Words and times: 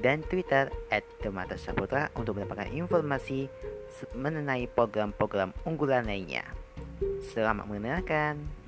dan 0.00 0.20
Twitter 0.26 0.68
at 0.92 1.04
Demata 1.24 1.56
Saputra 1.56 2.12
untuk 2.16 2.36
mendapatkan 2.36 2.68
informasi 2.72 3.48
mengenai 4.12 4.68
program-program 4.68 5.56
unggulan 5.64 6.04
lainnya. 6.04 6.44
Selamat 7.32 7.68
mendengarkan. 7.68 8.65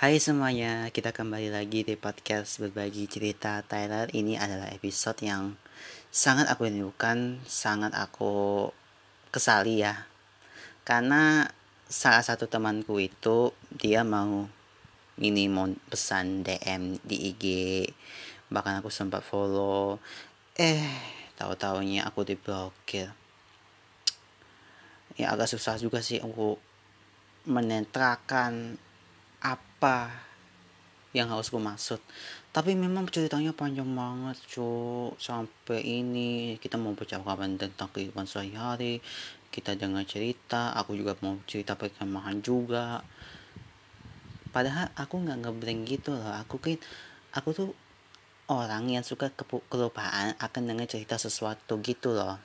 Hai 0.00 0.16
semuanya, 0.16 0.88
kita 0.88 1.12
kembali 1.12 1.52
lagi 1.52 1.84
di 1.84 1.92
podcast 1.92 2.56
berbagi 2.56 3.04
cerita 3.04 3.60
Tyler. 3.60 4.08
Ini 4.08 4.40
adalah 4.40 4.72
episode 4.72 5.20
yang 5.20 5.60
sangat 6.08 6.48
aku 6.48 6.72
rindukan, 6.72 7.36
sangat 7.44 7.92
aku 7.92 8.64
kesali 9.28 9.84
ya. 9.84 10.08
Karena 10.88 11.44
salah 11.84 12.24
satu 12.24 12.48
temanku 12.48 12.96
itu 12.96 13.52
dia 13.68 14.00
mau 14.00 14.48
ini 15.20 15.52
mau 15.52 15.68
pesan 15.92 16.48
DM 16.48 16.96
di 17.04 17.36
IG, 17.36 17.44
bahkan 18.48 18.80
aku 18.80 18.88
sempat 18.88 19.20
follow. 19.20 20.00
Eh, 20.56 20.80
tahu-taunya 21.36 22.08
aku 22.08 22.24
diblokir. 22.24 23.12
Ya 25.20 25.28
agak 25.28 25.52
susah 25.52 25.76
juga 25.76 26.00
sih 26.00 26.24
aku 26.24 26.56
menetrakan 27.44 28.80
apa 29.42 30.12
yang 31.10 31.32
harus 31.32 31.50
gue 31.50 31.58
maksud. 31.58 31.98
Tapi 32.54 32.78
memang 32.78 33.06
ceritanya 33.10 33.50
panjang 33.50 33.90
banget 33.90 34.38
cu 34.46 35.10
sampai 35.18 35.82
ini 35.82 36.58
kita 36.62 36.78
mau 36.78 36.94
percakapan 36.94 37.58
tentang 37.58 37.90
kehidupan 37.90 38.26
sehari-hari 38.26 39.02
kita 39.50 39.74
dengar 39.74 40.06
cerita 40.06 40.70
aku 40.78 40.94
juga 40.94 41.18
mau 41.26 41.34
cerita 41.44 41.74
perkemahan 41.74 42.38
juga. 42.38 43.02
Padahal 44.54 44.94
aku 44.94 45.26
nggak 45.26 45.38
ngebreng 45.46 45.82
gitu 45.86 46.14
loh. 46.14 46.34
Aku 46.46 46.62
kan 46.62 46.78
aku 47.34 47.50
tuh 47.50 47.70
orang 48.50 48.86
yang 48.90 49.02
suka 49.02 49.30
kelupaan 49.70 50.38
akan 50.38 50.62
dengar 50.66 50.86
cerita 50.86 51.18
sesuatu 51.18 51.82
gitu 51.82 52.14
loh. 52.14 52.38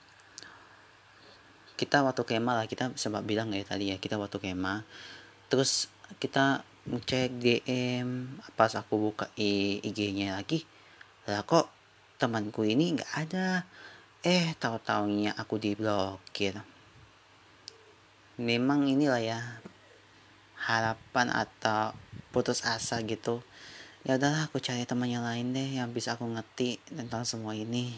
Kita 1.77 2.01
waktu 2.01 2.25
kemah 2.25 2.61
lah 2.61 2.65
kita 2.65 2.93
sempat 2.97 3.21
bilang 3.25 3.53
ya 3.53 3.61
tadi 3.61 3.93
ya 3.93 3.97
kita 4.01 4.17
waktu 4.17 4.41
kemah. 4.41 4.81
Terus 5.49 5.89
kita 6.17 6.65
ngecek 6.85 7.29
DM 7.41 8.39
pas 8.53 8.69
aku 8.77 9.09
buka 9.09 9.25
IG-nya 9.35 10.37
lagi 10.37 10.65
lah 11.25 11.41
kok 11.41 11.73
temanku 12.21 12.61
ini 12.61 12.93
nggak 12.93 13.11
ada. 13.27 13.65
Eh 14.25 14.53
tahu 14.57 14.77
taunya 14.81 15.33
aku 15.33 15.57
diblokir. 15.57 16.57
Memang 18.37 18.85
inilah 18.85 19.21
ya 19.21 19.39
harapan 20.57 21.33
atau 21.33 21.97
putus 22.29 22.61
asa 22.65 23.01
gitu. 23.05 23.41
Ya 24.05 24.21
udahlah 24.21 24.45
aku 24.49 24.61
cari 24.61 24.85
teman 24.85 25.09
yang 25.09 25.25
lain 25.25 25.53
deh 25.53 25.81
yang 25.81 25.89
bisa 25.89 26.13
aku 26.13 26.29
ngerti 26.29 26.77
tentang 26.93 27.25
semua 27.25 27.57
ini. 27.57 27.97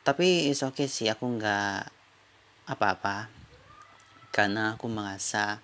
Tapi 0.00 0.48
is 0.48 0.64
okay 0.64 0.88
sih 0.88 1.12
aku 1.12 1.28
nggak 1.28 1.92
apa-apa. 2.72 3.28
Karena 4.32 4.80
aku 4.80 4.88
merasa 4.88 5.60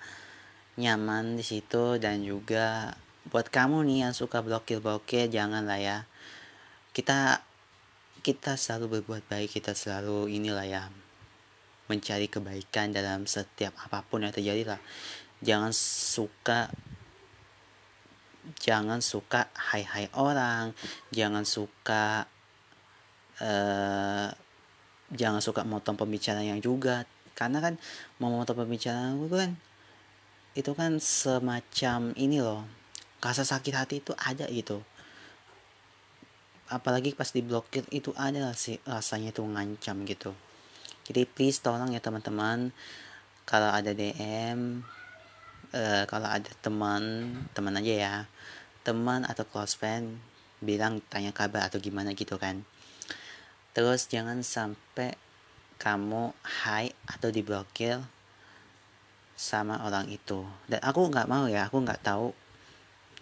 nyaman 0.78 1.34
di 1.34 1.42
situ 1.42 1.98
dan 1.98 2.22
juga 2.22 2.94
buat 3.28 3.50
kamu 3.50 3.82
nih 3.84 3.98
yang 4.08 4.14
suka 4.14 4.40
blokir-blokir 4.40 5.26
jangan 5.26 5.66
lah 5.66 5.82
ya. 5.82 5.98
Kita 6.94 7.42
kita 8.22 8.54
selalu 8.54 8.98
berbuat 8.98 9.26
baik 9.26 9.58
kita 9.58 9.74
selalu 9.74 10.30
inilah 10.30 10.66
ya 10.66 10.82
mencari 11.90 12.28
kebaikan 12.28 12.92
dalam 12.92 13.24
setiap 13.26 13.74
apa 13.82 14.06
pun 14.06 14.22
yang 14.22 14.32
terjadi 14.32 14.76
lah. 14.76 14.80
Jangan 15.42 15.74
suka 15.74 16.70
jangan 18.62 19.04
suka 19.04 19.52
hai 19.52 19.84
hai 19.84 20.08
orang 20.16 20.72
jangan 21.12 21.44
suka 21.44 22.24
uh, 23.44 24.28
jangan 25.12 25.42
suka 25.42 25.66
motong 25.66 25.98
pembicaraan 25.98 26.46
yang 26.46 26.62
juga. 26.62 27.02
Karena 27.34 27.58
kan 27.58 27.74
mau 28.22 28.30
motong 28.30 28.66
pembicaraan 28.66 29.18
itu 29.18 29.36
kan 29.36 29.52
itu 30.58 30.74
kan 30.74 30.98
semacam 30.98 32.10
ini 32.18 32.42
loh 32.42 32.66
rasa 33.22 33.46
sakit 33.46 33.74
hati 33.78 33.94
itu 34.02 34.10
ada 34.18 34.50
gitu. 34.50 34.82
Apalagi 36.66 37.14
pas 37.14 37.30
diblokir 37.30 37.86
itu 37.94 38.10
ada 38.18 38.50
sih 38.58 38.82
rasanya 38.82 39.30
itu 39.30 39.42
ngancam 39.46 40.02
gitu. 40.02 40.34
Jadi 41.06 41.22
please 41.30 41.62
tolong 41.62 41.94
ya 41.94 42.02
teman-teman 42.02 42.74
kalau 43.46 43.70
ada 43.70 43.94
DM 43.94 44.82
uh, 45.72 45.78
eh, 45.78 46.04
kalau 46.10 46.26
ada 46.26 46.50
teman 46.58 47.32
teman 47.54 47.78
aja 47.78 47.94
ya. 47.94 48.14
Teman 48.82 49.22
atau 49.30 49.46
close 49.46 49.78
friend 49.78 50.18
bilang 50.58 50.98
tanya 51.06 51.30
kabar 51.30 51.70
atau 51.70 51.78
gimana 51.78 52.18
gitu 52.18 52.34
kan. 52.34 52.66
Terus 53.78 54.10
jangan 54.10 54.42
sampai 54.42 55.14
kamu 55.78 56.34
high 56.66 56.90
atau 57.06 57.30
diblokir 57.30 58.02
sama 59.38 59.86
orang 59.86 60.10
itu. 60.10 60.42
Dan 60.66 60.82
aku 60.82 61.06
nggak 61.06 61.30
mau 61.30 61.46
ya 61.46 61.70
aku 61.70 61.78
nggak 61.78 62.02
tahu 62.02 62.34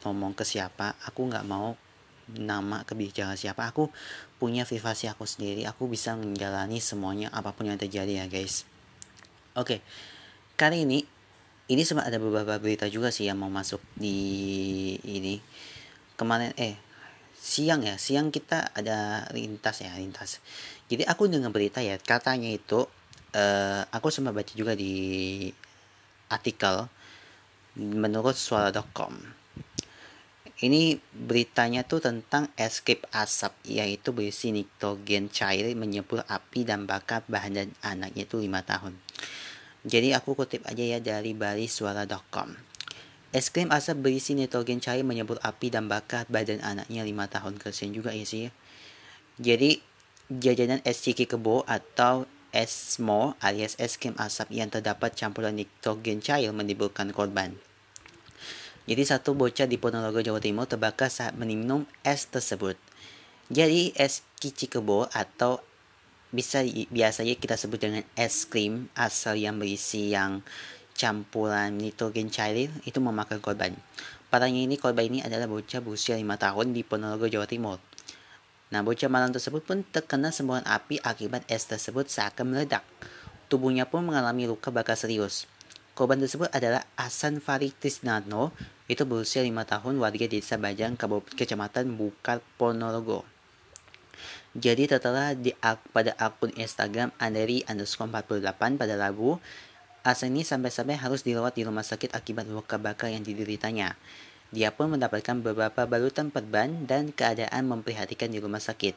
ngomong 0.08 0.32
ke 0.32 0.48
siapa 0.48 0.96
aku 1.04 1.28
nggak 1.28 1.44
mau 1.44 1.76
nama 2.32 2.82
kebijakan 2.88 3.36
siapa. 3.36 3.68
Aku 3.68 3.92
punya 4.40 4.64
privasi 4.64 5.12
aku 5.12 5.28
sendiri 5.28 5.68
aku 5.68 5.92
bisa 5.92 6.16
menjalani 6.16 6.80
semuanya 6.80 7.28
apa 7.36 7.52
pun 7.52 7.68
yang 7.68 7.76
terjadi 7.76 8.24
ya 8.24 8.26
guys. 8.32 8.64
Oke 9.52 9.84
kali 10.56 10.88
ini 10.88 11.04
ini 11.68 11.82
sempat 11.84 12.08
ada 12.08 12.16
beberapa 12.16 12.56
berita 12.56 12.88
juga 12.88 13.12
sih 13.12 13.28
yang 13.28 13.36
mau 13.36 13.52
masuk 13.52 13.84
di 13.92 14.16
ini. 15.04 15.36
Kemarin 16.16 16.56
eh 16.56 16.80
siang 17.36 17.84
ya 17.84 18.00
siang 18.00 18.32
kita 18.32 18.72
ada 18.72 19.28
lintas 19.36 19.84
ya 19.84 19.92
lintas. 20.00 20.40
Jadi 20.88 21.04
aku 21.04 21.28
dengar 21.28 21.52
berita 21.52 21.84
ya 21.84 22.00
katanya 22.00 22.48
itu 22.48 22.88
uh, 23.36 23.82
aku 23.92 24.08
sempat 24.08 24.32
baca 24.32 24.52
juga 24.56 24.72
di 24.72 25.52
artikel 26.32 26.88
menurut 27.76 28.34
suara.com. 28.34 29.14
Ini 30.56 30.96
beritanya 31.12 31.84
tuh 31.84 32.00
tentang 32.00 32.48
escape 32.56 33.04
asap, 33.12 33.52
yaitu 33.68 34.16
berisi 34.16 34.56
nitrogen 34.56 35.28
cair 35.28 35.68
menyebur 35.76 36.24
api 36.24 36.64
dan 36.64 36.88
bakar 36.88 37.20
bahan 37.28 37.76
anaknya 37.84 38.24
itu 38.24 38.40
5 38.40 38.48
tahun. 38.64 38.96
Jadi 39.84 40.16
aku 40.16 40.32
kutip 40.32 40.64
aja 40.64 40.80
ya 40.80 40.98
dari 40.98 41.36
suara.com. 41.68 42.56
Es 43.36 43.52
krim 43.52 43.68
asap 43.68 44.00
berisi 44.00 44.32
nitrogen 44.32 44.80
cair 44.80 45.04
menyebur 45.04 45.36
api 45.44 45.68
dan 45.68 45.92
bakar 45.92 46.24
badan 46.32 46.64
anaknya 46.64 47.04
5 47.04 47.34
tahun. 47.36 47.54
Kesian 47.60 47.92
juga 47.92 48.16
ya 48.16 48.24
sih. 48.24 48.48
Jadi 49.36 49.76
jajanan 50.32 50.80
es 50.88 51.04
ciki 51.04 51.28
kebo 51.28 51.68
atau 51.68 52.24
esmo 52.56 53.36
alias 53.44 53.76
es 53.76 54.00
krim 54.00 54.16
asap 54.16 54.48
yang 54.56 54.72
terdapat 54.72 55.12
campuran 55.12 55.52
nitrogen 55.52 56.24
cair 56.24 56.48
menimbulkan 56.56 57.12
korban. 57.12 57.52
Jadi 58.86 59.02
satu 59.02 59.36
bocah 59.36 59.68
di 59.68 59.76
Ponorogo, 59.76 60.24
Jawa 60.24 60.40
Timur 60.40 60.64
terbakar 60.64 61.12
saat 61.12 61.36
minum 61.36 61.84
es 62.00 62.24
tersebut. 62.32 62.78
Jadi 63.52 63.92
es 63.98 64.24
kici 64.40 64.72
kebo 64.72 65.10
atau 65.12 65.60
bisa 66.30 66.64
biasanya 66.90 67.36
kita 67.36 67.60
sebut 67.60 67.78
dengan 67.82 68.02
es 68.16 68.48
krim 68.48 68.88
asal 68.96 69.36
yang 69.36 69.60
berisi 69.60 70.14
yang 70.14 70.40
campuran 70.96 71.76
nitrogen 71.76 72.32
cair 72.32 72.72
itu 72.88 72.98
memakan 73.02 73.38
korban. 73.38 73.76
Parahnya 74.32 74.64
ini 74.64 74.80
korban 74.80 75.06
ini 75.06 75.18
adalah 75.22 75.46
bocah 75.46 75.78
berusia 75.84 76.18
5 76.18 76.26
tahun 76.26 76.74
di 76.74 76.82
Ponorogo, 76.82 77.30
Jawa 77.30 77.46
Timur. 77.46 77.78
Nah, 78.74 78.82
bocah 78.82 79.06
malang 79.06 79.30
tersebut 79.30 79.62
pun 79.62 79.86
terkena 79.86 80.34
semburan 80.34 80.66
api 80.66 80.98
akibat 80.98 81.46
es 81.46 81.70
tersebut 81.70 82.10
seakan 82.10 82.50
meledak. 82.50 82.82
Tubuhnya 83.46 83.86
pun 83.86 84.02
mengalami 84.02 84.50
luka 84.50 84.74
bakar 84.74 84.98
serius. 84.98 85.46
Korban 85.96 86.20
tersebut 86.20 86.50
adalah 86.52 86.84
Asan 86.98 87.40
Farid 87.40 87.72
Tisnano, 87.78 88.52
itu 88.84 89.06
berusia 89.08 89.40
5 89.40 89.54
tahun 89.64 89.94
warga 89.96 90.26
desa 90.28 90.60
Bajang, 90.60 90.98
Kecamatan 91.32 91.96
Bukar, 91.96 92.44
Ponorogo. 92.60 93.24
Jadi 94.56 94.88
setelah 94.88 95.32
di 95.32 95.56
pada 95.92 96.12
akun 96.20 96.52
Instagram 96.56 97.12
Anderi 97.16 97.64
underscore 97.64 98.12
48 98.12 98.76
pada 98.76 98.94
Rabu, 98.96 99.40
Asa 100.06 100.30
ini 100.30 100.46
sampai-sampai 100.46 101.00
harus 101.00 101.26
dirawat 101.26 101.58
di 101.58 101.66
rumah 101.66 101.82
sakit 101.82 102.14
akibat 102.14 102.46
luka 102.46 102.78
bakar 102.78 103.10
yang 103.10 103.26
dideritanya. 103.26 103.98
Dia 104.54 104.70
pun 104.70 104.94
mendapatkan 104.94 105.42
beberapa 105.42 105.86
balutan 105.90 106.30
perban 106.30 106.86
dan 106.86 107.10
keadaan 107.10 107.66
memprihatinkan 107.66 108.30
di 108.30 108.38
rumah 108.38 108.62
sakit. 108.62 108.94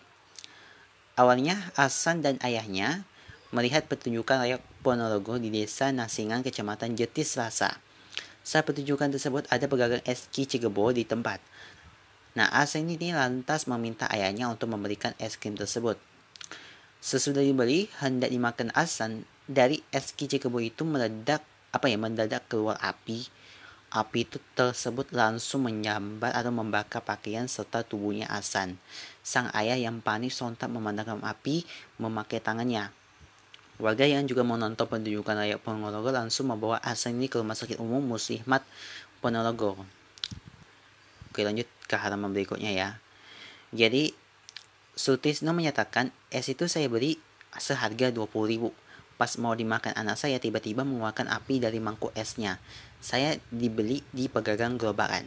Awalnya, 1.17 1.73
Asan 1.75 2.21
dan 2.21 2.37
ayahnya 2.45 3.03
melihat 3.49 3.89
pertunjukan 3.89 4.45
layak 4.45 4.61
Ponorogo 4.85 5.41
di 5.41 5.49
desa 5.49 5.89
Nasingan, 5.89 6.45
kecamatan 6.45 6.93
Jetis, 6.93 7.33
Selasa. 7.35 7.81
Saat 8.45 8.69
pertunjukan 8.69 9.11
tersebut 9.11 9.45
ada 9.51 9.65
pedagang 9.65 10.01
es 10.05 10.29
Cigebo 10.31 10.93
di 10.93 11.03
tempat. 11.03 11.41
Nah, 12.37 12.47
Asen 12.53 12.87
ini 12.87 13.11
lantas 13.11 13.65
meminta 13.65 14.07
ayahnya 14.13 14.47
untuk 14.47 14.71
memberikan 14.71 15.11
es 15.19 15.35
krim 15.35 15.57
tersebut. 15.57 15.97
Sesudah 17.01 17.41
dibeli, 17.43 17.89
hendak 17.99 18.29
dimakan 18.31 18.69
Asan, 18.77 19.25
dari 19.49 19.81
es 19.89 20.13
Cigebo 20.13 20.61
itu 20.61 20.85
meledak, 20.85 21.41
apa 21.73 21.89
ya, 21.89 21.97
mendadak 21.97 22.45
keluar 22.47 22.77
api. 22.79 23.27
Api 23.89 24.21
itu 24.21 24.37
tersebut 24.53 25.09
langsung 25.09 25.65
menyambar 25.65 26.29
atau 26.29 26.53
membakar 26.53 27.01
pakaian 27.01 27.49
serta 27.49 27.81
tubuhnya 27.81 28.29
Asan. 28.29 28.77
Sang 29.25 29.49
ayah 29.57 29.81
yang 29.81 29.97
panik 29.97 30.29
sontak 30.29 30.69
memandangkan 30.69 31.17
api 31.25 31.65
memakai 31.97 32.37
tangannya. 32.37 32.93
Warga 33.81 34.05
yang 34.05 34.29
juga 34.29 34.45
menonton 34.45 34.85
pertunjukan 34.85 35.33
layak 35.33 35.65
Ponorogo 35.65 36.13
langsung 36.13 36.53
membawa 36.53 36.77
Asan 36.85 37.17
ini 37.17 37.33
ke 37.33 37.41
rumah 37.41 37.57
sakit 37.57 37.81
umum 37.81 38.03
Muslimat 38.03 38.61
Ponorogo. 39.25 39.81
Oke 41.33 41.41
lanjut 41.41 41.65
ke 41.89 41.95
halaman 41.97 42.29
berikutnya 42.29 42.69
ya. 42.69 43.01
Jadi 43.73 44.13
Sutisno 44.93 45.55
menyatakan 45.55 46.11
es 46.29 46.45
itu 46.51 46.67
saya 46.67 46.85
beli 46.91 47.17
seharga 47.57 48.13
20 48.13 48.51
ribu. 48.51 48.69
Pas 49.15 49.31
mau 49.39 49.55
dimakan 49.55 49.95
anak 49.95 50.19
saya 50.19 50.37
tiba-tiba 50.37 50.83
mengeluarkan 50.83 51.31
api 51.31 51.63
dari 51.63 51.79
mangkuk 51.79 52.11
esnya. 52.19 52.59
Saya 52.99 53.39
dibeli 53.47 54.03
di 54.11 54.27
pegagang 54.27 54.75
gerobakan. 54.75 55.23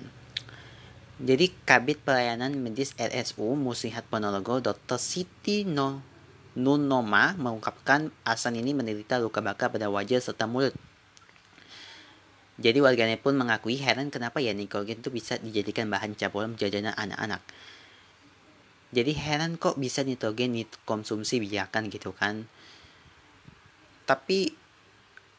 Jadi 1.23 1.49
Kabit 1.65 2.05
Pelayanan 2.05 2.53
Medis 2.61 2.93
RSU 3.01 3.57
Muslihat 3.57 4.05
Ponorogo 4.13 4.61
Dr. 4.61 5.01
Siti 5.01 5.65
no 5.65 6.05
Nunoma 6.53 7.33
mengungkapkan 7.41 8.13
Asan 8.29 8.61
ini 8.61 8.77
menderita 8.77 9.17
luka 9.17 9.41
bakar 9.41 9.73
pada 9.73 9.89
wajah 9.89 10.21
serta 10.21 10.45
mulut. 10.45 10.77
Jadi 12.61 12.79
warganet 12.85 13.25
pun 13.25 13.33
mengakui 13.41 13.81
heran 13.81 14.13
kenapa 14.13 14.37
ya 14.45 14.53
nitrogen 14.53 15.01
itu 15.01 15.09
bisa 15.09 15.41
dijadikan 15.41 15.89
bahan 15.89 16.13
campuran 16.13 16.53
jajanan 16.61 16.93
anak-anak. 16.93 17.41
Jadi 18.93 19.17
heran 19.17 19.57
kok 19.57 19.81
bisa 19.81 20.05
nitrogen 20.05 20.53
dikonsumsi 20.53 21.41
biarkan 21.41 21.89
gitu 21.89 22.13
kan. 22.13 22.45
Tapi 24.05 24.53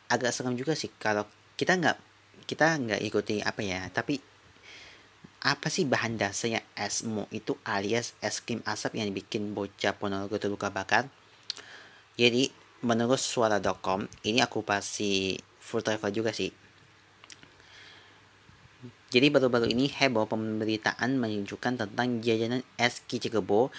agak 0.10 0.34
serem 0.34 0.58
juga 0.58 0.74
sih 0.74 0.90
kalau 0.98 1.30
kita 1.54 1.78
nggak 1.78 2.13
kita 2.44 2.78
nggak 2.80 3.02
ikuti 3.04 3.40
apa 3.40 3.62
ya. 3.64 3.88
Tapi 3.90 4.20
apa 5.44 5.68
sih 5.68 5.84
bahan 5.84 6.16
dasarnya 6.16 6.64
esmo 6.78 7.28
itu 7.36 7.60
alias 7.68 8.16
es 8.24 8.40
krim 8.40 8.64
asap 8.64 8.96
yang 9.00 9.12
bikin 9.12 9.52
bocah 9.52 9.96
ponorogo 9.96 10.40
terluka 10.40 10.72
bakar? 10.72 11.12
Jadi 12.16 12.64
menurut 12.84 13.18
suara.com 13.18 14.04
ini 14.28 14.44
aku 14.44 14.60
pasti 14.62 15.40
full 15.64 15.80
travel 15.80 16.12
juga 16.12 16.36
sih 16.36 16.52
jadi 19.08 19.32
baru-baru 19.32 19.72
ini 19.72 19.88
heboh 19.88 20.28
pemberitaan 20.28 21.16
menunjukkan 21.16 21.80
tentang 21.80 22.20
jajanan 22.20 22.66
es 22.76 23.00
kicikebo 23.08 23.72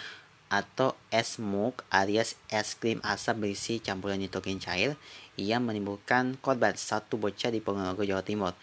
atau 0.49 0.97
es 1.13 1.37
smoke 1.37 1.85
alias 1.93 2.41
es 2.49 2.73
krim 2.81 3.05
asap 3.05 3.45
berisi 3.45 3.77
campuran 3.83 4.23
nitrogen 4.23 4.57
cair 4.57 4.97
yang 5.41 5.67
menimbulkan 5.67 6.39
korban 6.39 6.79
satu 6.79 7.19
bocah 7.19 7.51
di 7.51 7.59
Ponorogo, 7.59 8.07
Jawa 8.07 8.23
Timur 8.23 8.55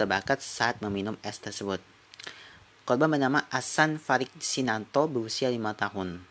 terbakar 0.00 0.40
saat 0.40 0.80
meminum 0.80 1.20
es 1.20 1.36
tersebut. 1.36 1.76
Korban 2.88 3.12
bernama 3.12 3.44
Asan 3.52 4.00
Farid 4.00 4.32
Sinanto 4.40 5.04
berusia 5.12 5.52
5 5.52 5.60
tahun. 5.76 6.24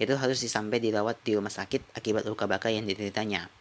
Itu 0.00 0.16
harus 0.16 0.40
disampai 0.40 0.80
dirawat 0.80 1.20
di 1.20 1.36
rumah 1.36 1.52
sakit 1.52 1.92
akibat 1.92 2.24
luka 2.24 2.48
bakar 2.48 2.72
yang 2.72 2.88
dideritanya. 2.88 3.52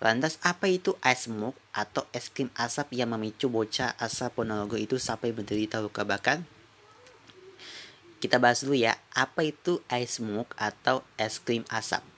Lantas 0.00 0.40
apa 0.40 0.72
itu 0.72 0.96
ice 1.04 1.28
smoke 1.28 1.60
atau 1.76 2.08
es 2.16 2.32
krim 2.32 2.48
asap 2.56 2.96
yang 2.96 3.12
memicu 3.12 3.52
bocah 3.52 3.92
asap 4.00 4.40
Ponorogo 4.40 4.80
itu 4.80 4.96
sampai 4.96 5.36
menderita 5.36 5.84
luka 5.84 6.08
bakar? 6.08 6.40
Kita 8.16 8.40
bahas 8.40 8.64
dulu 8.64 8.80
ya, 8.80 8.96
apa 9.12 9.44
itu 9.44 9.84
ice 9.92 10.24
smoke 10.24 10.56
atau 10.56 11.04
es 11.20 11.36
krim 11.36 11.68
asap? 11.68 12.15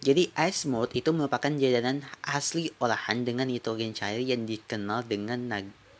Jadi 0.00 0.32
ice 0.32 0.64
smoke 0.64 0.96
itu 0.96 1.12
merupakan 1.12 1.52
jajanan 1.52 2.00
asli 2.24 2.72
olahan 2.80 3.20
dengan 3.20 3.44
nitrogen 3.44 3.92
cair 3.92 4.24
yang 4.24 4.48
dikenal 4.48 5.04
dengan 5.04 5.44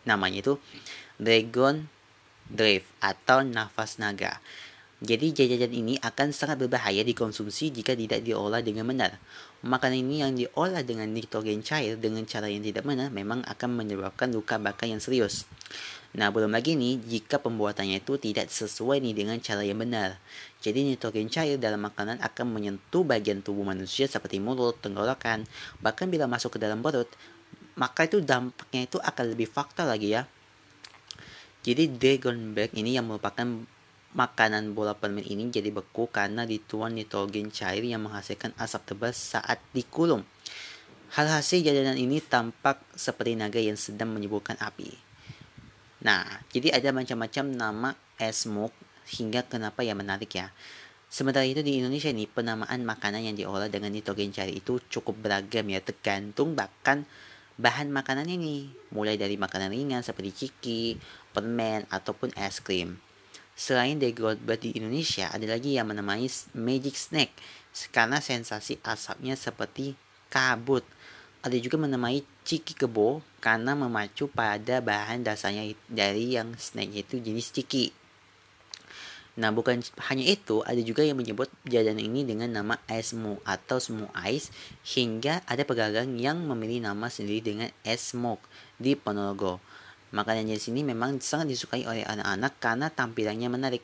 namanya 0.08 0.38
itu 0.40 0.56
Dragon 1.20 1.84
Drive 2.48 2.88
atau 3.04 3.44
nafas 3.44 4.00
naga. 4.00 4.40
Jadi 5.04 5.36
jajanan 5.36 5.72
ini 5.72 5.94
akan 6.00 6.32
sangat 6.32 6.60
berbahaya 6.64 7.04
dikonsumsi 7.04 7.72
jika 7.76 7.92
tidak 7.92 8.24
diolah 8.24 8.64
dengan 8.64 8.88
benar. 8.88 9.20
Makanan 9.60 10.08
ini 10.08 10.24
yang 10.24 10.32
diolah 10.32 10.80
dengan 10.80 11.12
nitrogen 11.12 11.60
cair 11.60 12.00
dengan 12.00 12.24
cara 12.24 12.48
yang 12.48 12.64
tidak 12.64 12.80
benar 12.80 13.12
memang 13.12 13.44
akan 13.44 13.76
menyebabkan 13.76 14.32
luka 14.32 14.56
bakar 14.56 14.88
yang 14.88 15.04
serius. 15.04 15.44
Nah, 16.16 16.32
belum 16.32 16.48
lagi 16.48 16.80
nih 16.80 16.96
jika 16.96 17.36
pembuatannya 17.36 18.00
itu 18.00 18.16
tidak 18.16 18.48
sesuai 18.48 19.04
nih 19.04 19.12
dengan 19.12 19.36
cara 19.36 19.60
yang 19.60 19.76
benar. 19.76 20.16
Jadi 20.64 20.82
nitrogen 20.88 21.28
cair 21.28 21.60
dalam 21.60 21.84
makanan 21.84 22.24
akan 22.24 22.46
menyentuh 22.50 23.04
bagian 23.04 23.44
tubuh 23.44 23.60
manusia 23.62 24.08
seperti 24.08 24.40
mulut, 24.40 24.80
tenggorokan, 24.80 25.44
bahkan 25.84 26.08
bila 26.08 26.24
masuk 26.24 26.56
ke 26.56 26.58
dalam 26.58 26.80
perut, 26.80 27.12
maka 27.76 28.08
itu 28.08 28.24
dampaknya 28.24 28.88
itu 28.88 28.96
akan 28.96 29.24
lebih 29.36 29.44
fatal 29.44 29.92
lagi 29.92 30.16
ya. 30.16 30.24
Jadi 31.60 32.00
Dragonberg 32.00 32.72
ini 32.72 32.96
yang 32.96 33.04
merupakan 33.04 33.44
Makanan 34.10 34.74
bola 34.74 34.98
permen 34.98 35.22
ini 35.22 35.54
jadi 35.54 35.70
beku 35.70 36.10
karena 36.10 36.42
dituan 36.42 36.98
nitrogen 36.98 37.54
cair 37.54 37.86
yang 37.86 38.02
menghasilkan 38.02 38.50
asap 38.58 38.90
tebal 38.90 39.14
saat 39.14 39.62
dikulung. 39.70 40.26
Hal 41.14 41.30
hasil 41.30 41.62
jajanan 41.62 41.94
ini 41.94 42.18
tampak 42.18 42.82
seperti 42.98 43.38
naga 43.38 43.62
yang 43.62 43.78
sedang 43.78 44.10
menyebutkan 44.10 44.58
api. 44.58 44.90
Nah, 46.02 46.26
jadi 46.50 46.74
ada 46.74 46.90
macam-macam 46.90 47.44
nama 47.54 47.90
es 48.18 48.50
hingga 49.14 49.46
kenapa 49.46 49.86
yang 49.86 50.02
menarik 50.02 50.30
ya. 50.34 50.50
Sementara 51.10 51.46
itu 51.46 51.62
di 51.62 51.82
Indonesia 51.82 52.10
ini 52.10 52.30
penamaan 52.30 52.86
makanan 52.86 53.26
yang 53.26 53.34
diolah 53.34 53.66
dengan 53.66 53.90
nitrogen 53.90 54.30
cair 54.30 54.54
itu 54.54 54.78
cukup 54.90 55.18
beragam 55.22 55.66
ya 55.66 55.82
tergantung 55.82 56.54
bahkan 56.54 57.02
bahan 57.58 57.90
makanan 57.90 58.30
ini 58.30 58.70
mulai 58.94 59.18
dari 59.18 59.34
makanan 59.34 59.74
ringan 59.74 60.06
seperti 60.06 60.30
ciki, 60.46 60.82
permen 61.34 61.86
ataupun 61.90 62.30
es 62.38 62.62
krim. 62.62 62.98
Selain 63.60 64.00
Goldberg 64.16 64.64
di 64.64 64.72
Indonesia, 64.72 65.28
ada 65.28 65.44
lagi 65.44 65.76
yang 65.76 65.92
menamai 65.92 66.24
Magic 66.56 66.96
Snack 66.96 67.28
karena 67.92 68.16
sensasi 68.16 68.80
asapnya 68.80 69.36
seperti 69.36 69.92
kabut. 70.32 70.80
Ada 71.44 71.60
juga 71.60 71.76
menamai 71.76 72.24
Ciki 72.40 72.72
Kebo 72.72 73.20
karena 73.44 73.76
memacu 73.76 74.32
pada 74.32 74.80
bahan 74.80 75.28
dasarnya 75.28 75.76
dari 75.92 76.40
yang 76.40 76.56
snack 76.56 76.88
itu 77.04 77.20
jenis 77.20 77.52
ciki. 77.52 77.92
Nah, 79.36 79.52
bukan 79.52 79.84
hanya 80.08 80.24
itu, 80.24 80.64
ada 80.64 80.80
juga 80.80 81.04
yang 81.04 81.20
menyebut 81.20 81.52
jajanan 81.68 82.00
ini 82.00 82.24
dengan 82.24 82.48
nama 82.48 82.80
es 82.88 83.12
smoke 83.12 83.44
atau 83.44 83.76
smoke 83.76 84.12
ice, 84.24 84.48
hingga 84.84 85.44
ada 85.44 85.68
pedagang 85.68 86.16
yang 86.16 86.40
memilih 86.48 86.80
nama 86.80 87.12
sendiri 87.12 87.44
dengan 87.44 87.68
es 87.84 88.12
di 88.80 88.92
Ponorogo. 88.96 89.60
Makanan 90.10 90.50
jenis 90.50 90.74
ini 90.74 90.82
memang 90.82 91.22
sangat 91.22 91.54
disukai 91.54 91.86
oleh 91.86 92.02
anak-anak 92.02 92.52
karena 92.58 92.86
tampilannya 92.90 93.46
menarik. 93.46 93.82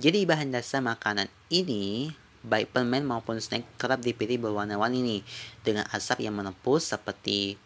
Jadi 0.00 0.24
bahan 0.24 0.48
dasar 0.48 0.80
makanan 0.80 1.28
ini 1.52 2.08
baik 2.40 2.72
permen 2.72 3.04
maupun 3.04 3.36
snack 3.36 3.68
kerap 3.76 4.00
dipilih 4.00 4.48
berwarna-warni 4.48 5.04
nih 5.04 5.22
dengan 5.60 5.84
asap 5.92 6.24
yang 6.24 6.34
menepus 6.40 6.96
seperti 6.96 7.60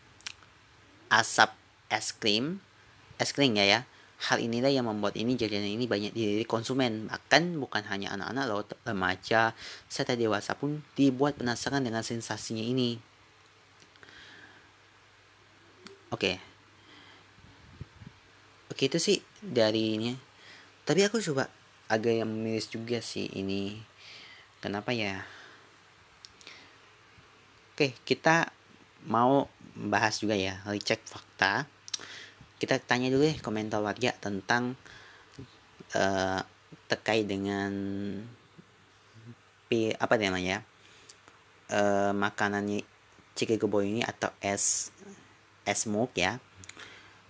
asap 1.06 1.54
es 1.86 2.10
krim, 2.10 2.58
es 3.22 3.30
krim 3.30 3.54
ya 3.54 3.62
ya. 3.62 3.80
Hal 4.16 4.42
inilah 4.42 4.72
yang 4.72 4.90
membuat 4.90 5.14
ini 5.14 5.38
jajanan 5.38 5.70
ini 5.70 5.86
banyak 5.86 6.10
dilirik 6.10 6.50
konsumen. 6.50 7.06
Bahkan 7.06 7.60
bukan 7.62 7.86
hanya 7.86 8.16
anak-anak 8.18 8.44
loh, 8.48 8.64
remaja 8.82 9.54
serta 9.86 10.18
dewasa 10.18 10.58
pun 10.58 10.82
dibuat 10.98 11.38
penasaran 11.38 11.86
dengan 11.86 12.02
sensasinya 12.02 12.64
ini. 12.64 12.98
Oke 16.10 16.55
itu 18.76 19.00
sih 19.00 19.18
dari 19.40 19.96
ini. 19.96 20.12
Tapi 20.84 21.00
aku 21.08 21.18
coba 21.24 21.48
agak 21.88 22.20
yang 22.20 22.28
miris 22.28 22.68
juga 22.68 23.00
sih 23.00 23.26
ini. 23.32 23.80
Kenapa 24.60 24.92
ya? 24.92 25.24
Oke, 27.72 27.92
kita 28.04 28.52
mau 29.08 29.48
bahas 29.76 30.20
juga 30.20 30.36
ya, 30.36 30.60
recheck 30.68 31.04
fakta. 31.04 31.68
Kita 32.56 32.80
tanya 32.80 33.12
dulu 33.12 33.28
ya 33.28 33.36
komentar 33.44 33.84
warga 33.84 34.16
tentang 34.16 34.76
uh, 35.92 36.40
terkait 36.88 37.28
dengan 37.28 37.72
apa 40.00 40.14
namanya 40.16 40.62
uh, 41.74 42.14
makanan 42.14 42.80
Cikegebo 43.36 43.84
ini 43.84 44.00
atau 44.00 44.32
es 44.40 44.88
es 45.66 45.84
muk 45.84 46.14
ya 46.16 46.40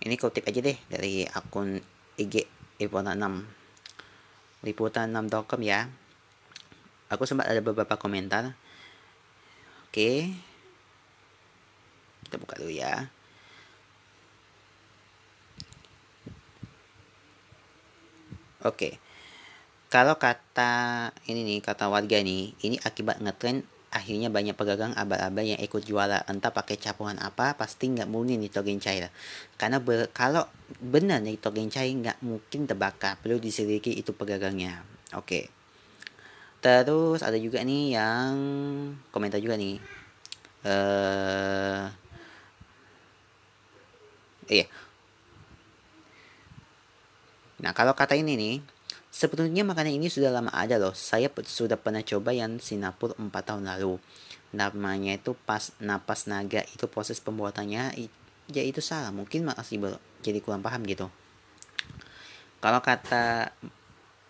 ini 0.05 0.15
kutip 0.21 0.45
aja 0.45 0.61
deh 0.61 0.77
dari 0.91 1.25
akun 1.25 1.81
IG 2.21 2.45
Liputan 2.77 3.17
6 3.17 3.57
liputan 4.67 5.15
6.com 5.15 5.63
ya. 5.63 5.87
Aku 7.07 7.23
sempat 7.23 7.47
ada 7.47 7.63
beberapa 7.63 7.95
komentar. 7.95 8.59
Oke. 9.87 10.35
Kita 12.27 12.37
buka 12.43 12.59
dulu 12.59 12.75
ya. 12.75 13.07
Oke. 18.67 18.99
Kalau 19.87 20.19
kata 20.19 21.15
ini 21.31 21.47
nih 21.47 21.59
kata 21.63 21.87
warga 21.87 22.19
nih 22.19 22.59
ini 22.67 22.77
akibat 22.83 23.23
ngetren 23.23 23.63
akhirnya 23.97 24.29
banyak 24.29 24.53
pedagang 24.53 24.93
abal-abal 24.93 25.43
yang 25.43 25.61
ikut 25.61 25.83
jualan. 25.89 26.23
Entah 26.29 26.53
pakai 26.53 26.77
campuran 26.77 27.17
apa 27.17 27.57
pasti 27.57 27.89
nggak 27.89 28.09
murni 28.13 28.37
nitrogen 28.37 28.77
cair. 28.77 29.09
Karena 29.57 29.81
ber, 29.81 30.13
kalau 30.13 30.45
benar 30.79 31.25
nitrogen 31.25 31.73
cair 31.73 31.97
nggak 31.97 32.21
mungkin 32.21 32.69
terbakar. 32.69 33.17
Perlu 33.25 33.41
diselidiki 33.41 33.97
itu 33.97 34.13
pedagangnya 34.13 34.85
oke. 35.17 35.49
Terus 36.61 37.21
ada 37.25 37.39
juga 37.41 37.65
nih 37.65 37.97
yang 37.97 38.35
komentar 39.15 39.41
juga 39.41 39.57
nih. 39.57 39.81
Uh, 40.67 41.87
iya. 44.51 44.67
Nah 47.63 47.73
kalau 47.73 47.97
kata 47.97 48.19
ini 48.19 48.37
nih 48.37 48.76
Sebetulnya 49.17 49.65
makanan 49.65 49.97
ini 49.97 50.13
sudah 50.13 50.29
lama 50.29 50.53
ada 50.53 50.77
loh. 50.77 50.93
Saya 50.93 51.33
sudah 51.33 51.81
pernah 51.81 52.05
coba 52.05 52.37
yang 52.37 52.61
Singapura 52.61 53.17
4 53.17 53.33
tahun 53.33 53.65
lalu. 53.65 53.97
Namanya 54.53 55.17
itu 55.17 55.33
pas 55.33 55.73
napas 55.81 56.29
naga. 56.29 56.61
Itu 56.77 56.85
proses 56.93 57.17
pembuatannya 57.25 57.97
ya 58.53 58.61
itu 58.61 58.85
salah. 58.85 59.09
Mungkin 59.17 59.49
masih 59.49 59.81
jadi 60.21 60.37
kurang 60.45 60.61
paham 60.61 60.85
gitu. 60.85 61.09
Kalau 62.61 62.85
kata 62.85 63.57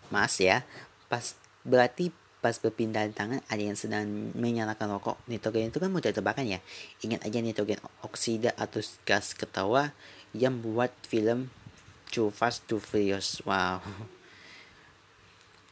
Mas 0.07 0.39
ya, 0.39 0.63
pas 1.11 1.35
berarti 1.67 2.15
pas 2.39 2.55
berpindah 2.55 3.11
tangan 3.11 3.43
ada 3.51 3.59
yang 3.59 3.75
sedang 3.75 4.07
menyalakan 4.39 4.95
rokok 4.95 5.19
nitrogen 5.27 5.67
itu 5.67 5.83
kan 5.83 5.91
mudah 5.91 6.13
terbakar 6.15 6.45
ya 6.45 6.61
ingat 7.01 7.25
aja 7.25 7.41
nitrogen 7.41 7.81
oksida 8.05 8.53
atau 8.55 8.79
gas 9.03 9.33
ketawa 9.33 9.91
yang 10.37 10.61
buat 10.61 10.93
film 11.01 11.49
Too 12.13 12.29
Fast 12.29 12.69
Too 12.69 12.77
Furious 12.77 13.41
wow 13.43 13.81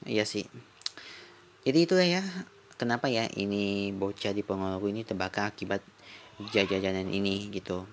Iya 0.06 0.22
sih. 0.22 0.46
Jadi 1.66 1.80
itu 1.90 1.98
ya 1.98 2.22
kenapa 2.78 3.10
ya 3.10 3.26
ini 3.34 3.90
bocah 3.90 4.38
di 4.38 4.46
Ponorogo 4.46 4.86
ini 4.86 5.02
terbakar 5.02 5.50
akibat 5.50 5.82
jajanan 6.54 7.10
ini 7.10 7.50
gitu. 7.50 7.90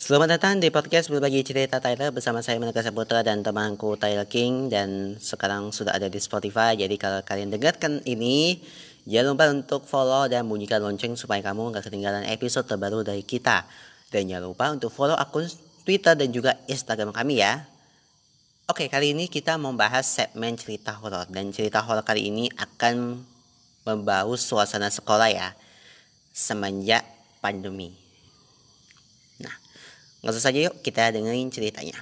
Selamat 0.00 0.38
datang 0.38 0.62
di 0.62 0.70
podcast 0.70 1.10
berbagi 1.10 1.42
cerita 1.42 1.82
Tyler 1.82 2.14
bersama 2.14 2.38
saya 2.38 2.62
Menaka 2.62 2.78
Saputra 2.78 3.26
dan 3.26 3.42
temanku 3.42 3.98
Tyler 3.98 4.24
King 4.24 4.70
dan 4.70 5.18
sekarang 5.18 5.74
sudah 5.74 5.98
ada 5.98 6.06
di 6.06 6.22
Spotify 6.22 6.78
jadi 6.78 6.94
kalau 6.94 7.26
kalian 7.26 7.50
dengarkan 7.50 8.06
ini 8.06 8.62
jangan 9.02 9.34
lupa 9.34 9.50
untuk 9.50 9.82
follow 9.82 10.30
dan 10.30 10.46
bunyikan 10.46 10.78
lonceng 10.78 11.18
supaya 11.18 11.42
kamu 11.42 11.74
nggak 11.74 11.90
ketinggalan 11.90 12.24
episode 12.30 12.70
terbaru 12.70 13.02
dari 13.02 13.26
kita. 13.26 13.66
Dan 14.16 14.32
jangan 14.32 14.48
lupa 14.48 14.72
untuk 14.72 14.88
follow 14.88 15.12
akun 15.12 15.44
Twitter 15.84 16.16
dan 16.16 16.32
juga 16.32 16.56
Instagram 16.64 17.12
kami 17.12 17.44
ya. 17.44 17.68
Oke, 18.64 18.88
kali 18.88 19.12
ini 19.12 19.28
kita 19.28 19.60
membahas 19.60 20.08
segmen 20.08 20.56
cerita 20.56 20.96
horor 20.96 21.28
dan 21.28 21.52
cerita 21.52 21.84
horor 21.84 22.00
kali 22.00 22.32
ini 22.32 22.48
akan 22.56 23.20
membau 23.84 24.32
suasana 24.40 24.88
sekolah 24.88 25.28
ya 25.28 25.52
semenjak 26.32 27.04
pandemi. 27.44 27.92
Nah, 29.36 29.52
langsung 30.24 30.48
saja 30.48 30.64
yuk 30.64 30.80
kita 30.80 31.12
dengerin 31.12 31.52
ceritanya. 31.52 32.00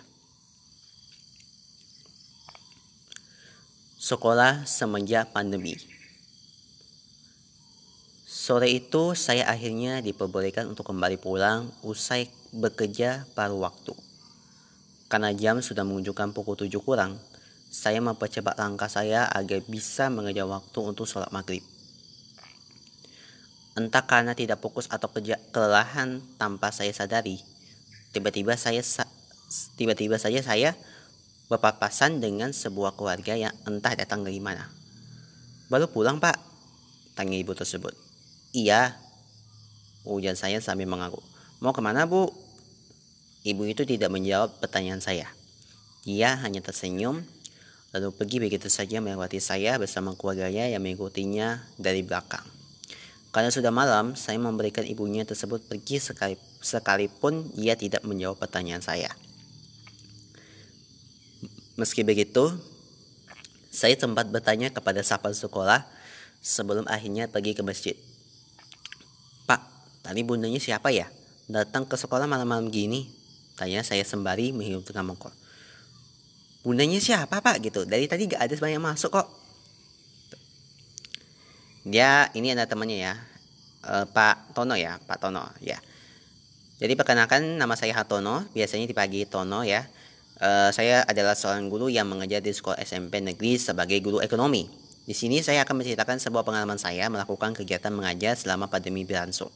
Sekolah 3.99 4.63
semenjak 4.63 5.35
pandemi. 5.35 5.94
Sore 8.45 8.69
itu 8.69 9.17
saya 9.17 9.49
akhirnya 9.49 10.05
diperbolehkan 10.05 10.69
untuk 10.69 10.93
kembali 10.93 11.17
pulang 11.17 11.73
usai 11.81 12.29
bekerja 12.53 13.25
paruh 13.33 13.65
waktu. 13.65 13.97
Karena 15.09 15.33
jam 15.33 15.65
sudah 15.65 15.81
menunjukkan 15.81 16.37
pukul 16.37 16.53
7 16.53 16.69
kurang, 16.85 17.17
saya 17.73 18.05
mempercepat 18.05 18.61
langkah 18.61 18.93
saya 18.93 19.25
agar 19.33 19.65
bisa 19.65 20.13
mengejar 20.13 20.45
waktu 20.45 20.77
untuk 20.77 21.09
sholat 21.09 21.33
maghrib. 21.33 21.65
Entah 23.81 24.05
karena 24.05 24.37
tidak 24.37 24.61
fokus 24.61 24.93
atau 24.93 25.09
kerja 25.09 25.41
kelelahan 25.49 26.21
tanpa 26.37 26.69
saya 26.69 26.93
sadari, 26.93 27.41
tiba-tiba 28.13 28.61
saya 28.61 28.85
tiba-tiba 29.81 30.21
saja 30.21 30.45
saya 30.45 30.77
berpapasan 31.49 32.21
dengan 32.21 32.53
sebuah 32.53 32.93
keluarga 32.93 33.41
yang 33.41 33.57
entah 33.65 33.97
datang 33.97 34.21
dari 34.21 34.37
mana. 34.37 34.69
Baru 35.73 35.89
pulang 35.89 36.21
pak, 36.21 36.37
tanya 37.17 37.41
ibu 37.41 37.57
tersebut. 37.57 38.13
Iya. 38.55 38.95
Ujar 40.07 40.39
saya 40.39 40.63
sambil 40.63 40.87
mengaku. 40.87 41.19
Mau 41.59 41.75
ke 41.75 41.83
mana 41.83 42.07
bu? 42.07 42.31
Ibu 43.43 43.67
itu 43.67 43.83
tidak 43.83 44.15
menjawab 44.15 44.63
pertanyaan 44.63 45.03
saya. 45.03 45.27
Dia 46.07 46.39
hanya 46.39 46.63
tersenyum, 46.63 47.27
lalu 47.91 48.09
pergi 48.15 48.39
begitu 48.39 48.71
saja 48.71 49.03
melewati 49.03 49.43
saya 49.43 49.75
bersama 49.75 50.15
keluarganya 50.15 50.71
yang 50.71 50.87
mengikutinya 50.87 51.67
dari 51.81 52.07
belakang. 52.07 52.47
Karena 53.35 53.51
sudah 53.51 53.75
malam, 53.75 54.15
saya 54.15 54.39
memberikan 54.39 54.87
ibunya 54.87 55.27
tersebut 55.27 55.67
pergi 55.67 55.99
sekali, 55.99 56.39
sekalipun 56.63 57.51
ia 57.59 57.75
tidak 57.75 58.07
menjawab 58.07 58.39
pertanyaan 58.39 58.85
saya. 58.85 59.11
Meski 61.75 62.07
begitu, 62.07 62.55
saya 63.75 63.99
sempat 63.99 64.31
bertanya 64.31 64.71
kepada 64.71 65.03
sapal 65.03 65.35
sekolah 65.35 65.83
sebelum 66.39 66.87
akhirnya 66.87 67.27
pergi 67.27 67.59
ke 67.59 67.67
masjid. 67.67 67.99
Tadi 70.05 70.21
bundanya 70.21 70.61
siapa 70.61 70.93
ya? 70.93 71.09
Datang 71.49 71.89
ke 71.89 71.97
sekolah 71.97 72.29
malam-malam 72.29 72.69
gini? 72.69 73.09
Tanya 73.57 73.81
saya 73.81 74.05
sembari 74.05 74.53
menghirup 74.53 74.85
tengah 74.85 75.01
mongkol. 75.01 75.33
Bundanya 76.61 77.01
siapa 77.01 77.41
pak? 77.41 77.65
Gitu. 77.65 77.89
Dari 77.89 78.05
tadi 78.05 78.29
gak 78.29 78.45
ada 78.45 78.53
banyak 78.53 78.85
masuk 78.85 79.17
kok. 79.17 79.29
Dia 81.89 82.29
ini 82.37 82.53
ada 82.53 82.69
temannya 82.69 83.01
ya. 83.01 83.15
E, 83.81 84.05
Pak 84.13 84.53
Tono 84.53 84.77
ya. 84.77 85.01
Pak 85.01 85.25
Tono 85.25 85.49
ya. 85.65 85.81
Jadi 86.77 86.93
perkenalkan 87.01 87.57
nama 87.57 87.73
saya 87.73 87.97
Hatono. 87.97 88.45
Biasanya 88.53 88.85
dipanggil 88.85 89.25
Tono 89.25 89.65
ya. 89.65 89.89
E, 90.37 90.69
saya 90.69 91.01
adalah 91.09 91.33
seorang 91.33 91.73
guru 91.73 91.89
yang 91.89 92.13
mengajar 92.13 92.45
di 92.45 92.53
sekolah 92.53 92.77
SMP 92.85 93.25
negeri 93.25 93.57
sebagai 93.57 93.97
guru 94.05 94.21
ekonomi. 94.21 94.84
Di 95.05 95.13
sini 95.13 95.45
saya 95.45 95.69
akan 95.69 95.85
menceritakan 95.85 96.17
sebuah 96.17 96.49
pengalaman 96.49 96.81
saya 96.81 97.13
melakukan 97.13 97.53
kegiatan 97.53 97.93
mengajar 97.93 98.41
selama 98.41 98.73
pandemi 98.73 99.05
berlangsung. 99.05 99.53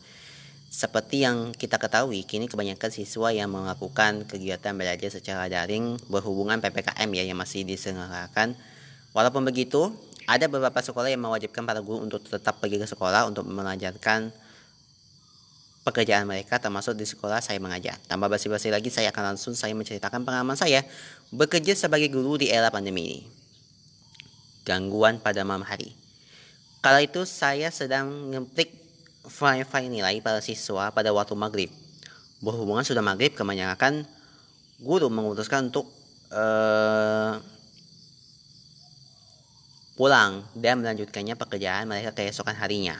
Seperti 0.69 1.25
yang 1.25 1.57
kita 1.57 1.81
ketahui, 1.81 2.21
kini 2.28 2.45
kebanyakan 2.45 2.93
siswa 2.93 3.33
yang 3.33 3.49
melakukan 3.49 4.28
kegiatan 4.28 4.76
belajar 4.76 5.09
secara 5.09 5.49
daring 5.49 5.97
berhubungan 6.12 6.61
PPKM 6.61 7.09
ya 7.17 7.25
yang 7.25 7.40
masih 7.40 7.64
diselenggarakan. 7.64 8.52
Walaupun 9.17 9.49
begitu, 9.49 9.88
ada 10.28 10.45
beberapa 10.45 10.76
sekolah 10.85 11.09
yang 11.09 11.25
mewajibkan 11.25 11.64
para 11.64 11.81
guru 11.81 12.05
untuk 12.05 12.21
tetap 12.21 12.61
pergi 12.61 12.76
ke 12.76 12.85
sekolah 12.85 13.25
untuk 13.25 13.49
mengajarkan 13.49 14.28
pekerjaan 15.88 16.28
mereka 16.28 16.61
termasuk 16.61 16.93
di 16.93 17.09
sekolah 17.09 17.40
saya 17.40 17.57
mengajar. 17.57 17.97
Tanpa 18.05 18.28
basi-basi 18.28 18.69
lagi 18.69 18.93
saya 18.93 19.09
akan 19.09 19.33
langsung 19.33 19.57
saya 19.57 19.73
menceritakan 19.73 20.28
pengalaman 20.28 20.61
saya 20.61 20.85
bekerja 21.33 21.73
sebagai 21.73 22.12
guru 22.12 22.37
di 22.37 22.52
era 22.52 22.69
pandemi 22.69 23.00
ini. 23.09 23.48
Gangguan 24.69 25.17
pada 25.17 25.49
malam 25.49 25.65
hari. 25.65 25.97
Kala 26.85 27.01
itu 27.01 27.25
saya 27.25 27.73
sedang 27.73 28.29
ngeplik 28.29 28.69
file-file 29.25 29.89
nilai 29.89 30.21
para 30.21 30.45
siswa 30.45 30.93
pada 30.93 31.09
waktu 31.09 31.33
maghrib. 31.33 31.73
Berhubungan 32.45 32.85
sudah 32.85 33.01
maghrib, 33.01 33.33
kebanyakan 33.33 34.05
guru 34.79 35.09
memutuskan 35.09 35.73
untuk 35.73 35.89
uh, 36.31 37.41
pulang 39.99 40.47
dan 40.55 40.79
melanjutkannya 40.79 41.35
pekerjaan 41.35 41.91
mereka 41.91 42.15
keesokan 42.15 42.55
harinya. 42.55 42.95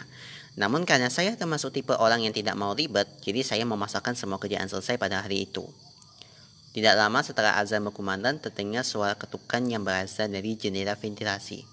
Namun 0.59 0.83
karena 0.83 1.07
saya 1.07 1.39
termasuk 1.39 1.71
tipe 1.71 1.95
orang 1.95 2.27
yang 2.27 2.35
tidak 2.35 2.59
mau 2.59 2.75
ribet, 2.75 3.07
jadi 3.23 3.47
saya 3.47 3.63
memasakkan 3.63 4.19
semua 4.19 4.43
kerjaan 4.43 4.67
selesai 4.67 4.99
pada 4.99 5.23
hari 5.23 5.47
itu. 5.47 5.63
Tidak 6.79 6.95
lama 6.95 7.19
setelah 7.27 7.59
azan 7.59 7.83
berkumandang, 7.83 8.39
terdengar 8.39 8.87
suara 8.87 9.19
ketukan 9.19 9.67
yang 9.67 9.83
berasal 9.83 10.31
dari 10.31 10.55
jendela 10.55 10.95
ventilasi. 10.95 11.67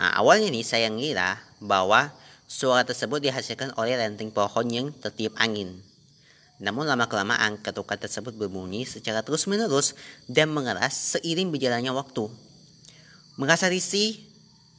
Nah, 0.00 0.16
awalnya 0.16 0.48
nih 0.48 0.64
saya 0.64 0.88
ngira 0.88 1.36
bahwa 1.60 2.16
suara 2.48 2.88
tersebut 2.88 3.20
dihasilkan 3.20 3.76
oleh 3.76 4.00
ranting 4.00 4.32
pohon 4.32 4.64
yang 4.72 4.88
tertiup 4.88 5.36
angin. 5.36 5.84
Namun 6.64 6.88
lama-kelamaan 6.88 7.60
ketukan 7.60 8.00
tersebut 8.00 8.32
berbunyi 8.32 8.88
secara 8.88 9.20
terus-menerus 9.20 9.92
dan 10.32 10.48
mengeras 10.48 10.96
seiring 10.96 11.52
berjalannya 11.52 11.92
waktu. 11.92 12.24
Merasa 13.36 13.68
risih, 13.68 14.16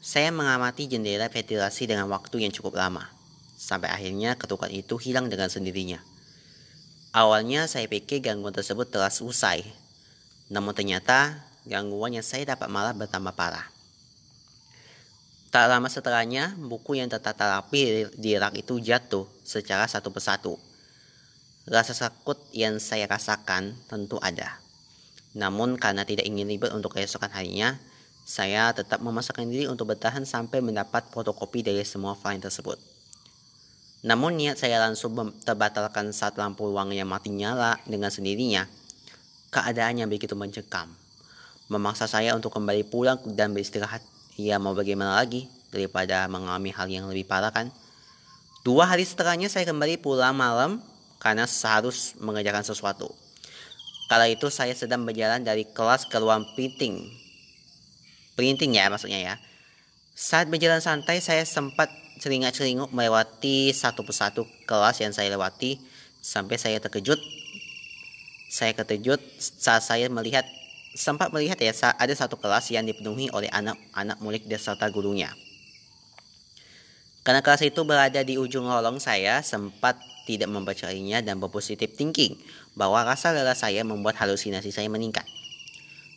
saya 0.01 0.33
mengamati 0.33 0.89
jendela 0.89 1.29
ventilasi 1.29 1.85
dengan 1.85 2.09
waktu 2.09 2.41
yang 2.41 2.49
cukup 2.49 2.73
lama. 2.73 3.05
Sampai 3.53 3.93
akhirnya 3.93 4.33
ketukan 4.33 4.73
itu 4.73 4.97
hilang 4.97 5.29
dengan 5.29 5.53
sendirinya. 5.53 6.01
Awalnya 7.13 7.69
saya 7.69 7.85
pikir 7.85 8.25
gangguan 8.25 8.57
tersebut 8.57 8.89
telah 8.89 9.13
selesai. 9.13 9.61
Namun 10.49 10.73
ternyata 10.73 11.45
gangguan 11.61 12.17
yang 12.17 12.25
saya 12.25 12.57
dapat 12.57 12.65
malah 12.73 12.89
bertambah 12.89 13.37
parah. 13.37 13.69
Tak 15.53 15.69
lama 15.69 15.85
setelahnya, 15.85 16.57
buku 16.57 16.97
yang 16.97 17.13
tertata 17.13 17.45
rapi 17.45 18.09
di 18.17 18.33
rak 18.33 18.57
itu 18.57 18.81
jatuh 18.81 19.29
secara 19.45 19.85
satu 19.85 20.09
persatu. 20.09 20.57
Rasa 21.69 21.93
takut 21.93 22.41
yang 22.49 22.81
saya 22.81 23.05
rasakan 23.05 23.77
tentu 23.85 24.17
ada. 24.17 24.57
Namun 25.37 25.77
karena 25.77 26.09
tidak 26.09 26.25
ingin 26.25 26.49
ribet 26.49 26.73
untuk 26.73 26.97
keesokan 26.97 27.29
harinya, 27.29 27.77
saya 28.25 28.73
tetap 28.73 29.05
memasakkan 29.05 29.45
diri 29.45 29.69
untuk 29.69 29.93
bertahan 29.93 30.25
sampai 30.25 30.65
mendapat 30.65 31.13
fotokopi 31.13 31.61
dari 31.61 31.85
semua 31.85 32.17
file 32.17 32.41
tersebut. 32.41 32.92
Namun 34.03 34.35
niat 34.35 34.59
saya 34.59 34.83
langsung 34.83 35.15
terbatalkan 35.47 36.11
saat 36.11 36.35
lampu 36.35 36.67
ruang 36.67 36.91
yang 36.91 37.07
mati 37.07 37.31
nyala 37.31 37.79
dengan 37.87 38.11
sendirinya. 38.11 38.67
Keadaannya 39.49 40.05
begitu 40.11 40.35
mencekam. 40.35 40.91
Memaksa 41.71 42.11
saya 42.11 42.35
untuk 42.35 42.51
kembali 42.51 42.83
pulang 42.91 43.17
dan 43.33 43.55
beristirahat 43.55 44.03
Ya 44.33 44.57
mau 44.57 44.73
bagaimana 44.73 45.13
lagi 45.13 45.45
daripada 45.69 46.25
mengalami 46.25 46.73
hal 46.73 46.89
yang 46.89 47.05
lebih 47.05 47.29
parah 47.29 47.53
kan. 47.53 47.69
Dua 48.65 48.89
hari 48.89 49.05
setelahnya 49.05 49.45
saya 49.45 49.69
kembali 49.69 50.01
pulang 50.01 50.33
malam 50.33 50.81
karena 51.21 51.45
harus 51.45 52.17
mengerjakan 52.17 52.65
sesuatu. 52.65 53.13
Kala 54.09 54.25
itu 54.25 54.49
saya 54.49 54.73
sedang 54.73 55.05
berjalan 55.05 55.45
dari 55.45 55.69
kelas 55.69 56.09
ke 56.09 56.17
ruang 56.17 56.49
printing. 56.57 56.97
Printing 58.33 58.73
ya 58.73 58.89
maksudnya 58.89 59.21
ya. 59.21 59.35
Saat 60.17 60.49
berjalan 60.49 60.81
santai 60.81 61.21
saya 61.21 61.45
sempat 61.45 61.93
celingak-celinguk 62.21 62.93
melewati 62.93 63.73
satu 63.73 64.05
persatu 64.05 64.45
kelas 64.69 65.01
yang 65.01 65.13
saya 65.15 65.33
lewati 65.33 65.81
sampai 66.21 66.57
saya 66.61 66.77
terkejut. 66.77 67.17
Saya 68.49 68.77
terkejut 68.77 69.21
saat 69.39 69.81
saya 69.81 70.05
melihat 70.13 70.45
sempat 70.93 71.33
melihat 71.33 71.57
ya 71.57 71.73
ada 71.97 72.13
satu 72.13 72.37
kelas 72.37 72.69
yang 72.69 72.85
dipenuhi 72.85 73.33
oleh 73.33 73.49
anak-anak 73.49 74.17
murid 74.21 74.45
serta 74.61 74.89
gurunya. 74.93 75.33
Karena 77.23 77.39
kelas 77.39 77.63
itu 77.63 77.81
berada 77.87 78.19
di 78.21 78.35
ujung 78.35 78.67
lorong 78.67 78.99
saya 78.99 79.39
sempat 79.41 79.95
tidak 80.27 80.51
mempercayainya 80.51 81.23
dan 81.23 81.39
berpositif 81.39 81.95
thinking 81.95 82.35
bahwa 82.75 83.03
rasa 83.03 83.31
lelah 83.31 83.55
saya 83.55 83.81
membuat 83.87 84.19
halusinasi 84.19 84.71
saya 84.71 84.91
meningkat. 84.91 85.23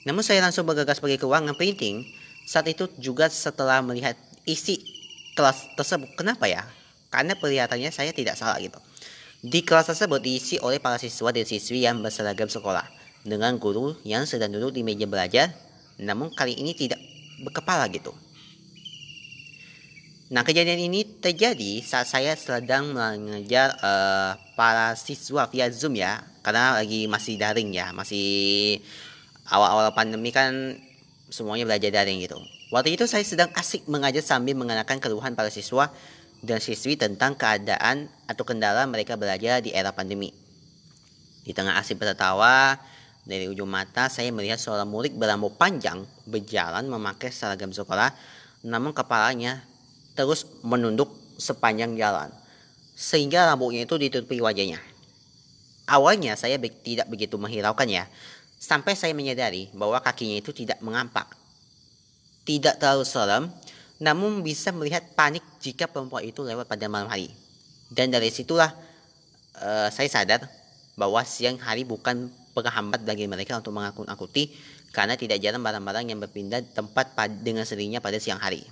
Namun 0.07 0.23
saya 0.23 0.43
langsung 0.43 0.67
bergegas 0.67 1.03
pergi 1.03 1.19
ke 1.19 1.27
ruangan 1.27 1.55
printing 1.55 2.07
saat 2.47 2.71
itu 2.71 2.87
juga 3.03 3.27
setelah 3.27 3.83
melihat 3.83 4.15
isi 4.47 4.96
kelas 5.37 5.77
tersebut. 5.77 6.09
Kenapa 6.17 6.49
ya? 6.49 6.65
Karena 7.13 7.37
kelihatannya 7.37 7.93
saya 7.93 8.11
tidak 8.17 8.35
salah 8.41 8.57
gitu. 8.59 8.81
Di 9.45 9.63
kelas 9.63 9.93
tersebut 9.93 10.19
diisi 10.25 10.57
oleh 10.59 10.81
para 10.81 10.97
siswa 10.97 11.31
dan 11.31 11.45
siswi 11.45 11.85
yang 11.85 12.01
berseragam 12.01 12.49
sekolah 12.49 12.89
dengan 13.23 13.61
guru 13.61 13.95
yang 14.03 14.25
sedang 14.25 14.51
duduk 14.51 14.75
di 14.75 14.83
meja 14.83 15.05
belajar, 15.05 15.53
namun 16.01 16.33
kali 16.33 16.57
ini 16.57 16.73
tidak 16.73 16.99
berkepala 17.45 17.87
gitu. 17.93 18.17
Nah, 20.27 20.43
kejadian 20.43 20.91
ini 20.91 21.07
terjadi 21.07 21.87
saat 21.87 22.11
saya 22.11 22.35
sedang 22.35 22.91
mengajar 22.91 23.79
uh, 23.79 24.35
para 24.59 24.99
siswa 24.99 25.47
via 25.47 25.71
Zoom 25.71 25.95
ya, 25.95 26.19
karena 26.43 26.75
lagi 26.75 27.07
masih 27.07 27.39
daring 27.39 27.71
ya, 27.71 27.95
masih 27.95 28.83
awal-awal 29.47 29.95
pandemi 29.95 30.35
kan 30.35 30.83
semuanya 31.31 31.63
belajar 31.71 31.95
daring 31.95 32.19
gitu. 32.19 32.43
Waktu 32.67 32.99
itu 32.99 33.07
saya 33.07 33.23
sedang 33.23 33.47
asik 33.55 33.87
mengajar 33.87 34.27
sambil 34.27 34.59
mengenakan 34.59 34.99
keluhan 34.99 35.39
para 35.39 35.55
siswa 35.55 35.95
dan 36.43 36.59
siswi 36.59 36.99
tentang 36.99 37.39
keadaan 37.39 38.11
atau 38.27 38.43
kendala 38.43 38.83
mereka 38.91 39.15
belajar 39.15 39.63
di 39.63 39.71
era 39.71 39.95
pandemi. 39.95 40.35
Di 41.47 41.55
tengah 41.55 41.79
asik 41.79 42.03
bertawa, 42.03 42.75
dari 43.23 43.47
ujung 43.47 43.71
mata 43.71 44.11
saya 44.11 44.35
melihat 44.35 44.59
seorang 44.59 44.91
murid 44.91 45.15
berambut 45.15 45.55
panjang 45.55 46.03
berjalan 46.27 46.91
memakai 46.91 47.31
seragam 47.31 47.71
sekolah, 47.71 48.11
namun 48.67 48.91
kepalanya 48.91 49.63
terus 50.19 50.43
menunduk 50.67 51.15
sepanjang 51.39 51.95
jalan, 51.95 52.35
sehingga 52.99 53.47
rambutnya 53.47 53.87
itu 53.87 53.95
ditutupi 53.95 54.43
wajahnya. 54.43 54.83
Awalnya 55.87 56.35
saya 56.35 56.59
tidak 56.59 57.07
begitu 57.07 57.39
menghiraukan 57.39 57.87
ya, 57.87 58.11
sampai 58.59 58.99
saya 58.99 59.15
menyadari 59.15 59.71
bahwa 59.71 60.03
kakinya 60.03 60.43
itu 60.43 60.51
tidak 60.51 60.83
mengampak. 60.83 61.46
Tidak 62.47 62.79
terlalu 62.79 63.03
serem, 63.03 63.51
namun 63.99 64.41
bisa 64.47 64.71
melihat 64.71 65.03
panik 65.19 65.43
jika 65.59 65.91
perempuan 65.91 66.23
itu 66.23 66.47
lewat 66.47 66.71
pada 66.71 66.87
malam 66.87 67.11
hari. 67.11 67.29
Dan 67.91 68.15
dari 68.15 68.31
situlah 68.31 68.71
uh, 69.59 69.89
saya 69.91 70.07
sadar 70.07 70.47
bahwa 70.95 71.21
siang 71.27 71.59
hari 71.59 71.83
bukan 71.83 72.31
penghambat 72.57 73.05
bagi 73.05 73.29
mereka 73.29 73.61
untuk 73.61 73.77
mengakut-akuti 73.77 74.55
karena 74.97 75.13
tidak 75.19 75.43
jarang 75.45 75.61
barang-barang 75.61 76.09
yang 76.09 76.19
berpindah 76.25 76.65
tempat 76.73 77.13
dengan 77.45 77.69
sendirinya 77.69 78.01
pada 78.01 78.17
siang 78.17 78.41
hari. 78.41 78.65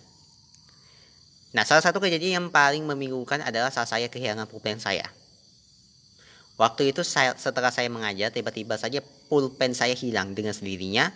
Nah, 1.55 1.63
salah 1.63 1.85
satu 1.85 2.03
kejadian 2.03 2.43
yang 2.43 2.49
paling 2.51 2.83
membingungkan 2.83 3.45
adalah 3.45 3.71
saat 3.71 3.87
saya 3.87 4.11
kehilangan 4.11 4.51
pulpen 4.51 4.83
saya. 4.83 5.07
Waktu 6.59 6.91
itu 6.91 7.07
saya, 7.07 7.35
setelah 7.39 7.71
saya 7.71 7.87
mengajar, 7.91 8.35
tiba-tiba 8.35 8.75
saja 8.75 8.99
pulpen 9.31 9.71
saya 9.71 9.95
hilang 9.95 10.35
dengan 10.35 10.51
sendirinya. 10.51 11.15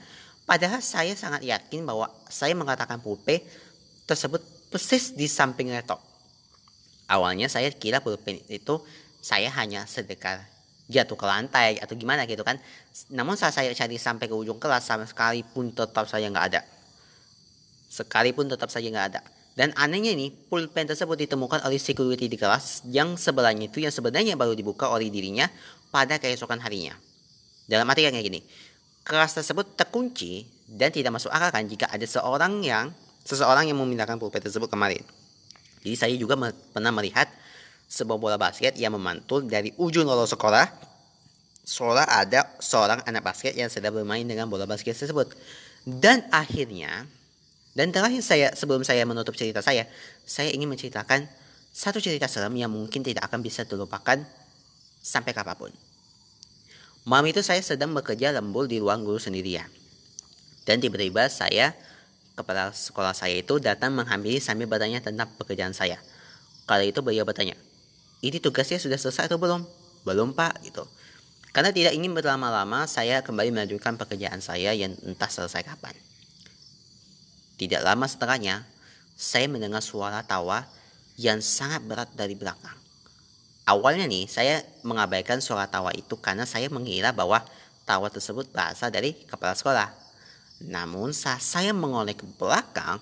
Padahal 0.49 0.81
saya 0.81 1.13
sangat 1.13 1.45
yakin 1.45 1.85
bahwa 1.85 2.09
saya 2.33 2.57
mengatakan 2.57 2.97
pulpen 3.05 3.45
tersebut 4.09 4.41
persis 4.73 5.13
di 5.13 5.29
samping 5.29 5.69
laptop. 5.69 6.01
Awalnya 7.05 7.53
saya 7.53 7.69
kira 7.69 8.01
pulpen 8.01 8.41
itu 8.49 8.81
saya 9.21 9.53
hanya 9.53 9.85
sedekah 9.85 10.41
jatuh 10.89 11.21
ke 11.21 11.27
lantai 11.29 11.77
atau 11.85 11.93
gimana 11.93 12.25
gitu 12.25 12.41
kan. 12.41 12.57
Namun 13.13 13.37
saat 13.37 13.53
saya 13.53 13.69
cari 13.77 14.01
sampai 14.01 14.25
ke 14.25 14.33
ujung 14.33 14.57
kelas 14.57 14.89
sama 14.89 15.05
sekali 15.05 15.45
pun 15.45 15.69
tetap 15.69 16.09
saya 16.09 16.33
nggak 16.33 16.47
ada. 16.49 16.65
Sekalipun 17.93 18.49
tetap 18.49 18.73
saja 18.73 18.89
nggak 18.89 19.07
ada. 19.13 19.21
Dan 19.53 19.75
anehnya 19.75 20.15
ini, 20.15 20.31
pulpen 20.31 20.87
tersebut 20.87 21.19
ditemukan 21.19 21.67
oleh 21.67 21.83
security 21.83 22.31
di 22.31 22.39
kelas 22.39 22.87
yang 22.89 23.19
sebelahnya 23.19 23.67
itu 23.67 23.83
yang 23.83 23.91
sebenarnya 23.91 24.39
baru 24.39 24.55
dibuka 24.55 24.87
oleh 24.87 25.11
dirinya 25.11 25.51
pada 25.91 26.17
keesokan 26.23 26.63
harinya. 26.63 26.95
Dalam 27.67 27.85
arti 27.91 28.07
kayak 28.07 28.23
gini, 28.23 28.41
kelas 29.09 29.40
tersebut 29.40 29.73
terkunci 29.73 30.44
dan 30.68 30.92
tidak 30.92 31.16
masuk 31.16 31.33
akal 31.33 31.49
kan 31.49 31.64
jika 31.64 31.88
ada 31.88 32.05
seorang 32.05 32.61
yang 32.61 32.92
seseorang 33.25 33.64
yang 33.64 33.81
memindahkan 33.81 34.21
pulpen 34.21 34.44
tersebut 34.44 34.68
kemarin. 34.68 35.01
Jadi 35.81 35.97
saya 35.97 36.14
juga 36.21 36.37
pernah 36.73 36.92
melihat 36.92 37.33
sebuah 37.88 38.21
bola 38.21 38.37
basket 38.37 38.77
yang 38.77 38.92
memantul 38.92 39.49
dari 39.49 39.73
ujung 39.81 40.05
lorong 40.05 40.29
sekolah. 40.29 40.68
Seolah 41.64 42.05
ada 42.09 42.53
seorang 42.61 43.05
anak 43.09 43.25
basket 43.25 43.57
yang 43.57 43.73
sedang 43.73 43.97
bermain 43.97 44.25
dengan 44.25 44.49
bola 44.49 44.68
basket 44.68 44.97
tersebut. 44.97 45.33
Dan 45.85 46.25
akhirnya, 46.29 47.09
dan 47.73 47.92
terakhir 47.92 48.21
saya 48.21 48.53
sebelum 48.53 48.85
saya 48.85 49.05
menutup 49.09 49.37
cerita 49.37 49.64
saya, 49.64 49.88
saya 50.25 50.53
ingin 50.53 50.68
menceritakan 50.68 51.29
satu 51.73 52.01
cerita 52.01 52.29
serem 52.29 52.57
yang 52.57 52.73
mungkin 52.73 53.05
tidak 53.05 53.29
akan 53.29 53.40
bisa 53.40 53.64
terlupakan 53.64 54.21
sampai 55.01 55.33
kapan 55.33 55.57
pun. 55.57 55.73
Malam 57.09 57.33
itu 57.33 57.40
saya 57.40 57.64
sedang 57.64 57.97
bekerja 57.97 58.37
lembur 58.37 58.68
di 58.68 58.77
ruang 58.85 59.01
guru 59.01 59.16
sendirian. 59.16 59.64
Dan 60.68 60.85
tiba-tiba 60.85 61.25
saya, 61.33 61.73
kepala 62.37 62.68
sekolah 62.68 63.16
saya 63.16 63.40
itu 63.40 63.57
datang 63.57 63.97
menghampiri 63.97 64.37
sambil 64.44 64.68
bertanya 64.68 65.01
tentang 65.01 65.25
pekerjaan 65.40 65.73
saya. 65.73 65.97
Kali 66.68 66.92
itu 66.92 67.01
beliau 67.01 67.25
bertanya, 67.25 67.57
ini 68.21 68.37
tugasnya 68.37 68.77
sudah 68.77 69.01
selesai 69.01 69.33
atau 69.33 69.40
belum? 69.40 69.64
Belum 70.05 70.37
pak 70.37 70.61
gitu. 70.61 70.85
Karena 71.57 71.73
tidak 71.73 71.97
ingin 71.97 72.12
berlama-lama, 72.12 72.85
saya 72.85 73.25
kembali 73.25 73.57
melanjutkan 73.57 73.97
pekerjaan 73.97 74.44
saya 74.44 74.77
yang 74.77 74.92
entah 75.01 75.33
selesai 75.33 75.64
kapan. 75.64 75.97
Tidak 77.57 77.81
lama 77.81 78.05
setelahnya, 78.05 78.68
saya 79.18 79.51
mendengar 79.51 79.81
suara 79.83 80.23
tawa 80.23 80.68
yang 81.18 81.42
sangat 81.42 81.83
berat 81.83 82.12
dari 82.14 82.38
belakang. 82.38 82.78
Awalnya 83.68 84.09
nih, 84.09 84.24
saya 84.24 84.64
mengabaikan 84.81 85.44
suara 85.44 85.68
tawa 85.68 85.92
itu 85.92 86.16
karena 86.16 86.48
saya 86.48 86.72
mengira 86.72 87.12
bahwa 87.12 87.44
tawa 87.85 88.09
tersebut 88.09 88.48
berasal 88.48 88.88
dari 88.88 89.12
kepala 89.28 89.52
sekolah. 89.52 89.92
Namun 90.64 91.12
saat 91.12 91.44
saya 91.44 91.76
mengoleh 91.76 92.16
ke 92.16 92.24
belakang, 92.40 92.96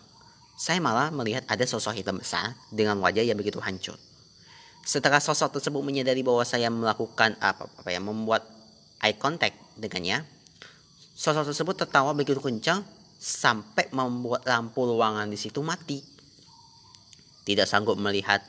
saya 0.59 0.83
malah 0.83 1.14
melihat 1.14 1.46
ada 1.46 1.62
sosok 1.62 1.94
hitam 1.94 2.18
besar 2.18 2.59
dengan 2.74 2.98
wajah 2.98 3.22
yang 3.22 3.38
begitu 3.38 3.62
hancur. 3.62 3.94
Setelah 4.83 5.22
sosok 5.22 5.55
tersebut 5.55 5.87
menyadari 5.87 6.26
bahwa 6.26 6.42
saya 6.42 6.66
melakukan 6.66 7.38
apa, 7.38 7.70
apa 7.70 7.88
ya, 7.94 8.02
membuat 8.02 8.42
eye 9.07 9.14
contact 9.14 9.55
dengannya, 9.79 10.26
sosok 11.14 11.46
tersebut 11.46 11.79
tertawa 11.79 12.11
begitu 12.11 12.42
kencang 12.42 12.83
sampai 13.22 13.87
membuat 13.94 14.42
lampu 14.42 14.83
ruangan 14.83 15.31
di 15.31 15.38
situ 15.38 15.62
mati. 15.62 16.02
Tidak 17.46 17.70
sanggup 17.70 17.94
melihat 18.02 18.42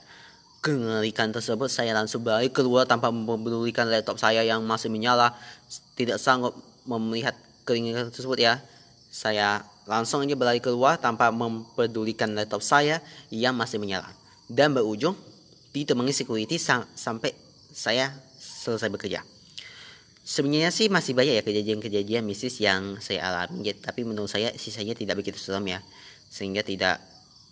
kengerikan 0.68 1.32
tersebut 1.32 1.72
saya 1.72 1.96
langsung 1.96 2.28
balik 2.28 2.60
keluar 2.60 2.84
tanpa 2.84 3.08
mempedulikan 3.08 3.88
laptop 3.88 4.20
saya 4.20 4.44
yang 4.44 4.60
masih 4.68 4.92
menyala. 4.92 5.32
Tidak 5.96 6.20
sanggup 6.20 6.52
melihat 6.84 7.32
keringat 7.64 8.12
tersebut 8.12 8.36
ya. 8.36 8.60
Saya 9.08 9.64
langsung 9.88 10.28
aja 10.28 10.36
berlari 10.36 10.60
keluar 10.60 11.00
tanpa 11.00 11.32
mempedulikan 11.32 12.36
laptop 12.36 12.60
saya 12.60 13.00
yang 13.32 13.56
masih 13.56 13.80
menyala. 13.80 14.12
Dan 14.52 14.76
berujung 14.76 15.16
ditemani 15.72 16.12
security 16.12 16.60
sam 16.60 16.84
sampai 16.92 17.32
saya 17.72 18.12
selesai 18.36 18.92
bekerja. 18.92 19.24
Sebenarnya 20.28 20.76
sih 20.76 20.92
masih 20.92 21.16
banyak 21.16 21.40
ya 21.40 21.44
kejadian-kejadian 21.48 22.28
mistis 22.28 22.60
yang 22.60 23.00
saya 23.00 23.32
alami 23.32 23.72
tapi 23.80 24.04
menurut 24.04 24.28
saya 24.28 24.52
sisanya 24.60 24.92
tidak 24.92 25.24
begitu 25.24 25.40
seram 25.40 25.64
ya. 25.64 25.80
Sehingga 26.28 26.68
tidak 26.68 27.00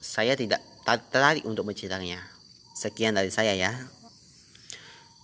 saya 0.03 0.35
tidak 0.35 0.59
tertarik 0.83 1.47
untuk 1.47 1.63
menceritakannya 1.63 2.34
Sekian 2.75 3.15
dari 3.15 3.31
saya 3.31 3.55
ya. 3.55 3.71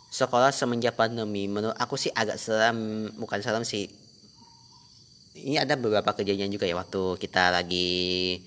Sekolah 0.07 0.55
semenjak 0.55 0.95
pandemi 0.95 1.51
menurut 1.51 1.75
aku 1.75 1.99
sih 1.99 2.11
agak 2.15 2.39
seram, 2.39 3.11
bukan 3.19 3.43
seram 3.43 3.67
sih. 3.67 3.91
Ini 5.35 5.63
ada 5.63 5.75
beberapa 5.75 6.15
kejadian 6.15 6.51
juga 6.51 6.67
ya 6.67 6.75
waktu 6.79 7.19
kita 7.19 7.51
lagi 7.51 8.39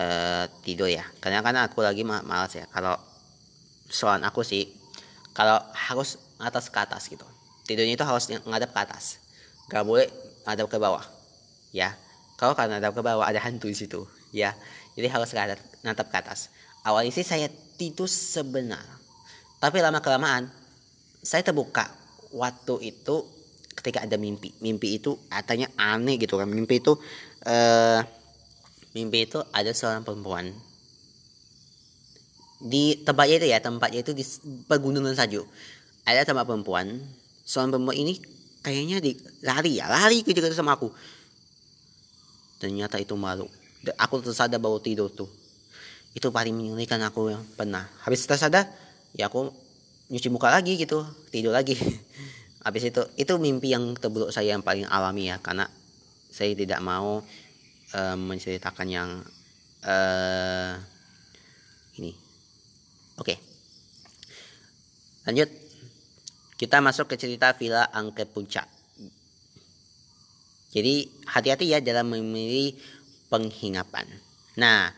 uh, 0.00 0.48
tidur 0.64 0.88
ya. 0.88 1.04
Karena 1.20 1.44
kan 1.44 1.56
aku 1.60 1.84
lagi 1.84 2.04
malas 2.08 2.56
ya. 2.56 2.64
Kalau 2.72 2.96
soal 3.88 4.20
aku 4.24 4.40
sih 4.44 4.68
kalau 5.36 5.60
harus 5.76 6.16
atas 6.40 6.72
ke 6.72 6.78
atas 6.80 7.08
gitu. 7.12 7.24
Tidurnya 7.68 8.00
itu 8.00 8.04
harus 8.08 8.32
ngadap 8.32 8.72
ke 8.72 8.80
atas. 8.80 9.20
Gak 9.68 9.84
boleh 9.84 10.08
ngadap 10.48 10.72
ke 10.72 10.80
bawah. 10.80 11.04
Ya. 11.76 11.92
Kalau 12.40 12.56
karena 12.56 12.80
ngadap 12.80 12.96
ke 12.96 13.02
bawah 13.04 13.28
ada 13.28 13.42
hantu 13.44 13.68
di 13.68 13.76
situ, 13.76 14.08
ya. 14.32 14.56
Jadi 14.96 15.10
harus 15.10 15.28
ngadap 15.84 16.06
ke 16.08 16.16
atas. 16.16 16.48
Awalnya 16.86 17.12
sih 17.12 17.26
saya 17.26 17.52
itu 17.78 18.04
sebenar. 18.10 18.82
Tapi 19.62 19.78
lama 19.78 20.02
kelamaan 20.02 20.50
saya 21.22 21.46
terbuka 21.46 21.86
waktu 22.34 22.94
itu 22.94 23.26
ketika 23.74 24.02
ada 24.02 24.18
mimpi. 24.18 24.54
Mimpi 24.58 24.98
itu 24.98 25.14
katanya 25.30 25.70
aneh 25.78 26.18
gitu 26.18 26.34
kan. 26.38 26.50
Mimpi 26.50 26.82
itu 26.82 26.98
uh, 27.46 28.00
mimpi 28.96 29.30
itu 29.30 29.38
ada 29.54 29.70
seorang 29.70 30.02
perempuan 30.02 30.50
di 32.58 32.98
tempatnya 33.06 33.38
itu 33.38 33.46
ya 33.46 33.58
tempatnya 33.62 34.02
itu 34.02 34.10
di 34.10 34.24
pegunungan 34.66 35.14
saja 35.14 35.38
ada 36.02 36.26
tempat 36.26 36.42
perempuan 36.42 36.98
seorang 37.46 37.78
perempuan 37.78 37.96
ini 38.02 38.18
kayaknya 38.66 38.98
di 38.98 39.14
lari 39.46 39.78
ya 39.78 39.86
lari 39.86 40.26
kejar 40.26 40.50
sama 40.50 40.74
aku 40.74 40.90
ternyata 42.58 42.98
itu 42.98 43.14
malu 43.14 43.46
aku 43.94 44.26
tersadar 44.26 44.58
baru 44.58 44.82
tidur 44.82 45.06
tuh 45.06 45.30
itu 46.18 46.34
paling 46.34 46.50
menyulitkan 46.50 46.98
aku 47.06 47.30
yang 47.30 47.46
pernah. 47.54 47.86
Habis 48.02 48.26
tersadar 48.26 48.66
ya 49.14 49.30
aku 49.30 49.54
nyuci 50.10 50.28
muka 50.34 50.50
lagi 50.50 50.74
gitu 50.74 51.06
tidur 51.30 51.54
lagi. 51.54 51.78
Habis 52.66 52.90
itu 52.90 53.02
itu 53.14 53.32
mimpi 53.38 53.70
yang 53.70 53.94
terburuk 53.94 54.34
saya 54.34 54.58
yang 54.58 54.66
paling 54.66 54.84
alami 54.90 55.30
ya 55.30 55.38
karena 55.38 55.70
saya 56.34 56.58
tidak 56.58 56.82
mau 56.82 57.22
uh, 57.94 58.16
menceritakan 58.18 58.88
yang 58.90 59.10
uh, 59.86 60.74
ini. 62.02 62.12
Oke. 63.22 63.34
Okay. 63.34 63.38
lanjut. 65.30 65.50
Kita 66.58 66.82
masuk 66.82 67.14
ke 67.14 67.14
cerita 67.14 67.54
villa 67.54 67.86
angke 67.94 68.26
puncak. 68.26 68.66
Jadi 70.74 71.06
hati-hati 71.30 71.70
ya 71.70 71.78
dalam 71.78 72.10
memilih 72.10 72.74
penghingapan. 73.30 74.10
Nah 74.58 74.90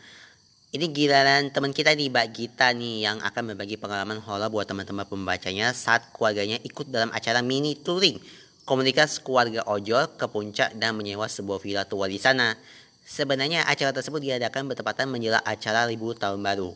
ini 0.71 0.87
giliran 0.87 1.51
teman 1.51 1.75
kita 1.75 1.91
nih 1.91 2.07
Mbak 2.07 2.27
Gita 2.31 2.71
nih 2.71 3.03
yang 3.03 3.19
akan 3.19 3.51
berbagi 3.51 3.75
pengalaman 3.75 4.23
horor 4.23 4.47
buat 4.47 4.63
teman-teman 4.63 5.03
pembacanya 5.03 5.75
saat 5.75 6.07
keluarganya 6.15 6.55
ikut 6.63 6.87
dalam 6.87 7.11
acara 7.11 7.43
mini 7.43 7.75
touring 7.75 8.15
komunitas 8.63 9.19
keluarga 9.19 9.67
ojol 9.67 10.07
ke 10.15 10.31
puncak 10.31 10.71
dan 10.79 10.95
menyewa 10.95 11.27
sebuah 11.27 11.59
villa 11.59 11.83
tua 11.83 12.07
di 12.07 12.15
sana. 12.15 12.55
Sebenarnya 13.03 13.67
acara 13.67 13.91
tersebut 13.91 14.23
diadakan 14.23 14.71
bertepatan 14.71 15.11
menjelang 15.11 15.43
acara 15.43 15.83
libur 15.91 16.15
tahun 16.15 16.39
baru. 16.39 16.71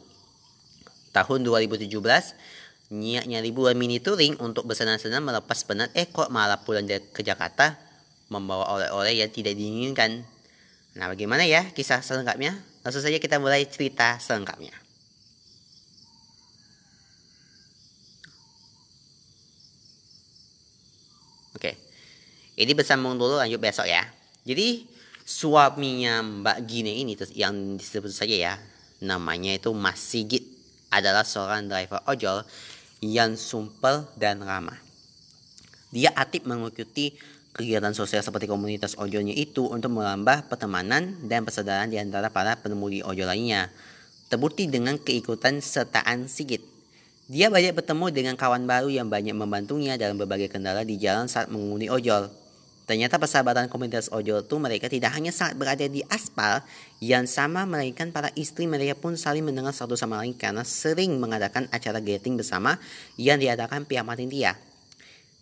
Tahun 1.16 1.40
2017, 1.48 1.88
niatnya 2.92 3.40
liburan 3.40 3.80
mini 3.80 4.04
touring 4.04 4.36
untuk 4.44 4.68
bersenang-senang 4.68 5.24
melepas 5.24 5.64
penat 5.64 5.88
eh 5.96 6.12
kok 6.12 6.28
malah 6.28 6.60
pulang 6.60 6.84
ke 6.84 7.22
Jakarta 7.24 7.80
membawa 8.28 8.68
oleh-oleh 8.76 9.24
yang 9.24 9.32
tidak 9.32 9.56
diinginkan. 9.56 10.28
Nah 11.00 11.08
bagaimana 11.08 11.48
ya 11.48 11.72
kisah 11.72 12.04
selengkapnya? 12.04 12.75
Langsung 12.86 13.02
saja 13.02 13.18
kita 13.18 13.42
mulai 13.42 13.66
cerita 13.66 14.22
selengkapnya. 14.22 14.78
Oke. 21.58 21.74
Ini 22.54 22.72
bersambung 22.78 23.18
dulu 23.18 23.42
lanjut 23.42 23.58
besok 23.58 23.90
ya. 23.90 24.06
Jadi 24.46 24.86
suaminya 25.26 26.22
Mbak 26.22 26.58
Gine 26.70 26.94
ini 26.94 27.18
yang 27.34 27.74
disebut 27.74 28.14
saja 28.14 28.38
ya. 28.38 28.54
Namanya 29.02 29.58
itu 29.58 29.74
Mas 29.74 29.98
Sigit 29.98 30.46
adalah 30.94 31.26
seorang 31.26 31.66
driver 31.66 32.06
ojol 32.06 32.46
yang 33.02 33.34
sumpel 33.34 34.06
dan 34.14 34.46
ramah. 34.46 34.78
Dia 35.90 36.14
aktif 36.14 36.46
mengikuti 36.46 37.18
kegiatan 37.56 37.96
sosial 37.96 38.20
seperti 38.20 38.52
komunitas 38.52 39.00
ojolnya 39.00 39.32
itu 39.32 39.64
untuk 39.72 39.96
menambah 39.96 40.52
pertemanan 40.52 41.16
dan 41.24 41.48
persaudaraan 41.48 41.88
di 41.88 41.96
antara 41.96 42.28
para 42.28 42.60
pengemudi 42.60 43.00
ojol 43.00 43.32
lainnya. 43.32 43.72
Terbukti 44.28 44.68
dengan 44.68 45.00
keikutan 45.00 45.64
sertaan 45.64 46.28
Sigit. 46.28 46.60
Dia 47.32 47.48
banyak 47.50 47.74
bertemu 47.74 48.12
dengan 48.12 48.36
kawan 48.36 48.68
baru 48.68 48.92
yang 48.92 49.08
banyak 49.10 49.34
membantunya 49.34 49.96
dalam 49.96 50.20
berbagai 50.20 50.52
kendala 50.52 50.84
di 50.84 51.00
jalan 51.00 51.32
saat 51.32 51.48
mengemudi 51.48 51.88
ojol. 51.90 52.30
Ternyata 52.86 53.18
persahabatan 53.18 53.66
komunitas 53.66 54.14
ojol 54.14 54.46
itu 54.46 54.56
mereka 54.62 54.86
tidak 54.86 55.18
hanya 55.18 55.34
saat 55.34 55.58
berada 55.58 55.82
di 55.90 56.06
aspal 56.06 56.62
yang 57.02 57.26
sama 57.26 57.66
melainkan 57.66 58.14
para 58.14 58.30
istri 58.38 58.70
mereka 58.70 58.94
pun 58.94 59.18
saling 59.18 59.42
mendengar 59.42 59.74
satu 59.74 59.98
sama 59.98 60.22
lain 60.22 60.38
karena 60.38 60.62
sering 60.62 61.18
mengadakan 61.18 61.66
acara 61.74 61.98
gathering 61.98 62.38
bersama 62.38 62.78
yang 63.18 63.42
diadakan 63.42 63.90
pihak 63.90 64.06
panitia. 64.06 64.54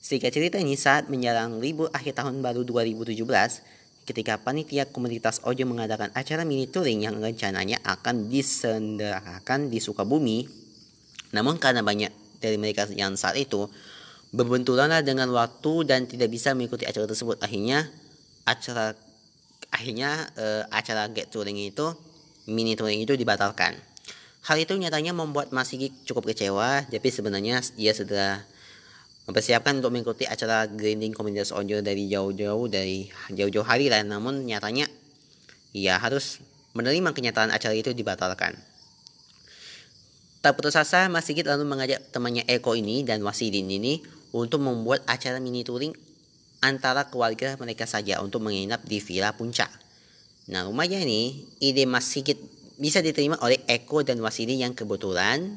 Sehingga 0.03 0.27
cerita 0.27 0.59
ini 0.59 0.75
saat 0.75 1.07
menjelang 1.07 1.63
libur 1.63 1.87
akhir 1.95 2.19
tahun 2.19 2.43
baru 2.43 2.67
2017, 2.67 3.23
ketika 4.03 4.35
panitia 4.35 4.83
komunitas 4.91 5.39
Ojo 5.47 5.63
mengadakan 5.63 6.11
acara 6.11 6.43
mini 6.43 6.67
touring 6.67 7.07
yang 7.07 7.23
rencananya 7.23 7.79
akan 7.87 8.27
disenderakan 8.27 9.71
di 9.71 9.79
Sukabumi. 9.79 10.43
Namun 11.31 11.55
karena 11.55 11.79
banyak 11.87 12.11
dari 12.43 12.59
mereka 12.59 12.83
yang 12.91 13.15
saat 13.15 13.39
itu 13.39 13.71
berbenturanlah 14.35 15.07
dengan 15.07 15.31
waktu 15.31 15.87
dan 15.87 16.03
tidak 16.03 16.35
bisa 16.35 16.51
mengikuti 16.51 16.83
acara 16.83 17.07
tersebut, 17.07 17.39
akhirnya 17.39 17.87
acara 18.43 18.91
akhirnya 19.71 20.27
uh, 20.35 20.67
acara 20.67 21.07
get 21.15 21.31
touring 21.31 21.55
itu 21.55 21.95
mini 22.51 22.75
touring 22.75 22.99
itu 22.99 23.15
dibatalkan. 23.15 23.79
Hal 24.43 24.59
itu 24.59 24.75
nyatanya 24.75 25.15
membuat 25.15 25.55
Mas 25.55 25.71
cukup 26.03 26.27
kecewa, 26.27 26.83
tapi 26.91 27.07
sebenarnya 27.07 27.63
ia 27.79 27.95
sudah 27.95 28.43
mempersiapkan 29.23 29.79
untuk 29.79 29.95
mengikuti 29.95 30.27
acara 30.27 30.67
grinding 30.67 31.15
komunitas 31.15 31.55
ojol 31.55 31.79
dari 31.79 32.11
jauh-jauh 32.11 32.67
dari 32.67 33.07
jauh-jauh 33.31 33.63
hari 33.63 33.87
lah. 33.87 34.03
Namun 34.03 34.43
nyatanya 34.43 34.87
ia 35.71 35.95
harus 35.95 36.43
menerima 36.75 37.15
kenyataan 37.15 37.53
acara 37.53 37.73
itu 37.73 37.95
dibatalkan. 37.95 38.59
Tak 40.43 40.59
putus 40.59 40.75
asa 40.75 41.07
Mas 41.07 41.23
Sigit 41.23 41.47
lalu 41.47 41.63
mengajak 41.63 42.03
temannya 42.11 42.43
Eko 42.51 42.75
ini 42.75 43.07
dan 43.07 43.23
Wasidin 43.23 43.71
ini 43.71 44.03
untuk 44.35 44.59
membuat 44.59 44.99
acara 45.07 45.39
mini 45.39 45.63
touring 45.63 45.95
antara 46.59 47.07
keluarga 47.07 47.55
mereka 47.55 47.87
saja 47.87 48.19
untuk 48.19 48.43
menginap 48.43 48.83
di 48.83 48.99
Villa 48.99 49.31
Puncak. 49.31 49.71
Nah 50.51 50.67
rumahnya 50.67 50.99
ini 50.99 51.47
ide 51.63 51.87
Mas 51.87 52.11
Sigit 52.11 52.35
bisa 52.75 52.99
diterima 52.99 53.39
oleh 53.39 53.63
Eko 53.71 54.03
dan 54.03 54.19
Wasidin 54.19 54.67
yang 54.67 54.75
kebetulan. 54.75 55.55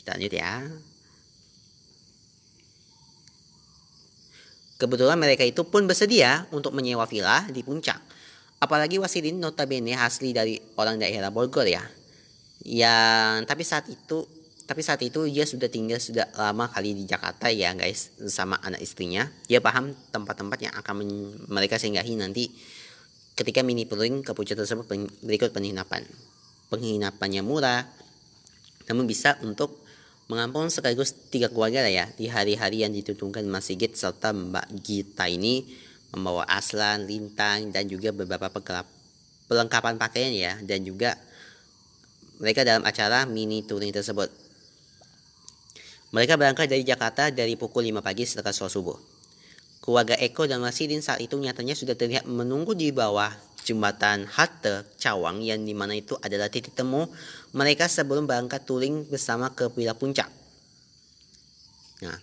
Kita 0.00 0.16
lanjut 0.16 0.32
ya 0.32 0.64
Kebetulan 4.76 5.16
mereka 5.16 5.40
itu 5.40 5.64
pun 5.64 5.88
bersedia 5.88 6.44
untuk 6.52 6.76
menyewa 6.76 7.08
villa 7.08 7.48
di 7.48 7.64
puncak. 7.64 7.96
Apalagi 8.60 9.00
Wasidin 9.00 9.40
notabene 9.40 9.96
asli 9.96 10.36
dari 10.36 10.60
orang 10.76 11.00
daerah 11.00 11.32
Bogor 11.32 11.64
ya. 11.64 11.80
Yang 12.64 13.48
tapi 13.48 13.62
saat 13.64 13.86
itu 13.88 14.24
tapi 14.66 14.82
saat 14.82 14.98
itu 15.06 15.30
dia 15.30 15.46
sudah 15.46 15.70
tinggal 15.70 16.02
sudah 16.02 16.26
lama 16.34 16.66
kali 16.66 16.90
di 16.90 17.06
Jakarta 17.06 17.46
ya 17.46 17.72
guys 17.72 18.12
sama 18.28 18.58
anak 18.60 18.82
istrinya. 18.82 19.30
Dia 19.46 19.62
paham 19.62 19.94
tempat-tempat 20.10 20.58
yang 20.58 20.74
akan 20.74 20.94
mereka 21.46 21.78
singgahi 21.78 22.18
nanti 22.18 22.50
ketika 23.38 23.62
mini 23.62 23.86
touring 23.86 24.26
ke 24.26 24.34
puncak 24.34 24.58
tersebut 24.58 24.90
berikut 25.22 25.54
penginapan. 25.54 26.02
Penginapannya 26.66 27.46
murah, 27.46 27.86
namun 28.90 29.06
bisa 29.06 29.38
untuk 29.46 29.85
mengampung 30.26 30.66
sekaligus 30.66 31.14
tiga 31.30 31.46
keluarga 31.46 31.86
lah 31.86 31.92
ya 31.92 32.06
di 32.18 32.26
hari-hari 32.26 32.82
yang 32.82 32.90
dituntungkan 32.90 33.46
Mas 33.46 33.70
Sigit 33.70 33.94
serta 33.94 34.34
Mbak 34.34 34.66
Gita 34.82 35.30
ini 35.30 35.62
membawa 36.10 36.46
aslan, 36.50 37.06
lintang 37.06 37.70
dan 37.70 37.86
juga 37.86 38.10
beberapa 38.10 38.50
perlengkapan 39.46 39.94
pakaian 39.98 40.34
ya 40.34 40.52
dan 40.66 40.82
juga 40.82 41.14
mereka 42.42 42.66
dalam 42.66 42.82
acara 42.84 43.24
mini 43.24 43.64
touring 43.64 43.94
tersebut 43.94 44.28
Mereka 46.14 46.38
berangkat 46.38 46.70
dari 46.70 46.86
Jakarta 46.86 47.28
dari 47.34 47.58
pukul 47.58 47.90
5 47.90 47.98
pagi 48.00 48.24
setelah 48.24 48.54
sholat 48.54 48.72
subuh. 48.72 48.96
Keluarga 49.82 50.14
Eko 50.16 50.46
dan 50.46 50.62
Wasidin 50.62 51.02
saat 51.02 51.18
itu 51.18 51.34
nyatanya 51.34 51.74
sudah 51.74 51.98
terlihat 51.98 52.24
menunggu 52.30 52.72
di 52.78 52.94
bawah 52.94 53.28
jembatan 53.66 54.24
Halte 54.30 54.86
Cawang 55.02 55.42
yang 55.42 55.66
di 55.66 55.74
mana 55.74 55.98
itu 55.98 56.14
adalah 56.22 56.46
titik 56.46 56.78
temu 56.78 57.10
mereka 57.56 57.88
sebelum 57.88 58.28
berangkat 58.28 58.68
touring 58.68 59.08
bersama 59.08 59.48
ke 59.48 59.72
Villa 59.72 59.96
Puncak. 59.96 60.28
Nah, 62.04 62.20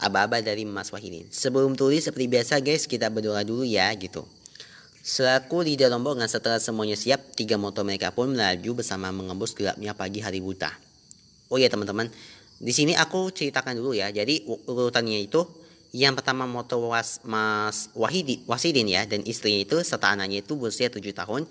aba-aba 0.00 0.40
dari 0.40 0.64
Mas 0.64 0.88
Wahidin. 0.88 1.28
Sebelum 1.28 1.76
touring 1.76 2.00
seperti 2.00 2.24
biasa 2.24 2.56
guys, 2.64 2.88
kita 2.88 3.12
berdoa 3.12 3.44
dulu 3.44 3.68
ya 3.68 3.92
gitu. 4.00 4.24
Selaku 5.04 5.60
dalam 5.76 6.00
rombongan 6.00 6.24
setelah 6.24 6.56
semuanya 6.56 6.96
siap, 6.96 7.36
tiga 7.36 7.60
motor 7.60 7.84
mereka 7.84 8.16
pun 8.16 8.32
melaju 8.32 8.80
bersama 8.80 9.12
mengembus 9.12 9.52
gelapnya 9.52 9.92
pagi 9.92 10.24
hari 10.24 10.40
buta. 10.40 10.72
Oh 11.52 11.60
ya 11.60 11.68
teman-teman, 11.68 12.08
di 12.56 12.72
sini 12.72 12.96
aku 12.96 13.28
ceritakan 13.28 13.76
dulu 13.76 13.92
ya. 13.92 14.08
Jadi 14.08 14.48
urutannya 14.48 15.20
itu 15.20 15.44
yang 15.92 16.16
pertama 16.16 16.48
moto 16.48 16.80
was, 16.88 17.20
Mas 17.28 17.92
Wahidi, 17.92 18.40
Wasidin 18.48 18.88
ya 18.88 19.04
dan 19.04 19.20
istrinya 19.28 19.60
itu 19.60 19.76
serta 19.84 20.16
anaknya 20.16 20.40
itu 20.40 20.56
berusia 20.56 20.88
7 20.88 21.04
tahun. 21.12 21.44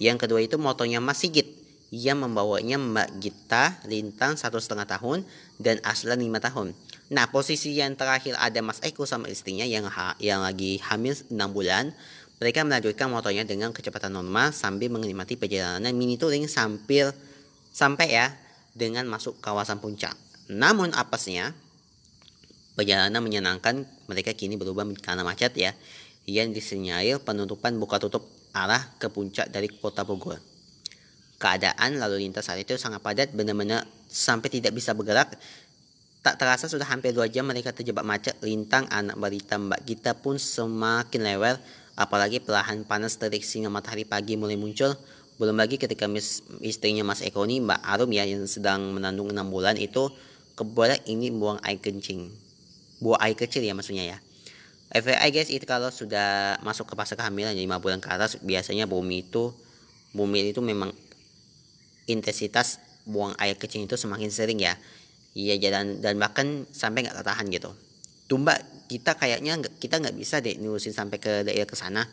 Yang 0.00 0.24
kedua 0.24 0.40
itu 0.40 0.56
motonya 0.56 1.04
Mas 1.04 1.20
Sigit 1.20 1.61
yang 1.92 2.24
membawanya 2.24 2.80
Mbak 2.80 3.08
Gita 3.20 3.76
Lintang 3.84 4.40
satu 4.40 4.56
setengah 4.56 4.88
tahun 4.88 5.28
dan 5.60 5.76
Aslan 5.84 6.24
lima 6.24 6.40
tahun. 6.40 6.72
Nah 7.12 7.28
posisi 7.28 7.76
yang 7.76 7.92
terakhir 7.92 8.32
ada 8.40 8.64
Mas 8.64 8.80
Eko 8.80 9.04
sama 9.04 9.28
istrinya 9.28 9.68
yang 9.68 9.84
ha, 9.84 10.16
yang 10.16 10.40
lagi 10.40 10.80
hamil 10.80 11.12
6 11.12 11.36
bulan. 11.52 11.92
Mereka 12.40 12.64
melanjutkan 12.64 13.12
motonya 13.12 13.44
dengan 13.44 13.76
kecepatan 13.76 14.16
normal 14.16 14.56
sambil 14.56 14.88
menikmati 14.88 15.36
perjalanan 15.36 15.92
mini 15.92 16.16
touring 16.16 16.48
sambil 16.48 17.12
sampai 17.70 18.08
ya 18.08 18.32
dengan 18.72 19.04
masuk 19.04 19.38
kawasan 19.44 19.76
puncak. 19.78 20.16
Namun 20.48 20.96
apesnya, 20.96 21.52
perjalanan 22.74 23.20
menyenangkan 23.20 23.84
mereka 24.08 24.32
kini 24.32 24.56
berubah 24.56 24.88
karena 24.98 25.22
macet 25.22 25.54
ya, 25.54 25.76
yang 26.24 26.50
disinyalir 26.50 27.20
penutupan 27.20 27.76
buka 27.76 28.00
tutup 28.00 28.26
arah 28.56 28.80
ke 28.96 29.06
puncak 29.12 29.52
dari 29.52 29.68
kota 29.70 30.02
Bogor. 30.02 30.51
Keadaan 31.42 31.98
lalu 31.98 32.22
lintas 32.22 32.46
saat 32.46 32.62
itu 32.62 32.78
sangat 32.78 33.02
padat, 33.02 33.34
benar-benar 33.34 33.82
sampai 34.06 34.46
tidak 34.46 34.78
bisa 34.78 34.94
bergerak. 34.94 35.34
Tak 36.22 36.38
terasa 36.38 36.70
sudah 36.70 36.86
hampir 36.86 37.10
dua 37.10 37.26
jam 37.26 37.50
mereka 37.50 37.74
terjebak 37.74 38.06
macet. 38.06 38.38
Lintang 38.46 38.86
anak 38.94 39.18
balita 39.18 39.58
Mbak 39.58 39.80
Gita 39.82 40.14
pun 40.14 40.38
semakin 40.38 41.18
lewer, 41.26 41.58
apalagi 41.98 42.38
perlahan 42.38 42.86
panas 42.86 43.18
terik 43.18 43.42
sinar 43.42 43.74
matahari 43.74 44.06
pagi 44.06 44.38
mulai 44.38 44.54
muncul. 44.54 44.94
Belum 45.42 45.58
lagi 45.58 45.82
ketika 45.82 46.06
mis, 46.06 46.46
istrinya 46.62 47.02
Mas 47.02 47.26
Eko 47.26 47.42
ini, 47.42 47.58
Mbak 47.58 47.80
Arum 47.82 48.14
ya 48.14 48.22
yang 48.22 48.46
sedang 48.46 48.94
menandung 48.94 49.34
enam 49.34 49.50
bulan 49.50 49.74
itu 49.74 50.14
kebolak 50.54 51.02
ini 51.08 51.32
buang 51.32 51.58
air 51.64 51.80
kencing 51.80 52.28
buang 53.02 53.18
air 53.18 53.34
kecil 53.34 53.64
ya 53.64 53.74
maksudnya 53.74 54.06
ya 54.06 54.18
FYI 54.92 55.28
guys 55.32 55.48
itu 55.48 55.64
kalau 55.64 55.88
sudah 55.88 56.60
masuk 56.60 56.86
ke 56.86 56.94
fase 56.94 57.16
kehamilan 57.16 57.56
5 57.56 57.82
bulan 57.82 57.98
ke 57.98 58.08
atas 58.12 58.36
biasanya 58.44 58.84
bumi 58.84 59.24
itu 59.24 59.50
bumi 60.12 60.52
itu 60.52 60.60
memang 60.60 60.92
intensitas 62.06 62.82
buang 63.04 63.34
air 63.38 63.58
kecil 63.58 63.84
itu 63.84 63.98
semakin 63.98 64.30
sering 64.30 64.58
ya 64.62 64.78
iya 65.34 65.58
jalan 65.58 65.98
dan 65.98 66.18
bahkan 66.18 66.66
sampai 66.70 67.06
nggak 67.06 67.18
ketahan 67.22 67.46
gitu 67.50 67.70
tumba 68.30 68.56
kita 68.86 69.16
kayaknya 69.16 69.58
kita 69.80 69.98
nggak 69.98 70.16
bisa 70.16 70.38
deh 70.38 70.56
nurusin 70.60 70.94
sampai 70.94 71.18
ke 71.18 71.42
daerah 71.46 71.68
ke 71.68 71.76
sana 71.76 72.06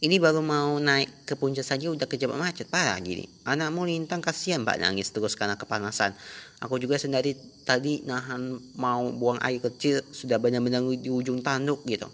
ini 0.00 0.16
baru 0.16 0.40
mau 0.40 0.80
naik 0.80 1.28
ke 1.28 1.36
puncak 1.36 1.60
saja 1.60 1.92
udah 1.92 2.08
kejebak 2.08 2.40
macet 2.40 2.64
parah 2.72 2.96
gini. 3.04 3.28
Anakmu 3.44 3.84
lintang 3.84 4.24
kasihan 4.24 4.64
mbak 4.64 4.80
nangis 4.80 5.12
terus 5.12 5.36
karena 5.36 5.60
kepanasan. 5.60 6.16
Aku 6.64 6.80
juga 6.80 6.96
sendiri 6.96 7.36
tadi 7.68 8.00
nahan 8.08 8.56
mau 8.80 9.12
buang 9.12 9.36
air 9.44 9.60
kecil 9.60 10.00
sudah 10.08 10.40
benar-benar 10.40 10.80
di 10.96 11.12
ujung 11.12 11.44
tanduk 11.44 11.84
gitu. 11.84 12.08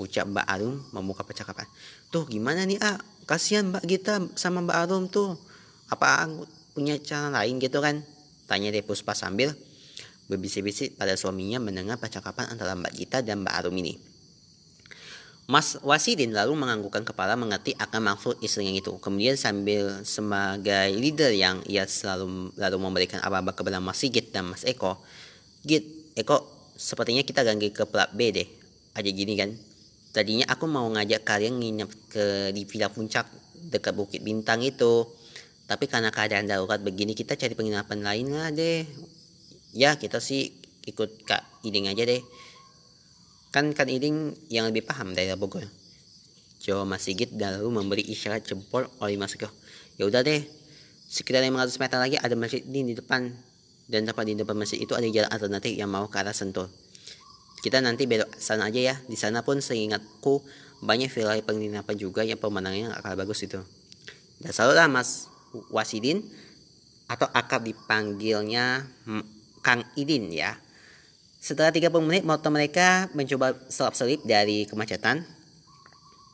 Ucap 0.00 0.24
Mbak 0.24 0.46
Arum 0.48 0.80
membuka 0.96 1.20
percakapan. 1.20 1.68
Tuh 2.08 2.24
gimana 2.24 2.64
nih 2.64 2.80
ah 2.80 2.96
kasihan 3.28 3.68
Mbak 3.68 3.84
Gita 3.84 4.24
sama 4.32 4.64
Mbak 4.64 4.78
Arum 4.88 5.04
tuh. 5.12 5.36
Apa 5.92 6.24
punya 6.72 6.98
cara 7.00 7.32
lain 7.32 7.60
gitu 7.60 7.78
kan? 7.80 8.04
Tanya 8.48 8.72
deh 8.72 8.84
Puspa 8.84 9.12
sambil 9.12 9.52
berbisik-bisik 10.28 11.00
pada 11.00 11.16
suaminya 11.16 11.56
mendengar 11.56 11.96
percakapan 11.96 12.52
antara 12.52 12.76
Mbak 12.76 12.92
Gita 12.92 13.18
dan 13.24 13.44
Mbak 13.44 13.54
Arum 13.64 13.76
ini. 13.80 13.96
Mas 15.48 15.80
Wasidin 15.80 16.36
lalu 16.36 16.60
menganggukkan 16.60 17.08
kepala 17.08 17.32
mengerti 17.32 17.72
akan 17.72 18.12
maksud 18.12 18.36
istrinya 18.44 18.68
itu. 18.76 19.00
Kemudian 19.00 19.32
sambil 19.40 20.04
sebagai 20.04 20.92
leader 20.92 21.32
yang 21.32 21.64
ia 21.64 21.88
selalu 21.88 22.52
lalu 22.52 22.76
memberikan 22.76 23.24
apa-apa 23.24 23.56
kepada 23.56 23.80
Mas 23.80 23.96
Sigit 23.96 24.28
dan 24.28 24.52
Mas 24.52 24.68
Eko. 24.68 25.00
Git, 25.64 26.12
Eko, 26.12 26.44
sepertinya 26.76 27.24
kita 27.24 27.48
ganti 27.48 27.72
ke 27.72 27.88
plat 27.88 28.12
B 28.12 28.28
deh. 28.28 28.44
Aja 28.92 29.08
gini 29.08 29.40
kan. 29.40 29.56
Tadinya 30.12 30.52
aku 30.52 30.68
mau 30.68 30.84
ngajak 30.92 31.24
kalian 31.24 31.56
nginep 31.56 31.90
ke 32.12 32.24
di 32.52 32.68
Villa 32.68 32.92
Puncak 32.92 33.32
dekat 33.72 33.96
Bukit 33.96 34.20
Bintang 34.20 34.60
itu. 34.60 35.08
Tapi 35.68 35.84
karena 35.84 36.08
keadaan 36.08 36.48
darurat 36.48 36.80
begini 36.80 37.12
kita 37.12 37.36
cari 37.36 37.52
penginapan 37.52 38.00
lain 38.00 38.32
lah 38.32 38.48
deh. 38.48 38.88
Ya 39.76 40.00
kita 40.00 40.18
sih 40.18 40.48
ikut 40.88 41.28
Kak 41.28 41.44
Iding 41.68 41.92
aja 41.92 42.08
deh 42.08 42.24
Kan 43.48 43.72
kan 43.72 43.88
Iding 43.88 44.36
yang 44.52 44.68
lebih 44.68 44.84
paham 44.84 45.16
dari 45.16 45.32
Bogor. 45.32 45.64
Jawa 46.60 46.84
Mas 46.84 47.08
Sigit 47.08 47.32
lalu 47.32 47.64
memberi 47.72 48.04
isyarat 48.04 48.44
jempol 48.44 48.84
oleh 49.00 49.16
Mas 49.16 49.32
Eko. 49.32 49.48
Ya 49.96 50.04
udah 50.04 50.20
deh, 50.20 50.44
sekitar 51.08 51.40
500 51.40 51.80
meter 51.80 51.98
lagi 51.98 52.16
ada 52.20 52.34
masjid 52.36 52.60
di, 52.60 52.92
di 52.92 52.94
depan 52.98 53.32
dan 53.88 54.04
tepat 54.04 54.28
di 54.28 54.36
depan 54.36 54.52
masjid 54.52 54.76
itu 54.76 54.92
ada 54.92 55.08
jalan 55.08 55.30
alternatif 55.32 55.72
yang 55.72 55.88
mau 55.88 56.04
ke 56.12 56.20
arah 56.20 56.36
Sentul. 56.36 56.68
Kita 57.64 57.80
nanti 57.80 58.04
belok 58.04 58.36
sana 58.36 58.68
aja 58.68 58.78
ya. 58.78 58.94
Di 59.08 59.16
sana 59.16 59.40
pun 59.40 59.64
seingatku 59.64 60.44
banyak 60.84 61.08
villa 61.08 61.40
penginapan 61.40 61.96
juga 61.96 62.22
yang 62.22 62.36
pemandangannya 62.36 62.92
akan 63.00 63.16
bagus 63.16 63.48
itu. 63.48 63.64
Dan 64.38 64.50
selalu 64.52 64.74
lah 64.76 64.86
Mas 64.92 65.26
Wasidin 65.72 66.24
atau 67.08 67.24
akab 67.32 67.64
dipanggilnya 67.64 68.84
Kang 69.64 69.82
Idin 69.96 70.28
ya. 70.28 70.56
Setelah 71.38 71.70
30 71.70 71.94
menit 72.02 72.22
motor 72.26 72.50
mereka 72.50 73.08
mencoba 73.14 73.54
selap-selip 73.70 74.26
dari 74.26 74.66
kemacetan 74.66 75.22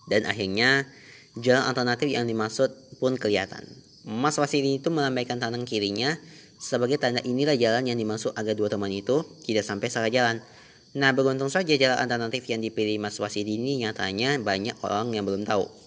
dan 0.09 0.23
akhirnya 0.25 0.89
jalan 1.37 1.65
alternatif 1.65 2.09
yang 2.11 2.25
dimaksud 2.25 2.73
pun 2.99 3.15
kelihatan. 3.21 3.65
Mas 4.05 4.37
Wasili 4.37 4.81
itu 4.81 4.93
melambaikan 4.93 5.41
tangan 5.41 5.65
kirinya 5.65 6.17
sebagai 6.61 6.97
tanda 6.97 7.21
inilah 7.25 7.57
jalan 7.57 7.85
yang 7.89 7.99
dimaksud 8.01 8.33
agar 8.37 8.57
dua 8.57 8.73
teman 8.73 8.93
itu 8.93 9.25
tidak 9.45 9.65
sampai 9.65 9.89
salah 9.93 10.09
jalan. 10.09 10.41
Nah 10.95 11.11
beruntung 11.11 11.51
saja 11.51 11.75
jalan 11.75 11.99
alternatif 11.99 12.47
yang 12.49 12.63
dipilih 12.63 13.03
Mas 13.03 13.19
Wasili 13.19 13.59
ini 13.59 13.85
nyatanya 13.85 14.39
banyak 14.41 14.79
orang 14.81 15.13
yang 15.13 15.27
belum 15.27 15.45
tahu. 15.45 15.84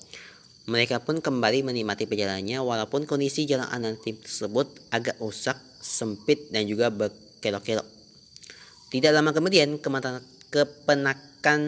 Mereka 0.67 0.99
pun 0.99 1.23
kembali 1.23 1.63
menikmati 1.63 2.11
perjalanannya 2.11 2.59
walaupun 2.59 3.07
kondisi 3.07 3.47
jalan 3.47 3.71
alternatif 3.71 4.19
tersebut 4.27 4.67
agak 4.91 5.15
rusak, 5.23 5.55
sempit 5.79 6.51
dan 6.51 6.67
juga 6.67 6.91
berkelok-kelok. 6.91 7.87
Tidak 8.91 9.11
lama 9.15 9.31
kemudian, 9.31 9.79
kepenakan 9.79 11.59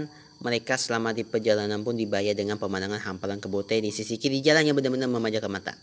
mereka 0.43 0.75
selama 0.75 1.15
di 1.15 1.23
perjalanan 1.23 1.79
pun 1.79 1.95
dibayar 1.95 2.35
dengan 2.35 2.59
pemandangan 2.59 2.99
hamparan 2.99 3.39
kebote 3.39 3.79
di 3.79 3.87
sisi 3.95 4.19
kiri 4.19 4.43
jalan 4.43 4.67
yang 4.67 4.75
benar-benar 4.75 5.07
memanjakan 5.07 5.51
mata. 5.51 5.79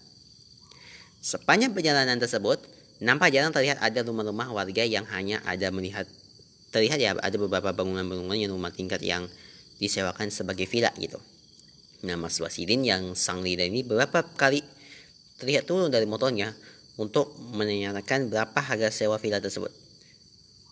Sepanjang 1.24 1.72
perjalanan 1.72 2.20
tersebut, 2.20 2.60
nampak 3.00 3.32
jarang 3.32 3.48
terlihat 3.48 3.80
ada 3.80 4.04
rumah-rumah 4.04 4.52
warga 4.52 4.84
yang 4.84 5.08
hanya 5.08 5.40
ada 5.48 5.72
melihat 5.72 6.04
terlihat 6.68 7.00
ya 7.00 7.16
ada 7.16 7.36
beberapa 7.40 7.72
bangunan-bangunan 7.72 8.36
yang 8.36 8.52
rumah 8.52 8.68
tingkat 8.68 9.00
yang 9.00 9.24
disewakan 9.80 10.28
sebagai 10.28 10.68
villa 10.68 10.92
gitu. 11.00 11.16
Nah, 12.06 12.14
Mas 12.14 12.38
Wasidin 12.38 12.86
yang 12.86 13.18
sang 13.18 13.42
leader 13.42 13.66
ini 13.66 13.82
beberapa 13.82 14.22
kali 14.22 14.62
terlihat 15.42 15.66
turun 15.66 15.90
dari 15.90 16.06
motornya 16.06 16.54
untuk 16.96 17.34
menanyakan 17.52 18.30
berapa 18.30 18.56
harga 18.62 18.88
sewa 18.94 19.18
villa 19.18 19.42
tersebut. 19.42 19.68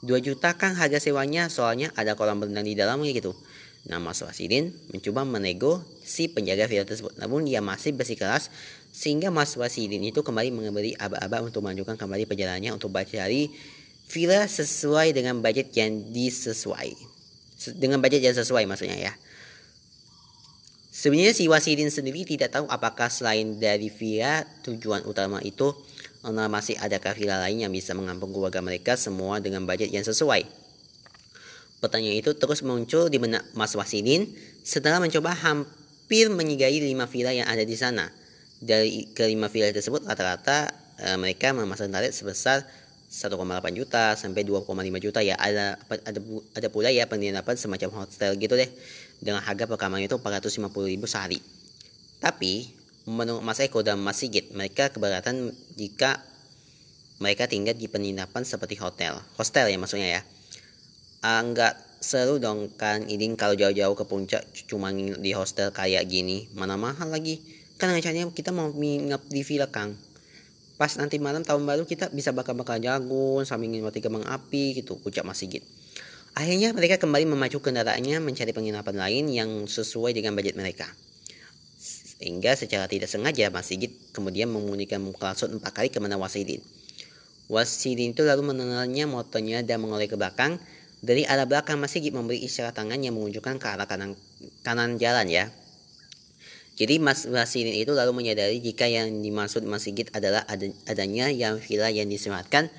2 0.04 0.20
juta 0.20 0.54
kan 0.54 0.76
harga 0.76 1.00
sewanya 1.00 1.48
soalnya 1.48 1.90
ada 1.96 2.14
kolam 2.14 2.38
berenang 2.38 2.64
di 2.64 2.76
dalamnya 2.76 3.10
gitu. 3.10 3.32
Nah 3.88 4.00
Mas 4.00 4.20
Wasidin 4.24 4.72
mencoba 4.92 5.28
menego 5.28 5.84
si 6.04 6.28
penjaga 6.28 6.64
villa 6.68 6.84
tersebut. 6.88 7.16
Namun 7.20 7.44
dia 7.44 7.60
masih 7.60 7.92
bersikeras 7.92 8.48
sehingga 8.92 9.28
Mas 9.28 9.56
Wasidin 9.56 10.00
itu 10.04 10.24
kembali 10.24 10.52
memberi 10.52 10.96
aba-aba 10.96 11.44
untuk 11.44 11.64
melanjutkan 11.64 11.98
kembali 12.00 12.24
perjalanannya 12.24 12.72
untuk 12.72 12.92
mencari 12.92 13.52
villa 14.08 14.44
sesuai 14.44 15.12
dengan 15.16 15.40
budget 15.40 15.72
yang 15.76 16.12
disesuai. 16.12 16.94
Dengan 17.76 18.00
budget 18.00 18.24
yang 18.24 18.36
sesuai 18.36 18.64
maksudnya 18.68 18.96
ya. 18.96 19.12
Sebenarnya 20.94 21.34
si 21.34 21.50
Wasidin 21.50 21.90
sendiri 21.90 22.22
tidak 22.22 22.54
tahu 22.54 22.70
apakah 22.70 23.10
selain 23.10 23.58
dari 23.58 23.90
villa 23.90 24.46
tujuan 24.62 25.02
utama 25.10 25.42
itu 25.42 25.74
masih 26.22 26.78
ada 26.78 27.02
kafilah 27.02 27.42
lain 27.42 27.66
yang 27.66 27.72
bisa 27.74 27.98
mengampung 27.98 28.30
keluarga 28.30 28.62
mereka 28.62 28.94
semua 28.94 29.42
dengan 29.42 29.66
budget 29.66 29.90
yang 29.90 30.06
sesuai. 30.06 30.46
Pertanyaan 31.82 32.22
itu 32.22 32.38
terus 32.38 32.62
muncul 32.62 33.10
di 33.10 33.18
benak 33.18 33.42
Mas 33.58 33.74
Wasidin 33.74 34.30
setelah 34.62 35.02
mencoba 35.02 35.34
hampir 35.34 36.30
menyigai 36.30 36.78
lima 36.78 37.10
villa 37.10 37.34
yang 37.34 37.50
ada 37.50 37.66
di 37.66 37.74
sana. 37.74 38.06
Dari 38.62 39.10
kelima 39.18 39.50
villa 39.50 39.74
tersebut 39.74 40.06
rata-rata 40.06 40.70
e, 40.96 41.18
mereka 41.18 41.50
memasang 41.50 41.90
tarif 41.90 42.14
sebesar 42.14 42.64
1,8 43.10 43.34
juta 43.76 44.14
sampai 44.14 44.46
2,5 44.46 44.64
juta 45.02 45.20
ya 45.20 45.36
ada 45.36 45.76
ada 46.06 46.20
ada 46.56 46.68
pula 46.70 46.88
ya 46.88 47.04
penginapan 47.04 47.58
semacam 47.58 48.06
hotel 48.06 48.38
gitu 48.40 48.56
deh 48.56 48.70
dengan 49.20 49.42
harga 49.44 49.64
per 49.68 49.78
kamar 49.78 50.02
itu 50.02 50.16
450 50.18 50.70
ribu 50.90 51.06
sehari. 51.08 51.38
Tapi 52.18 52.72
menurut 53.04 53.44
Mas 53.44 53.60
Eko 53.60 53.84
dan 53.84 54.00
Mas 54.00 54.20
Sigit 54.20 54.48
mereka 54.56 54.88
keberatan 54.88 55.52
jika 55.76 56.24
mereka 57.20 57.46
tinggal 57.46 57.76
di 57.76 57.86
penginapan 57.86 58.42
seperti 58.42 58.80
hotel. 58.80 59.20
Hostel 59.36 59.68
ya 59.68 59.78
maksudnya 59.78 60.08
ya. 60.08 60.22
Enggak 61.24 61.76
ah, 61.76 61.80
seru 62.04 62.36
dong 62.36 62.68
kan 62.76 63.08
ini 63.08 63.32
kalau 63.32 63.56
jauh-jauh 63.56 63.96
ke 63.96 64.04
puncak 64.04 64.44
cuma 64.68 64.92
di 64.92 65.32
hostel 65.32 65.72
kayak 65.72 66.04
gini 66.08 66.48
mana 66.56 66.76
mahal 66.76 67.08
lagi. 67.08 67.40
Kan 67.80 67.90
rencananya 67.90 68.30
kita 68.30 68.54
mau 68.54 68.70
nginep 68.70 69.22
di 69.28 69.40
villa 69.42 69.68
Kang. 69.68 69.96
Pas 70.74 70.90
nanti 70.98 71.22
malam 71.22 71.46
tahun 71.46 71.62
baru 71.64 71.86
kita 71.86 72.10
bisa 72.10 72.34
bakar-bakar 72.34 72.82
jagung 72.82 73.46
sambil 73.46 73.70
menikmati 73.70 74.02
kembang 74.02 74.26
api 74.26 74.82
gitu 74.82 74.98
ucap 75.06 75.22
Mas 75.22 75.38
Sigit 75.38 75.62
akhirnya 76.34 76.74
mereka 76.74 76.98
kembali 76.98 77.30
memacu 77.30 77.62
kendaraannya 77.62 78.18
mencari 78.18 78.50
penginapan 78.50 78.96
lain 78.98 79.24
yang 79.30 79.50
sesuai 79.70 80.14
dengan 80.14 80.34
budget 80.34 80.58
mereka. 80.58 80.90
Sehingga 81.78 82.54
secara 82.54 82.86
tidak 82.86 83.10
sengaja 83.10 83.50
Mas 83.50 83.70
Sigit 83.70 83.94
kemudian 84.14 84.50
memunikan 84.50 85.02
mukalasut 85.02 85.50
empat 85.50 85.70
kali 85.74 85.88
ke 85.90 85.98
mana 85.98 86.18
Wasidin. 86.18 86.62
Wasidin 87.52 88.16
itu 88.16 88.24
lalu 88.24 88.54
menenangnya 88.54 89.04
motornya 89.04 89.60
dan 89.60 89.82
mengoleh 89.82 90.08
ke 90.08 90.16
belakang. 90.16 90.56
Dari 91.04 91.28
arah 91.28 91.44
belakang 91.44 91.76
Mas 91.76 91.92
Sigit 91.92 92.16
memberi 92.16 92.40
isyarat 92.40 92.72
tangan 92.72 92.96
yang 92.96 93.12
menunjukkan 93.12 93.60
ke 93.60 93.66
arah 93.68 93.84
kanan, 93.84 94.16
kanan 94.64 94.96
jalan 94.96 95.28
ya. 95.28 95.52
Jadi 96.74 96.96
Mas 96.98 97.28
Wasidin 97.28 97.76
itu 97.76 97.92
lalu 97.92 98.16
menyadari 98.16 98.58
jika 98.58 98.88
yang 98.88 99.22
dimaksud 99.22 99.62
Mas 99.68 99.84
Sigit 99.84 100.08
adalah 100.16 100.48
adanya 100.88 101.28
yang 101.28 101.60
villa 101.60 101.92
yang 101.92 102.08
disematkan. 102.08 102.72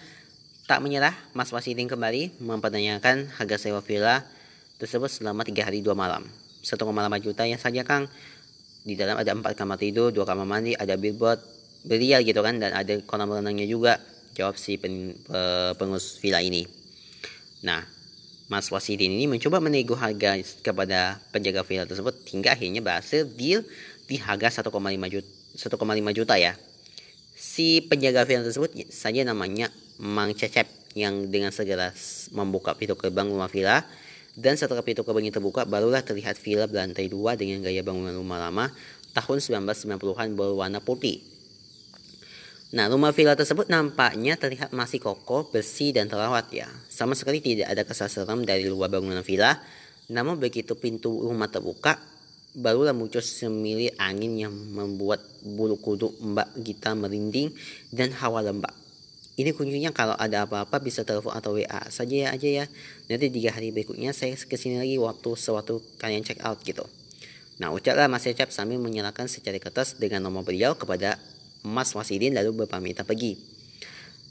Tak 0.65 0.81
menyerah, 0.81 1.13
Mas 1.37 1.53
Wasidin 1.53 1.85
kembali 1.85 2.41
mempertanyakan 2.41 3.29
harga 3.37 3.61
sewa 3.61 3.85
villa 3.85 4.25
tersebut 4.81 5.13
selama 5.13 5.45
tiga 5.45 5.61
hari 5.61 5.85
dua 5.85 5.93
malam. 5.93 6.25
Satu 6.65 6.89
lima 6.89 7.21
juta 7.21 7.45
yang 7.45 7.61
saja 7.61 7.85
Kang. 7.85 8.09
Di 8.81 8.97
dalam 8.97 9.13
ada 9.13 9.29
empat 9.29 9.53
kamar 9.53 9.77
tidur, 9.77 10.09
dua 10.09 10.25
kamar 10.25 10.49
mandi, 10.49 10.73
ada 10.73 10.97
billboard, 10.97 11.37
berial 11.85 12.25
gitu 12.25 12.41
kan, 12.41 12.57
dan 12.57 12.73
ada 12.73 12.97
kolam 13.05 13.29
renangnya 13.29 13.69
juga. 13.69 14.01
Jawab 14.33 14.57
si 14.57 14.81
pen, 14.81 15.13
pengurus 15.77 16.17
villa 16.17 16.41
ini. 16.41 16.65
Nah, 17.61 17.85
Mas 18.49 18.65
Wasidin 18.73 19.13
ini 19.13 19.29
mencoba 19.29 19.61
menego 19.61 19.93
harga 19.93 20.33
kepada 20.65 21.21
penjaga 21.29 21.61
villa 21.61 21.85
tersebut 21.85 22.25
hingga 22.33 22.57
akhirnya 22.57 22.81
berhasil 22.81 23.21
deal 23.37 23.61
di 24.09 24.17
harga 24.17 24.65
1,5 24.65 24.73
juta 25.13 25.29
1,5 25.61 26.17
juta 26.17 26.41
ya. 26.41 26.57
Si 27.37 27.85
penjaga 27.85 28.25
villa 28.25 28.41
tersebut 28.41 28.73
saja 28.89 29.21
namanya 29.21 29.69
Mang 30.01 30.35
Cecep 30.35 30.67
yang 30.95 31.27
dengan 31.27 31.51
segera 31.51 31.91
membuka 32.31 32.75
pintu 32.75 32.95
gerbang 32.95 33.27
rumah 33.27 33.51
villa 33.51 33.83
dan 34.35 34.55
setelah 34.59 34.83
pintu 34.83 35.03
gerbang 35.03 35.31
terbuka 35.31 35.63
barulah 35.67 36.03
terlihat 36.03 36.39
villa 36.39 36.67
berlantai 36.67 37.07
dua 37.07 37.35
dengan 37.35 37.63
gaya 37.63 37.83
bangunan 37.83 38.15
rumah 38.15 38.39
lama 38.39 38.71
tahun 39.15 39.39
1990-an 39.39 40.35
berwarna 40.35 40.79
putih 40.83 41.35
Nah, 42.75 42.91
rumah 42.91 43.15
villa 43.15 43.39
tersebut 43.39 43.71
nampaknya 43.71 44.35
terlihat 44.35 44.75
masih 44.75 44.99
kokoh, 44.99 45.47
bersih, 45.47 45.95
dan 45.95 46.11
terawat 46.11 46.51
ya. 46.51 46.67
Sama 46.91 47.15
sekali 47.15 47.39
tidak 47.39 47.71
ada 47.71 47.87
kesan 47.87 48.11
seram 48.11 48.43
dari 48.43 48.67
luar 48.67 48.91
bangunan 48.91 49.23
villa. 49.23 49.55
Namun 50.11 50.35
begitu 50.35 50.75
pintu 50.75 51.23
rumah 51.23 51.47
terbuka, 51.47 51.95
barulah 52.51 52.91
muncul 52.91 53.23
semilir 53.23 53.95
angin 53.95 54.35
yang 54.35 54.51
membuat 54.51 55.23
bulu 55.39 55.79
kuduk 55.79 56.19
Mbak 56.19 56.49
Gita 56.67 56.91
merinding 56.99 57.55
dan 57.95 58.11
hawa 58.11 58.43
lembab. 58.43 58.84
Ini 59.35 59.51
kunjungnya 59.51 59.91
kalau 59.91 60.15
ada 60.15 60.47
apa-apa 60.47 60.79
bisa 60.79 61.03
telepon 61.03 61.35
atau 61.35 61.59
WA 61.59 61.91
saja 61.91 62.15
ya 62.15 62.27
aja 62.31 62.49
ya. 62.63 62.65
Nanti 63.11 63.27
tiga 63.27 63.51
hari 63.51 63.75
berikutnya 63.75 64.15
saya 64.15 64.39
ke 64.39 64.55
sini 64.55 64.79
lagi 64.79 64.95
waktu 64.95 65.29
sewaktu 65.35 65.83
kalian 65.99 66.23
check 66.23 66.39
out 66.39 66.63
gitu. 66.63 66.87
Nah 67.59 67.75
ucaplah 67.75 68.07
Mas 68.07 68.23
Ecap 68.27 68.51
sambil 68.55 68.79
menyalakan 68.79 69.27
secari 69.27 69.59
kertas 69.59 69.99
dengan 69.99 70.23
nomor 70.23 70.47
beliau 70.47 70.79
kepada 70.79 71.19
Mas 71.67 71.91
Wasidin 71.91 72.31
lalu 72.31 72.63
berpamitan 72.63 73.03
pergi. 73.03 73.55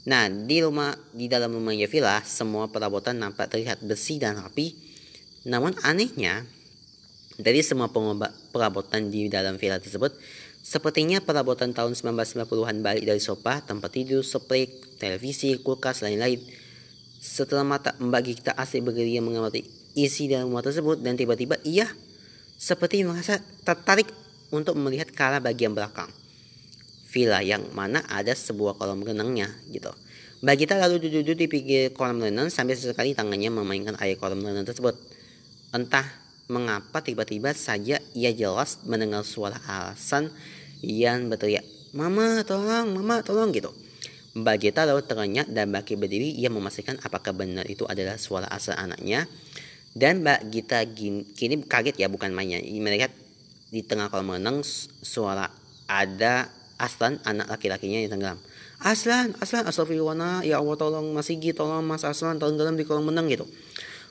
Nah, 0.05 0.29
di 0.29 0.61
rumah 0.61 0.93
di 1.17 1.25
dalam 1.25 1.49
rumahnya 1.49 1.89
villa, 1.89 2.21
semua 2.21 2.69
perabotan 2.69 3.17
nampak 3.17 3.49
terlihat 3.49 3.81
bersih 3.81 4.21
dan 4.21 4.37
rapi. 4.37 4.77
Namun 5.49 5.73
anehnya, 5.81 6.45
dari 7.41 7.65
semua 7.65 7.89
perabotan 8.53 9.09
di 9.09 9.27
dalam 9.33 9.57
villa 9.57 9.81
tersebut, 9.81 10.13
sepertinya 10.65 11.21
perabotan 11.21 11.77
tahun 11.77 11.93
1990-an 11.93 12.81
balik 12.81 13.05
dari 13.05 13.21
sofa, 13.21 13.61
tempat 13.61 13.93
tidur, 13.93 14.25
spray, 14.25 14.65
televisi, 14.97 15.53
kulkas, 15.61 16.01
lain-lain. 16.01 16.41
Setelah 17.21 17.61
mata 17.61 17.93
Mbak 18.01 18.21
Gita 18.25 18.51
asik 18.57 18.89
bergeria 18.89 19.21
mengamati 19.21 19.61
isi 19.93 20.25
dalam 20.25 20.49
rumah 20.49 20.65
tersebut 20.65 21.05
dan 21.05 21.13
tiba-tiba 21.13 21.61
ia 21.61 21.85
seperti 22.57 23.05
merasa 23.05 23.37
tertarik 23.61 24.09
untuk 24.49 24.73
melihat 24.73 25.13
ke 25.13 25.25
bagian 25.37 25.77
belakang 25.77 26.09
villa 27.15 27.39
yang 27.39 27.63
mana 27.71 28.03
ada 28.11 28.35
sebuah 28.35 28.75
kolam 28.75 28.99
renangnya 29.05 29.47
gitu. 29.71 29.93
Mbak 30.43 30.55
Gita 30.59 30.75
lalu 30.75 30.99
duduk-duduk 30.99 31.37
di 31.39 31.47
pinggir 31.47 31.83
kolam 31.95 32.19
renang 32.19 32.51
sambil 32.51 32.75
sesekali 32.75 33.15
tangannya 33.15 33.47
memainkan 33.53 33.95
air 34.03 34.19
kolam 34.19 34.43
renang 34.43 34.67
tersebut. 34.67 34.99
Entah 35.71 36.03
mengapa 36.51 36.99
tiba-tiba 37.01 37.55
saja 37.55 37.97
ia 38.13 38.31
jelas 38.35 38.83
mendengar 38.85 39.23
suara 39.23 39.57
alasan 39.65 40.29
yang 40.85 41.33
berteriak, 41.33 41.65
Mama 41.97 42.45
tolong, 42.45 42.93
Mama 42.93 43.25
tolong 43.25 43.49
gitu. 43.49 43.73
Mbak 44.35 44.55
Gita 44.61 44.83
lalu 44.83 45.01
terenyah 45.07 45.47
dan 45.47 45.71
baki 45.71 45.95
berdiri 45.95 46.27
ia 46.35 46.51
memastikan 46.51 46.99
apakah 47.01 47.31
benar 47.31 47.63
itu 47.71 47.87
adalah 47.87 48.19
suara 48.19 48.45
asal 48.51 48.75
anaknya. 48.75 49.25
Dan 49.95 50.21
Mbak 50.21 50.39
Gita 50.51 50.83
kini 50.91 51.63
kaget 51.65 51.95
ya 51.95 52.11
bukan 52.11 52.35
mainnya. 52.35 52.59
Melihat 52.59 53.15
di 53.71 53.81
tengah 53.81 54.11
kolam 54.11 54.35
renang 54.35 54.61
suara 55.01 55.49
ada 55.89 56.51
Aslan 56.75 57.23
anak 57.23 57.47
laki-lakinya 57.47 58.03
yang 58.03 58.11
tenggelam 58.11 58.39
Aslan 58.83 59.31
Aslan 59.39 59.63
astagfirullah 59.63 60.43
ya 60.43 60.59
Allah 60.59 60.75
tolong 60.75 61.15
Mas 61.15 61.31
Igi 61.31 61.55
tolong 61.55 61.83
Mas 61.87 62.03
Aslan 62.03 62.35
tenggelam 62.35 62.75
di 62.75 62.83
kolam 62.83 63.07
renang 63.07 63.31
gitu 63.31 63.47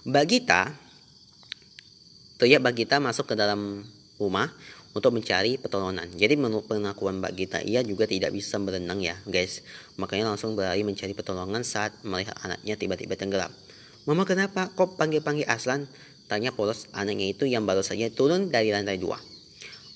Mbak 0.08 0.24
Gita 0.28 0.72
teriak 2.40 2.64
Mbak 2.64 2.74
Gita 2.76 2.96
masuk 3.04 3.28
ke 3.28 3.34
dalam 3.36 3.84
rumah 4.16 4.48
untuk 4.94 5.10
mencari 5.10 5.58
pertolongan. 5.58 6.06
Jadi 6.14 6.38
menurut 6.38 6.70
pengakuan 6.70 7.18
Mbak 7.18 7.32
Gita, 7.34 7.58
ia 7.60 7.82
juga 7.82 8.06
tidak 8.06 8.30
bisa 8.30 8.56
berenang 8.62 9.02
ya 9.02 9.18
guys. 9.26 9.66
Makanya 9.98 10.30
langsung 10.30 10.54
berlari 10.54 10.86
mencari 10.86 11.12
pertolongan 11.12 11.66
saat 11.66 11.92
melihat 12.06 12.38
anaknya 12.46 12.78
tiba-tiba 12.78 13.18
tenggelam. 13.18 13.50
Mama 14.06 14.22
kenapa? 14.22 14.70
Kok 14.72 14.94
panggil-panggil 14.94 15.50
Aslan? 15.50 15.90
Tanya 16.30 16.54
polos 16.54 16.88
anaknya 16.94 17.28
itu 17.34 17.44
yang 17.44 17.66
baru 17.68 17.82
saja 17.84 18.08
turun 18.08 18.48
dari 18.48 18.70
lantai 18.72 18.96
dua. 18.96 19.18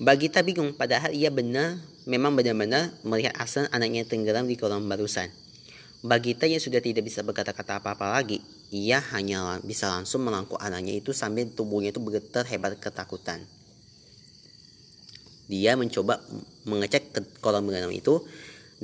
Mbak 0.02 0.16
Gita 0.18 0.40
bingung, 0.44 0.74
padahal 0.76 1.14
ia 1.14 1.30
benar 1.32 1.78
memang 2.04 2.34
benar-benar 2.34 2.92
melihat 3.06 3.32
Aslan 3.38 3.70
anaknya 3.70 4.04
tenggelam 4.04 4.50
di 4.50 4.58
kolam 4.58 4.86
barusan. 4.90 5.30
Bagita 5.98 6.46
yang 6.46 6.62
sudah 6.62 6.78
tidak 6.78 7.10
bisa 7.10 7.26
berkata-kata 7.26 7.82
apa-apa 7.82 8.14
lagi, 8.14 8.38
ia 8.70 9.02
hanya 9.18 9.58
bisa 9.66 9.90
langsung 9.90 10.22
melangkuk 10.22 10.54
anaknya 10.62 10.94
itu 10.94 11.10
sambil 11.10 11.50
tubuhnya 11.50 11.90
itu 11.90 11.98
bergetar 11.98 12.46
hebat 12.46 12.78
ketakutan. 12.78 13.42
Dia 15.48 15.74
mencoba 15.74 16.20
mengecek 16.68 17.16
ke 17.16 17.20
kolam 17.40 17.64
berenang 17.64 17.90
itu, 17.90 18.20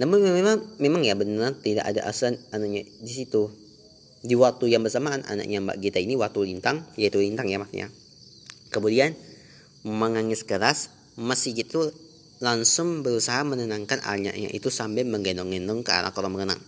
namun 0.00 0.24
memang 0.24 0.58
memang 0.80 1.04
ya 1.04 1.14
benar 1.14 1.54
tidak 1.60 1.84
ada 1.84 2.08
Aslan 2.08 2.40
anaknya 2.50 2.88
di 2.88 3.12
situ. 3.12 3.52
Di 4.24 4.32
waktu 4.32 4.72
yang 4.72 4.80
bersamaan 4.80 5.20
anaknya 5.28 5.60
Mbak 5.60 5.76
Gita 5.84 6.00
ini 6.00 6.16
waktu 6.16 6.48
lintang, 6.48 6.88
yaitu 6.96 7.20
lintang 7.20 7.44
ya 7.52 7.60
maksudnya. 7.60 7.92
Kemudian 8.72 9.12
menangis 9.84 10.48
keras, 10.48 10.88
masih 11.20 11.52
gitu 11.52 11.92
langsung 12.40 13.04
berusaha 13.04 13.44
menenangkan 13.44 14.00
anaknya 14.00 14.48
itu 14.50 14.72
sambil 14.72 15.04
menggendong-gendong 15.04 15.84
ke 15.84 15.92
arah 15.92 16.10
kolam 16.16 16.34
renang. 16.34 16.58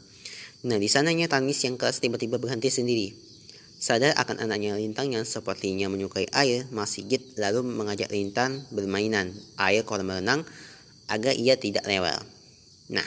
Nah, 0.69 0.77
di 0.77 0.89
sananya 0.89 1.27
tangis 1.27 1.65
yang 1.65 1.81
keras 1.81 1.99
tiba-tiba 1.99 2.37
berhenti 2.37 2.69
sendiri. 2.69 3.26
Sadar 3.77 4.17
akan 4.17 4.41
anaknya 4.41 4.73
Lintang 4.81 5.13
yang 5.13 5.29
sepertinya 5.29 5.93
menyukai 5.93 6.33
air, 6.33 6.65
Mas 6.73 6.97
Sigit 6.97 7.37
lalu 7.37 7.61
mengajak 7.61 8.09
Lintang 8.09 8.65
bermainan 8.73 9.37
air 9.61 9.85
kolam 9.85 10.09
renang 10.09 10.49
agar 11.13 11.37
ia 11.37 11.61
tidak 11.61 11.85
rewel. 11.85 12.17
Nah, 12.89 13.05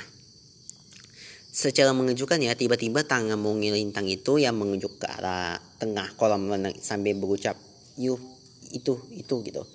secara 1.49 1.89
mengejutkan 1.97 2.37
ya, 2.45 2.53
tiba-tiba 2.53 3.01
tangan 3.01 3.41
mungil 3.41 3.73
Lintang 3.73 4.05
itu 4.05 4.37
yang 4.37 4.61
menunjuk 4.61 5.01
ke 5.01 5.09
arah 5.09 5.57
tengah 5.81 6.13
kolam 6.15 6.45
renang 6.45 6.77
sambil 6.77 7.17
berucap, 7.17 7.57
yuk, 7.97 8.21
itu, 8.69 9.01
itu 9.09 9.35
gitu. 9.41 9.65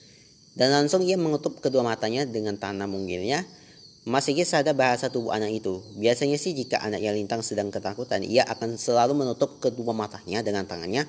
Dan 0.54 0.70
langsung 0.70 1.02
ia 1.02 1.18
menutup 1.18 1.58
kedua 1.58 1.82
matanya 1.82 2.22
dengan 2.22 2.54
tanah 2.54 2.86
mungilnya. 2.86 3.42
Masih 4.04 4.36
sadar 4.44 4.76
bahasa 4.76 5.08
tubuh 5.08 5.32
anak 5.32 5.64
itu. 5.64 5.80
Biasanya 5.96 6.36
sih 6.36 6.52
jika 6.52 6.76
anak 6.76 7.00
yang 7.00 7.16
lintang 7.16 7.40
sedang 7.40 7.72
ketakutan, 7.72 8.20
ia 8.20 8.44
akan 8.44 8.76
selalu 8.76 9.16
menutup 9.16 9.56
kedua 9.64 9.96
matanya 9.96 10.44
dengan 10.44 10.68
tangannya. 10.68 11.08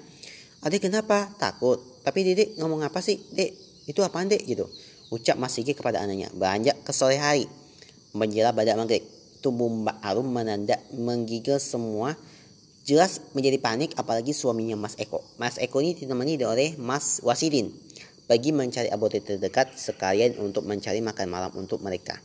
Adik 0.64 0.88
kenapa? 0.88 1.28
Takut. 1.36 1.84
Tapi 2.08 2.24
dedek 2.24 2.56
ngomong 2.56 2.88
apa 2.88 3.04
sih? 3.04 3.20
Dek, 3.36 3.52
itu 3.92 4.00
apaan 4.00 4.32
dek? 4.32 4.48
Gitu. 4.48 4.64
Ucap 5.12 5.36
Mas 5.36 5.52
Sigi 5.52 5.76
kepada 5.76 6.00
anaknya. 6.00 6.32
Beranjak 6.32 6.88
ke 6.88 6.96
sore 6.96 7.20
hari. 7.20 7.52
Menjelang 8.16 8.56
badak 8.56 8.80
maghrib. 8.80 9.04
Tubuh 9.44 9.68
Mbak 9.68 9.98
Arum 10.00 10.32
menandak 10.32 10.80
menggigil 10.96 11.60
semua 11.60 12.16
jelas 12.88 13.20
menjadi 13.36 13.60
panik 13.60 13.92
apalagi 14.00 14.32
suaminya 14.32 14.80
Mas 14.80 14.96
Eko. 14.96 15.20
Mas 15.36 15.60
Eko 15.60 15.84
ini 15.84 16.00
ditemani 16.00 16.40
oleh 16.48 16.80
Mas 16.80 17.20
Wasidin 17.22 17.76
pergi 18.26 18.50
mencari 18.50 18.90
apotek 18.90 19.36
terdekat 19.36 19.78
sekalian 19.78 20.42
untuk 20.42 20.66
mencari 20.66 21.04
makan 21.04 21.28
malam 21.30 21.52
untuk 21.54 21.82
mereka. 21.84 22.18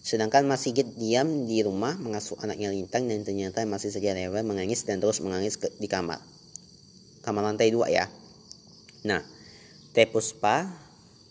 Sedangkan 0.00 0.48
Mas 0.48 0.64
Sigit 0.64 0.96
diam 0.96 1.44
di 1.44 1.60
rumah 1.60 1.92
mengasuh 2.00 2.40
anaknya 2.40 2.72
Lintang 2.72 3.04
dan 3.04 3.20
ternyata 3.20 3.60
masih 3.68 3.92
saja 3.92 4.16
rewel 4.16 4.40
menangis 4.40 4.88
dan 4.88 4.96
terus 4.96 5.20
menangis 5.20 5.60
ke, 5.60 5.68
di 5.76 5.86
kamar. 5.92 6.24
Kamar 7.20 7.44
lantai 7.44 7.68
dua 7.68 7.92
ya. 7.92 8.08
Nah, 9.04 9.20
Teh 9.92 10.08
Puspa 10.08 10.64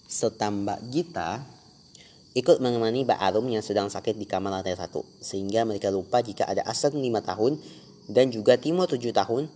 serta 0.05 0.53
Mbak 0.53 0.80
Gita 0.93 1.41
ikut 2.38 2.61
menemani 2.61 3.09
Mbak 3.09 3.20
Arum 3.20 3.49
yang 3.49 3.65
sedang 3.65 3.89
sakit 3.89 4.13
di 4.13 4.30
kamar 4.30 4.61
lantai 4.61 4.78
satu. 4.78 5.01
Sehingga 5.17 5.65
mereka 5.65 5.89
lupa 5.89 6.22
jika 6.22 6.45
ada 6.45 6.61
Asan 6.70 7.01
5 7.01 7.09
tahun 7.26 7.57
dan 8.05 8.30
juga 8.30 8.57
Timo 8.61 8.86
7 8.86 9.01
tahun 9.09 9.49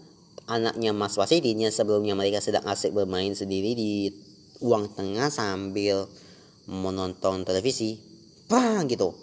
anaknya 0.50 0.92
Mas 0.92 1.14
Wasidin 1.16 1.70
yang 1.70 1.74
sebelumnya 1.74 2.18
mereka 2.18 2.42
sedang 2.42 2.66
asik 2.66 2.98
bermain 2.98 3.32
sendiri 3.38 3.78
di 3.78 4.10
uang 4.60 4.98
tengah 4.98 5.30
sambil 5.30 6.10
menonton 6.66 7.46
televisi 7.46 8.13
bang 8.48 8.88
gitu. 8.92 9.16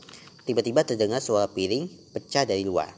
Tiba-tiba 0.48 0.82
terdengar 0.82 1.22
suara 1.22 1.46
piring 1.46 1.86
pecah 2.16 2.48
dari 2.48 2.64
luar. 2.64 2.90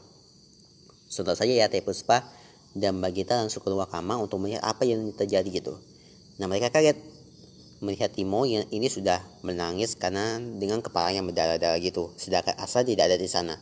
Sontak 1.11 1.37
saja 1.37 1.53
ya 1.53 1.69
Teh 1.69 1.85
Puspa 1.85 2.25
dan 2.73 2.97
Mbak 2.97 3.11
Gita 3.13 3.37
langsung 3.37 3.61
keluar 3.61 3.85
kamar 3.85 4.17
untuk 4.17 4.41
melihat 4.41 4.65
apa 4.65 4.81
yang 4.87 5.13
terjadi 5.13 5.45
gitu. 5.45 5.77
Nah 6.41 6.49
mereka 6.49 6.73
kaget 6.73 6.97
melihat 7.83 8.09
Timo 8.15 8.47
yang 8.47 8.65
ini 8.73 8.87
sudah 8.89 9.21
menangis 9.43 9.93
karena 9.99 10.39
dengan 10.39 10.81
kepala 10.81 11.13
yang 11.13 11.29
berdarah-darah 11.29 11.77
gitu. 11.83 12.15
Sedangkan 12.17 12.57
Asa 12.57 12.81
tidak 12.81 13.11
ada 13.11 13.17
di 13.19 13.29
sana. 13.29 13.59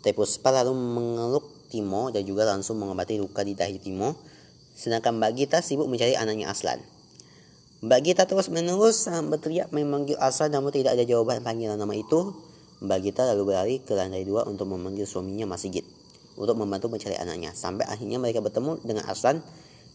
Teh 0.00 0.16
Puspa 0.16 0.54
lalu 0.54 0.72
mengeluk 0.72 1.68
Timo 1.68 2.08
dan 2.08 2.24
juga 2.24 2.48
langsung 2.48 2.80
mengobati 2.80 3.20
luka 3.20 3.44
di 3.44 3.52
dahi 3.52 3.76
Timo. 3.76 4.16
Sedangkan 4.72 5.20
Mbak 5.20 5.60
sibuk 5.60 5.90
mencari 5.90 6.16
anaknya 6.16 6.48
Aslan. 6.48 6.80
Mbak 7.80 8.00
Gita 8.04 8.28
terus 8.28 8.52
menerus 8.52 9.08
berteriak 9.08 9.72
memanggil 9.72 10.20
Asa 10.20 10.52
namun 10.52 10.68
tidak 10.68 11.00
ada 11.00 11.04
jawaban 11.08 11.40
panggilan 11.40 11.80
nama 11.80 11.96
itu. 11.96 12.36
Mbak 12.84 12.98
Gita 13.00 13.24
lalu 13.32 13.42
berlari 13.48 13.76
ke 13.80 13.96
lantai 13.96 14.20
dua 14.28 14.44
untuk 14.44 14.68
memanggil 14.68 15.08
suaminya 15.08 15.48
Mas 15.48 15.64
Sigit 15.64 15.88
untuk 16.36 16.60
membantu 16.60 16.92
mencari 16.92 17.16
anaknya. 17.16 17.56
Sampai 17.56 17.88
akhirnya 17.88 18.20
mereka 18.20 18.44
bertemu 18.44 18.84
dengan 18.84 19.08
Aslan 19.08 19.40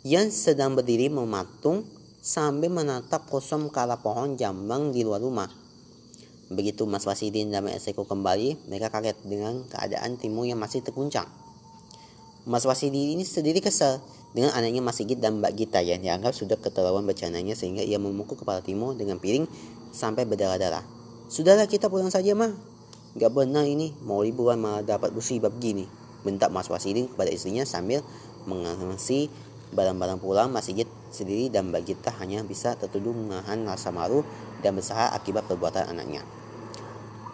yang 0.01 0.33
sedang 0.33 0.73
berdiri 0.73 1.13
mematung 1.13 1.85
sambil 2.25 2.73
menatap 2.73 3.29
kosong 3.29 3.69
ke 3.69 3.77
arah 3.77 4.01
pohon 4.01 4.33
jambang 4.33 4.89
di 4.89 5.05
luar 5.05 5.21
rumah. 5.21 5.49
Begitu 6.49 6.89
Mas 6.89 7.05
Wasidin 7.05 7.53
dan 7.53 7.69
Mas 7.69 7.85
Eko 7.85 8.05
kembali, 8.05 8.69
mereka 8.69 8.89
kaget 8.89 9.17
dengan 9.25 9.61
keadaan 9.69 10.17
Timo 10.17 10.41
yang 10.41 10.57
masih 10.57 10.81
terguncang. 10.81 11.44
Mas 12.45 12.61
Wasidin 12.61 13.17
ini 13.17 13.25
sendiri 13.25 13.57
kesal 13.57 13.97
dengan 14.37 14.53
anaknya 14.53 14.77
Mas 14.77 15.01
Sigit 15.01 15.17
dan 15.17 15.41
Mbak 15.41 15.53
Gita 15.57 15.81
yang 15.81 15.97
dianggap 15.97 16.29
sudah 16.37 16.53
keterlaluan 16.61 17.01
bercandanya 17.01 17.57
sehingga 17.57 17.81
ia 17.81 17.97
memukul 17.97 18.37
kepala 18.37 18.61
Timo 18.61 18.93
dengan 18.93 19.17
piring 19.17 19.49
sampai 19.89 20.29
berdarah-darah. 20.29 20.85
Sudahlah 21.25 21.65
kita 21.65 21.89
pulang 21.89 22.13
saja 22.13 22.37
mah. 22.37 22.53
Gak 23.17 23.33
benar 23.33 23.65
ini, 23.65 23.97
mau 24.05 24.21
liburan 24.21 24.61
malah 24.61 24.85
dapat 24.85 25.09
musibah 25.09 25.49
begini. 25.49 25.89
Bentak 26.21 26.53
Mas 26.53 26.69
Wasidin 26.69 27.09
kepada 27.09 27.33
istrinya 27.33 27.65
sambil 27.65 28.05
mengawasi 28.45 29.33
barang-barang 29.73 30.21
pulang 30.21 30.53
Mas 30.53 30.69
Sigit 30.69 30.85
sendiri 31.09 31.49
dan 31.49 31.73
Mbak 31.73 31.81
Gita 31.81 32.13
hanya 32.21 32.45
bisa 32.45 32.77
tertuduh 32.77 33.15
menahan 33.15 33.65
rasa 33.65 33.89
malu 33.89 34.21
dan 34.61 34.77
bersalah 34.77 35.09
akibat 35.17 35.49
perbuatan 35.49 35.89
anaknya. 35.89 36.21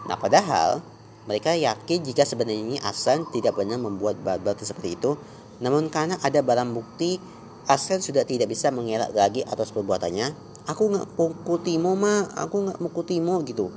Nah 0.08 0.16
padahal 0.16 0.80
mereka 1.28 1.54
yakin 1.54 2.02
jika 2.02 2.26
sebenarnya 2.26 2.82
Asan 2.82 3.26
tidak 3.30 3.54
pernah 3.58 3.78
membuat 3.78 4.18
barbar 4.22 4.58
seperti 4.58 4.98
itu 4.98 5.14
namun 5.62 5.86
karena 5.88 6.18
ada 6.18 6.42
barang 6.42 6.74
bukti, 6.74 7.22
Aslan 7.70 8.02
sudah 8.02 8.26
tidak 8.26 8.50
bisa 8.50 8.74
mengelak 8.74 9.14
lagi 9.14 9.46
atas 9.46 9.70
perbuatannya. 9.70 10.34
Aku 10.66 10.90
nggak 10.90 11.14
pukul 11.14 11.62
Timo 11.62 11.94
mah, 11.94 12.34
aku 12.34 12.66
nggak 12.66 12.78
pukul 12.82 13.06
Timo 13.06 13.38
gitu. 13.46 13.70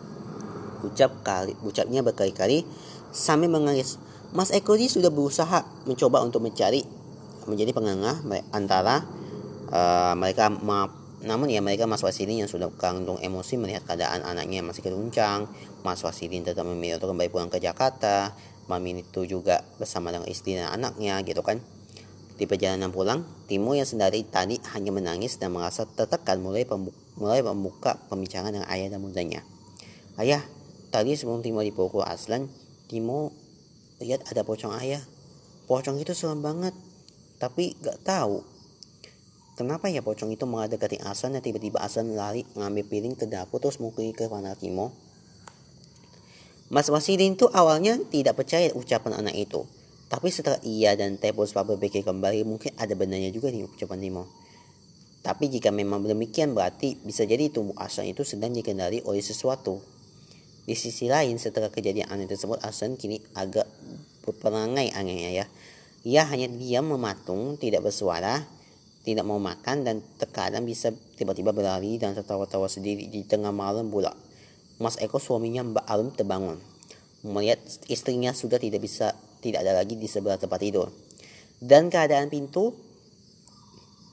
Ucap 0.82 1.22
kali, 1.22 1.54
ucapnya 1.62 2.02
berkali-kali 2.02 2.66
sambil 3.14 3.54
menangis. 3.54 4.02
Mas 4.34 4.50
Eko 4.50 4.74
ini 4.74 4.90
sudah 4.90 5.14
berusaha 5.14 5.62
mencoba 5.86 6.26
untuk 6.26 6.42
mencari 6.42 6.82
menjadi 7.46 7.78
pengengah 7.78 8.26
antara 8.50 9.06
uh, 9.70 10.18
mereka 10.18 10.50
maaf 10.50 11.05
namun 11.26 11.50
ya 11.50 11.60
mereka 11.60 11.90
Mas 11.90 12.06
Wasidin 12.06 12.46
yang 12.46 12.52
sudah 12.52 12.70
kandung 12.78 13.18
emosi 13.18 13.58
melihat 13.58 13.84
keadaan 13.84 14.22
anaknya 14.22 14.62
yang 14.62 14.70
masih 14.70 14.86
keruncang 14.86 15.50
Mas 15.82 16.06
Wasidin 16.06 16.46
tetap 16.46 16.64
memilih 16.64 17.02
untuk 17.02 17.12
kembali 17.12 17.30
pulang 17.34 17.50
ke 17.50 17.58
Jakarta 17.58 18.38
Mami 18.66 18.98
itu 19.02 19.26
juga 19.30 19.62
bersama 19.78 20.10
dengan 20.10 20.26
istri 20.30 20.58
dan 20.58 20.70
anaknya 20.74 21.22
gitu 21.22 21.42
kan 21.46 21.62
di 22.36 22.44
perjalanan 22.52 22.92
pulang, 22.92 23.24
Timo 23.48 23.80
yang 23.80 23.88
sendiri 23.88 24.28
tadi 24.28 24.60
hanya 24.76 24.92
menangis 24.92 25.40
dan 25.40 25.56
merasa 25.56 25.88
tertekan 25.88 26.44
mulai 26.44 26.68
pembuka, 26.68 27.00
mulai 27.16 27.40
membuka 27.40 27.96
pembicaraan 28.12 28.52
dengan 28.52 28.68
ayah 28.68 28.92
dan 28.92 29.00
bundanya. 29.00 29.40
Ayah, 30.20 30.44
tadi 30.92 31.16
sebelum 31.16 31.40
Timo 31.40 31.64
dipukul 31.64 32.04
Aslan, 32.04 32.52
Timo 32.92 33.32
lihat 34.04 34.28
ada 34.28 34.44
pocong 34.44 34.76
ayah. 34.84 35.00
Pocong 35.72 35.96
itu 35.96 36.12
serem 36.12 36.44
banget, 36.44 36.76
tapi 37.40 37.80
gak 37.80 38.04
tahu 38.04 38.44
kenapa 39.56 39.90
ya 39.90 40.04
pocong 40.04 40.32
itu 40.36 40.44
malah 40.46 40.70
deketin 40.70 41.02
Aslan 41.08 41.36
dan 41.36 41.42
tiba-tiba 41.42 41.82
Aslan 41.82 42.14
lari 42.14 42.44
ngambil 42.54 42.86
piring 42.86 43.16
ke 43.16 43.26
dapur 43.26 43.64
terus 43.64 43.82
mukul 43.82 44.12
ke 44.12 44.28
Timo. 44.60 44.92
Mas 46.70 46.92
Wasidin 46.92 47.38
tuh 47.40 47.50
awalnya 47.54 47.98
tidak 48.10 48.38
percaya 48.42 48.70
ucapan 48.76 49.22
anak 49.22 49.38
itu. 49.38 49.64
Tapi 50.06 50.30
setelah 50.30 50.62
ia 50.62 50.94
dan 50.94 51.18
Tepos 51.18 51.54
berpikir 51.54 52.06
kembali, 52.06 52.46
mungkin 52.46 52.74
ada 52.78 52.94
benarnya 52.94 53.34
juga 53.34 53.50
nih 53.50 53.66
ucapan 53.66 54.00
Nemo. 54.02 54.30
Tapi 55.26 55.50
jika 55.50 55.74
memang 55.74 56.06
demikian 56.06 56.54
berarti 56.54 57.02
bisa 57.02 57.26
jadi 57.26 57.50
tubuh 57.50 57.74
Asan 57.82 58.06
itu 58.06 58.22
sedang 58.22 58.54
dikendali 58.54 59.02
oleh 59.10 59.26
sesuatu. 59.26 59.82
Di 60.66 60.78
sisi 60.78 61.10
lain 61.10 61.42
setelah 61.42 61.74
kejadian 61.74 62.14
aneh 62.14 62.30
tersebut 62.30 62.62
Asan 62.62 62.98
kini 62.98 63.18
agak 63.34 63.66
berperangai 64.22 64.94
anehnya 64.94 65.32
ya. 65.34 65.46
Ia 66.06 66.30
hanya 66.30 66.46
diam 66.54 66.86
mematung, 66.94 67.58
tidak 67.58 67.90
bersuara, 67.90 68.46
tidak 69.06 69.22
mau 69.22 69.38
makan 69.38 69.86
dan 69.86 70.02
terkadang 70.18 70.66
bisa 70.66 70.90
tiba-tiba 71.16 71.54
berlari 71.54 72.02
dan 72.02 72.18
tertawa-tawa 72.18 72.66
sendiri 72.66 73.06
di 73.06 73.22
tengah 73.22 73.54
malam 73.54 73.94
pula. 73.94 74.12
Mas 74.82 74.98
Eko 74.98 75.22
suaminya 75.22 75.62
Mbak 75.62 75.86
Arum 75.86 76.10
terbangun. 76.12 76.58
Melihat 77.22 77.62
istrinya 77.88 78.34
sudah 78.34 78.58
tidak 78.58 78.82
bisa 78.82 79.14
tidak 79.40 79.62
ada 79.62 79.78
lagi 79.78 79.94
di 79.94 80.10
sebelah 80.10 80.42
tempat 80.42 80.58
tidur. 80.58 80.90
Dan 81.62 81.94
keadaan 81.94 82.34
pintu 82.34 82.74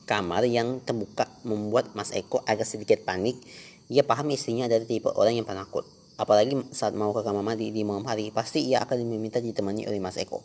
kamar 0.04 0.44
yang 0.44 0.84
terbuka 0.84 1.26
membuat 1.48 1.96
Mas 1.96 2.12
Eko 2.12 2.44
agak 2.44 2.68
sedikit 2.68 3.00
panik. 3.02 3.40
Ia 3.88 4.04
paham 4.04 4.28
istrinya 4.30 4.68
adalah 4.68 4.84
tipe 4.84 5.08
orang 5.08 5.40
yang 5.40 5.48
penakut. 5.48 5.88
Apalagi 6.20 6.54
saat 6.70 6.92
mau 6.92 7.10
ke 7.16 7.24
kamar 7.24 7.42
mandi 7.42 7.72
di 7.72 7.82
malam 7.82 8.04
hari, 8.04 8.28
pasti 8.30 8.62
ia 8.62 8.84
akan 8.84 9.08
meminta 9.08 9.40
ditemani 9.40 9.88
oleh 9.88 9.98
Mas 9.98 10.20
Eko. 10.20 10.44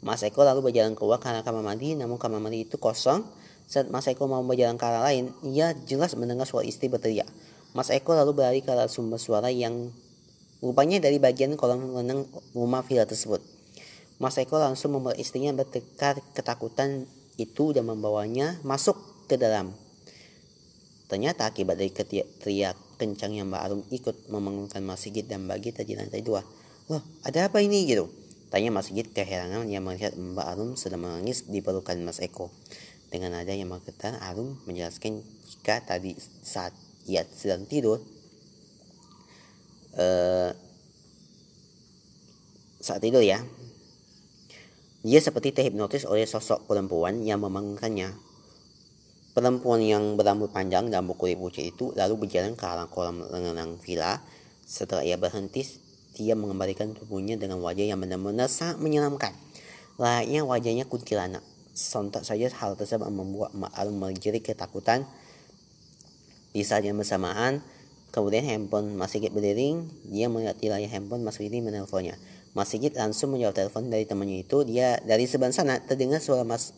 Mas 0.00 0.24
Eko 0.24 0.46
lalu 0.46 0.70
berjalan 0.70 0.96
keluar 0.96 1.20
karena 1.20 1.44
kamar 1.44 1.60
mandi, 1.60 1.92
namun 1.92 2.16
kamar 2.16 2.40
mandi 2.40 2.64
itu 2.64 2.80
kosong. 2.80 3.20
Saat 3.70 3.86
Mas 3.86 4.10
Eko 4.10 4.26
mau 4.26 4.42
berjalan 4.42 4.74
ke 4.74 4.82
arah 4.82 5.06
lain, 5.06 5.30
ia 5.46 5.70
jelas 5.86 6.18
mendengar 6.18 6.42
suara 6.42 6.66
istri 6.66 6.90
berteriak. 6.90 7.30
Mas 7.70 7.86
Eko 7.94 8.18
lalu 8.18 8.34
berlari 8.34 8.66
ke 8.66 8.74
arah 8.74 8.90
sumber 8.90 9.22
suara 9.22 9.46
yang 9.46 9.94
rupanya 10.58 10.98
dari 10.98 11.22
bagian 11.22 11.54
kolam 11.54 11.94
renang 11.94 12.26
rumah 12.50 12.82
villa 12.82 13.06
tersebut. 13.06 13.38
Mas 14.18 14.34
Eko 14.42 14.58
langsung 14.58 14.98
membawa 14.98 15.14
istrinya 15.14 15.54
bertekar 15.54 16.18
ketakutan 16.34 17.06
itu 17.38 17.70
dan 17.70 17.86
membawanya 17.86 18.58
masuk 18.66 18.98
ke 19.30 19.38
dalam. 19.38 19.70
Ternyata 21.06 21.46
akibat 21.46 21.78
dari 21.78 21.94
teriak 22.42 22.74
kencang 22.98 23.38
yang 23.38 23.48
Mbak 23.54 23.62
Arum 23.62 23.82
ikut 23.94 24.26
membangunkan 24.34 24.82
Mas 24.82 25.06
Sigit 25.06 25.30
dan 25.30 25.46
Mbak 25.46 25.58
Gita 25.62 25.82
di 25.86 25.94
lantai 25.94 26.26
dua. 26.26 26.42
Loh, 26.90 27.02
ada 27.22 27.46
apa 27.46 27.62
ini 27.62 27.86
gitu? 27.86 28.10
Tanya 28.50 28.74
Mas 28.74 28.90
Sigit 28.90 29.14
keheranan 29.14 29.70
yang 29.70 29.86
melihat 29.86 30.18
Mbak 30.18 30.46
Arum 30.46 30.70
sedang 30.74 31.06
menangis 31.06 31.46
di 31.46 31.62
pelukan 31.62 31.96
Mas 32.02 32.18
Eko. 32.18 32.50
Dengan 33.10 33.34
nada 33.34 33.50
yang 33.50 33.74
menggetar, 33.74 34.22
Arum 34.22 34.54
menjelaskan 34.70 35.18
jika 35.50 35.82
tadi 35.82 36.14
saat 36.46 36.70
ia 37.10 37.26
sedang 37.26 37.66
tidur, 37.66 37.98
uh, 39.98 40.54
saat 42.78 43.02
tidur 43.02 43.18
ya, 43.18 43.42
dia 45.02 45.18
seperti 45.18 45.50
terhipnotis 45.50 46.06
oleh 46.06 46.22
sosok 46.22 46.70
perempuan 46.70 47.26
yang 47.26 47.42
membangunkannya. 47.42 48.14
Perempuan 49.34 49.82
yang 49.82 50.14
berambut 50.14 50.54
panjang 50.54 50.86
dan 50.90 51.06
berkulit 51.06 51.34
pucat 51.34 51.66
itu 51.66 51.90
lalu 51.98 52.26
berjalan 52.26 52.54
ke 52.54 52.64
arah 52.66 52.86
kolam 52.86 53.26
renang 53.26 53.78
villa. 53.82 54.22
Setelah 54.62 55.02
ia 55.02 55.18
berhenti, 55.18 55.66
dia 56.14 56.38
mengembalikan 56.38 56.94
tubuhnya 56.94 57.34
dengan 57.34 57.58
wajah 57.58 57.90
yang 57.90 57.98
benar-benar 57.98 58.46
sangat 58.46 58.78
menyeramkan. 58.78 59.34
Layaknya 59.98 60.46
wajahnya 60.46 60.84
kuntilanak. 60.86 61.42
Sontak 61.80 62.28
saja 62.28 62.52
hal 62.52 62.76
tersebut 62.76 63.08
membuat 63.08 63.56
Mak 63.56 63.72
Arum 63.72 63.96
menjerit 63.96 64.44
ketakutan. 64.44 65.08
Di 66.52 66.60
saat 66.60 66.84
yang 66.84 67.00
bersamaan, 67.00 67.64
kemudian 68.12 68.44
handphone 68.44 68.92
masih 69.00 69.32
berdering, 69.32 69.88
dia 70.04 70.28
melihat 70.28 70.60
di 70.60 70.68
layar 70.68 70.92
handphone 70.92 71.24
Mas 71.24 71.40
menelponnya. 71.40 72.20
Mas 72.52 72.68
Sigit 72.68 72.92
langsung 72.98 73.32
menjawab 73.32 73.56
telepon 73.56 73.88
dari 73.88 74.04
temannya 74.04 74.44
itu. 74.44 74.66
Dia 74.68 75.00
dari 75.06 75.24
sebelah 75.24 75.54
sana 75.56 75.80
terdengar 75.80 76.20
suara 76.20 76.44
Mas 76.44 76.76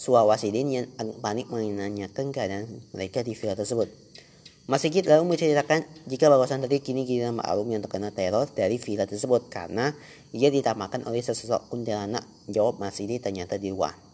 Suawasidin 0.00 0.68
yang 0.72 0.86
agak 0.96 1.20
panik 1.20 1.46
menanyakan 1.52 2.32
keadaan 2.32 2.64
mereka 2.96 3.20
di 3.20 3.36
villa 3.36 3.52
tersebut. 3.52 3.86
Mas 4.64 4.80
Sigit 4.80 5.04
lalu 5.04 5.36
menceritakan 5.36 5.84
jika 6.08 6.32
bahwasan 6.32 6.64
tadi 6.64 6.80
kini 6.80 7.04
giliran 7.04 7.36
Ma'ruf 7.36 7.68
yang 7.68 7.84
terkena 7.84 8.08
teror 8.08 8.48
dari 8.48 8.80
villa 8.80 9.04
tersebut 9.04 9.52
karena 9.52 9.92
ia 10.32 10.48
ditamakan 10.48 11.04
oleh 11.04 11.20
sesosok 11.20 11.68
kuntilanak. 11.68 12.24
Jawab 12.48 12.80
Mas 12.80 12.96
Sigit 12.96 13.20
ternyata 13.20 13.60
di 13.60 13.68
luar. 13.68 14.09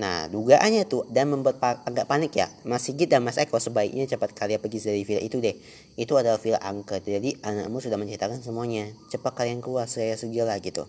Nah, 0.00 0.32
dugaannya 0.32 0.88
tuh 0.88 1.04
dan 1.12 1.28
membuat 1.28 1.60
agak 1.60 2.08
panik 2.08 2.32
ya. 2.32 2.48
Mas 2.64 2.88
Sigit 2.88 3.04
dan 3.04 3.20
Mas 3.20 3.36
Eko 3.36 3.60
sebaiknya 3.60 4.08
cepat 4.08 4.32
kalian 4.32 4.56
pergi 4.56 4.80
dari 4.80 5.04
villa 5.04 5.20
itu 5.20 5.44
deh. 5.44 5.52
Itu 6.00 6.16
adalah 6.16 6.40
villa 6.40 6.56
angker. 6.56 7.04
Jadi 7.04 7.36
anakmu 7.44 7.84
sudah 7.84 8.00
menceritakan 8.00 8.40
semuanya. 8.40 8.88
Cepat 9.12 9.36
kalian 9.36 9.60
keluar, 9.60 9.84
saya 9.92 10.16
segera 10.16 10.56
gitu. 10.56 10.88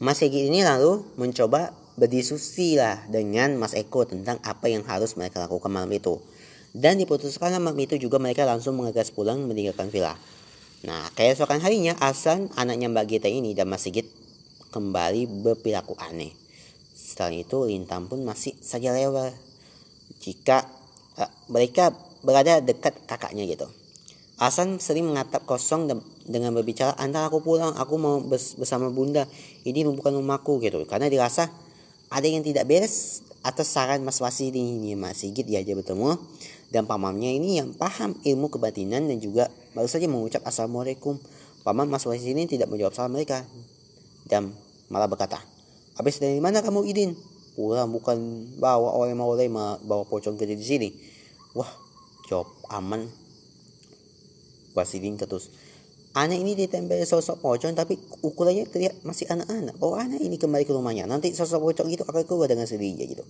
Mas 0.00 0.24
Sigit 0.24 0.48
ini 0.48 0.64
lalu 0.64 1.04
mencoba 1.20 1.76
berdiskusi 2.00 2.80
lah 2.80 3.04
dengan 3.12 3.60
Mas 3.60 3.76
Eko 3.76 4.08
tentang 4.08 4.40
apa 4.40 4.72
yang 4.72 4.80
harus 4.88 5.12
mereka 5.12 5.44
lakukan 5.44 5.68
malam 5.68 5.92
itu. 5.92 6.16
Dan 6.72 6.96
diputuskan 6.96 7.52
malam 7.60 7.76
itu 7.76 8.00
juga 8.00 8.16
mereka 8.16 8.48
langsung 8.48 8.80
mengegas 8.80 9.12
pulang 9.12 9.44
meninggalkan 9.44 9.92
villa. 9.92 10.16
Nah, 10.88 11.12
keesokan 11.12 11.60
harinya 11.60 11.92
Asan, 12.00 12.48
anaknya 12.56 12.88
Mbak 12.88 13.04
Gita 13.04 13.28
ini 13.28 13.52
dan 13.52 13.68
Mas 13.68 13.84
Sigit 13.84 14.08
kembali 14.72 15.28
berperilaku 15.44 15.92
aneh. 16.00 16.41
Setelah 17.22 17.38
itu 17.38 17.70
Lintang 17.70 18.10
pun 18.10 18.18
masih 18.26 18.50
saja 18.58 18.90
lewat 18.90 19.30
jika 20.26 20.66
uh, 21.14 21.30
mereka 21.46 21.94
berada 22.26 22.58
dekat 22.58 22.98
kakaknya 23.06 23.46
gitu. 23.46 23.70
Hasan 24.42 24.82
sering 24.82 25.06
mengatap 25.06 25.46
kosong 25.46 25.86
dengan 26.26 26.50
berbicara, 26.50 26.98
antara 26.98 27.30
aku 27.30 27.38
pulang, 27.38 27.78
aku 27.78 27.94
mau 27.94 28.18
bersama 28.58 28.90
bunda, 28.90 29.22
ini 29.62 29.86
bukan 29.86 30.18
rumahku 30.18 30.58
gitu. 30.66 30.82
Karena 30.82 31.06
dirasa 31.06 31.46
ada 32.10 32.26
yang 32.26 32.42
tidak 32.42 32.66
beres 32.66 33.22
atas 33.46 33.70
saran 33.70 34.02
Mas 34.02 34.18
Wasidi 34.18 34.58
ini 34.58 34.98
Mas 34.98 35.22
Sigit 35.22 35.46
diajak 35.46 35.78
bertemu 35.78 36.18
dan 36.74 36.90
pamannya 36.90 37.38
ini 37.38 37.62
yang 37.62 37.70
paham 37.70 38.18
ilmu 38.18 38.50
kebatinan 38.50 39.06
dan 39.06 39.22
juga 39.22 39.46
baru 39.78 39.86
saja 39.86 40.10
mengucap 40.10 40.42
assalamualaikum. 40.42 41.22
Paman 41.62 41.86
Mas 41.86 42.02
Wasidi 42.02 42.34
ini 42.34 42.50
tidak 42.50 42.66
menjawab 42.66 42.98
salam 42.98 43.14
mereka 43.14 43.46
dan 44.26 44.50
malah 44.90 45.06
berkata, 45.06 45.51
Habis 46.02 46.18
dari 46.18 46.42
mana 46.42 46.66
kamu 46.66 46.82
Idin? 46.90 47.14
Pulang 47.54 47.94
bukan 47.94 48.18
bawa 48.58 48.90
oleh 48.90 49.14
mau 49.14 49.38
bawa 49.86 50.02
pocong 50.02 50.34
kerja 50.34 50.58
di 50.58 50.66
sini. 50.66 50.90
Wah, 51.54 51.70
jawab 52.26 52.50
aman. 52.74 53.06
Wasidin 54.74 55.14
terus. 55.14 55.54
Anak 56.18 56.42
ini 56.42 56.58
ditempel 56.58 57.06
sosok 57.06 57.38
pocong 57.38 57.78
tapi 57.78 58.02
ukurannya 58.18 58.66
terlihat 58.66 59.06
masih 59.06 59.30
anak-anak. 59.30 59.78
Oh 59.78 59.94
anak 59.94 60.18
ini 60.18 60.42
kembali 60.42 60.66
ke 60.66 60.74
rumahnya. 60.74 61.06
Nanti 61.06 61.30
sosok 61.38 61.70
pocong 61.70 61.86
itu 61.94 62.02
akan 62.02 62.26
keluar 62.26 62.50
dengan 62.50 62.66
sendirinya 62.66 63.06
gitu. 63.06 63.22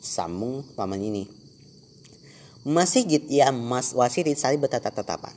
Sambung 0.00 0.64
paman 0.72 0.96
ini. 0.96 1.28
Masih 2.64 3.04
gitu 3.04 3.28
ya 3.28 3.52
Mas 3.52 3.92
Wasidin 3.92 4.32
saling 4.32 4.64
bertatap-tatapan. 4.64 5.36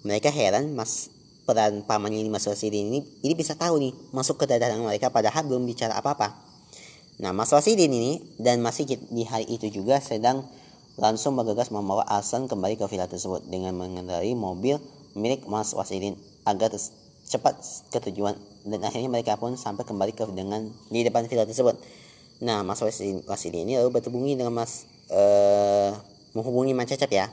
Mereka 0.00 0.32
heran 0.32 0.72
Mas 0.72 1.12
peran 1.50 1.82
pamannya 1.82 2.22
ini 2.22 2.30
Mas 2.30 2.46
Wasidin 2.46 2.94
ini 2.94 3.02
ini 3.26 3.34
bisa 3.34 3.58
tahu 3.58 3.82
nih 3.82 3.90
masuk 4.14 4.38
ke 4.38 4.46
dadaran 4.46 4.78
mereka 4.78 5.10
padahal 5.10 5.42
belum 5.50 5.66
bicara 5.66 5.98
apa-apa. 5.98 6.38
Nah 7.18 7.34
Mas 7.34 7.50
Wasidin 7.50 7.90
ini 7.90 8.22
dan 8.38 8.62
Mas 8.62 8.78
Sigit 8.78 9.02
di 9.10 9.26
hari 9.26 9.50
itu 9.50 9.66
juga 9.66 9.98
sedang 9.98 10.46
langsung 10.94 11.34
bergegas 11.34 11.74
membawa 11.74 12.06
Asan 12.06 12.46
kembali 12.46 12.78
ke 12.78 12.86
villa 12.86 13.10
tersebut 13.10 13.42
dengan 13.50 13.74
mengendarai 13.74 14.30
mobil 14.38 14.78
milik 15.18 15.50
Mas 15.50 15.74
Wasidin 15.74 16.14
agar 16.46 16.70
cepat 17.26 17.58
ke 17.90 17.98
tujuan 18.06 18.38
dan 18.62 18.78
akhirnya 18.86 19.10
mereka 19.10 19.34
pun 19.34 19.58
sampai 19.58 19.82
kembali 19.82 20.14
ke 20.14 20.22
dengan 20.30 20.70
di 20.86 21.02
depan 21.02 21.26
villa 21.26 21.42
tersebut. 21.42 21.74
Nah 22.46 22.62
Mas 22.62 22.78
Wasidin, 22.78 23.26
Wasidin 23.26 23.66
ini 23.66 23.82
lalu 23.82 23.98
berhubungi 23.98 24.38
dengan 24.38 24.54
Mas 24.54 24.86
uh, 25.10 25.98
menghubungi 26.30 26.78
Mas 26.78 26.86
Cecep 26.86 27.10
ya 27.10 27.26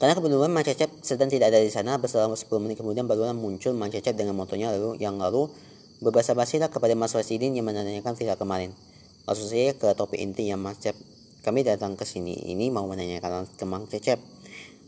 karena 0.00 0.16
kebetulan 0.16 0.48
Mang 0.48 0.64
Cecep 0.64 1.04
sedang 1.04 1.28
tidak 1.28 1.52
ada 1.52 1.60
di 1.60 1.68
sana, 1.68 2.00
berselang 2.00 2.32
10 2.32 2.48
menit 2.64 2.80
kemudian 2.80 3.04
barulah 3.04 3.36
muncul 3.36 3.76
Mang 3.76 3.92
Cecep 3.92 4.16
dengan 4.16 4.32
motonya 4.32 4.72
lalu 4.72 4.96
yang 4.96 5.20
lalu 5.20 5.52
berbahasa 6.00 6.32
basilah 6.32 6.72
kepada 6.72 6.96
Mas 6.96 7.12
Wasidin 7.12 7.52
yang 7.52 7.68
menanyakan 7.68 8.16
villa 8.16 8.32
kemarin. 8.32 8.72
Maksud 9.28 9.52
saya 9.52 9.76
ke 9.76 9.92
topik 9.92 10.16
inti 10.16 10.48
yang 10.48 10.56
Mas 10.56 10.80
Cecep, 10.80 10.96
kami 11.44 11.68
datang 11.68 12.00
ke 12.00 12.08
sini 12.08 12.32
ini 12.48 12.72
mau 12.72 12.88
menanyakan 12.88 13.44
ke 13.60 13.64
Mang 13.68 13.92
Cecep, 13.92 14.16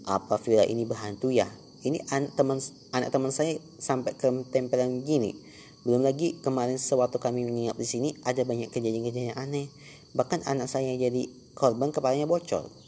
apa 0.09 0.41
villa 0.41 0.65
ini 0.65 0.89
berhantu 0.89 1.29
ya? 1.29 1.45
Ini 1.85 2.09
anak 2.09 2.33
teman 2.33 2.57
anak 2.97 3.13
teman 3.13 3.29
saya 3.29 3.61
sampai 3.77 4.17
ke 4.17 4.33
tempelan 4.49 5.05
gini. 5.05 5.37
Belum 5.85 6.01
lagi 6.01 6.41
kemarin 6.41 6.81
sewaktu 6.81 7.21
kami 7.21 7.45
menginap 7.45 7.77
di 7.77 7.85
sini 7.85 8.17
ada 8.25 8.49
banyak 8.49 8.73
kejadian-kejadian 8.73 9.37
aneh. 9.37 9.69
Bahkan 10.17 10.49
anak 10.49 10.73
saya 10.73 10.97
jadi 10.97 11.29
korban 11.53 11.93
kepalanya 11.93 12.25
bocor 12.25 12.82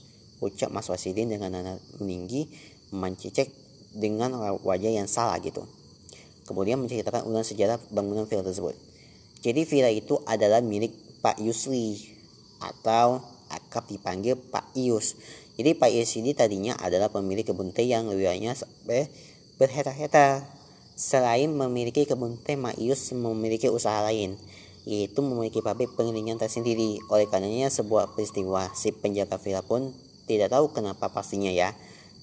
ucap 0.44 0.68
Mas 0.68 0.92
Wasidin 0.92 1.32
dengan 1.32 1.56
nada 1.56 1.80
meninggi 1.96 2.52
mencecek 2.92 3.48
dengan 3.96 4.36
wajah 4.60 4.92
yang 4.92 5.08
salah 5.08 5.40
gitu. 5.40 5.64
Kemudian 6.44 6.76
menceritakan 6.76 7.24
ulang 7.24 7.46
sejarah 7.46 7.80
bangunan 7.88 8.28
villa 8.28 8.44
tersebut. 8.44 8.76
Jadi 9.40 9.64
villa 9.64 9.88
itu 9.88 10.20
adalah 10.28 10.60
milik 10.60 10.92
Pak 11.24 11.40
Yusli 11.40 12.12
atau 12.60 13.24
akrab 13.48 13.88
dipanggil 13.88 14.36
Pak 14.36 14.76
Ius. 14.76 15.16
Jadi 15.54 15.72
Pak 15.78 15.90
Ius 15.92 16.16
ini 16.18 16.34
tadinya 16.34 16.74
adalah 16.76 17.08
pemilik 17.08 17.46
kebun 17.46 17.70
teh 17.70 17.86
yang 17.86 18.10
wilayahnya 18.10 18.56
sampai 18.58 19.08
berheta-heta. 19.56 20.42
Selain 20.94 21.50
memiliki 21.50 22.06
kebun 22.06 22.38
teh, 22.42 22.58
Pak 22.58 22.78
Ius 22.78 23.14
memiliki 23.14 23.70
usaha 23.70 24.02
lain, 24.02 24.38
yaitu 24.86 25.20
memiliki 25.22 25.62
pabrik 25.62 25.94
penggilingan 25.94 26.38
tersendiri. 26.38 26.98
Oleh 27.10 27.26
karenanya 27.30 27.70
sebuah 27.70 28.14
peristiwa 28.14 28.70
si 28.74 28.90
penjaga 28.92 29.38
villa 29.38 29.62
pun 29.62 29.94
tidak 30.24 30.52
tahu 30.52 30.72
kenapa 30.72 31.12
pastinya 31.12 31.52
ya. 31.52 31.72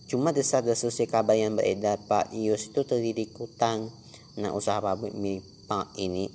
Cuma 0.09 0.35
desas-desus 0.35 0.99
kabar 1.07 1.39
yang 1.39 1.55
beredar 1.55 1.95
Pak 2.03 2.35
Ius 2.35 2.67
itu 2.67 2.83
terlirik 2.83 3.31
utang. 3.39 3.87
Nah 4.35 4.51
usaha 4.51 4.83
pabrik 4.83 5.15
milik 5.15 5.43
Pak 5.71 5.95
ini 5.95 6.27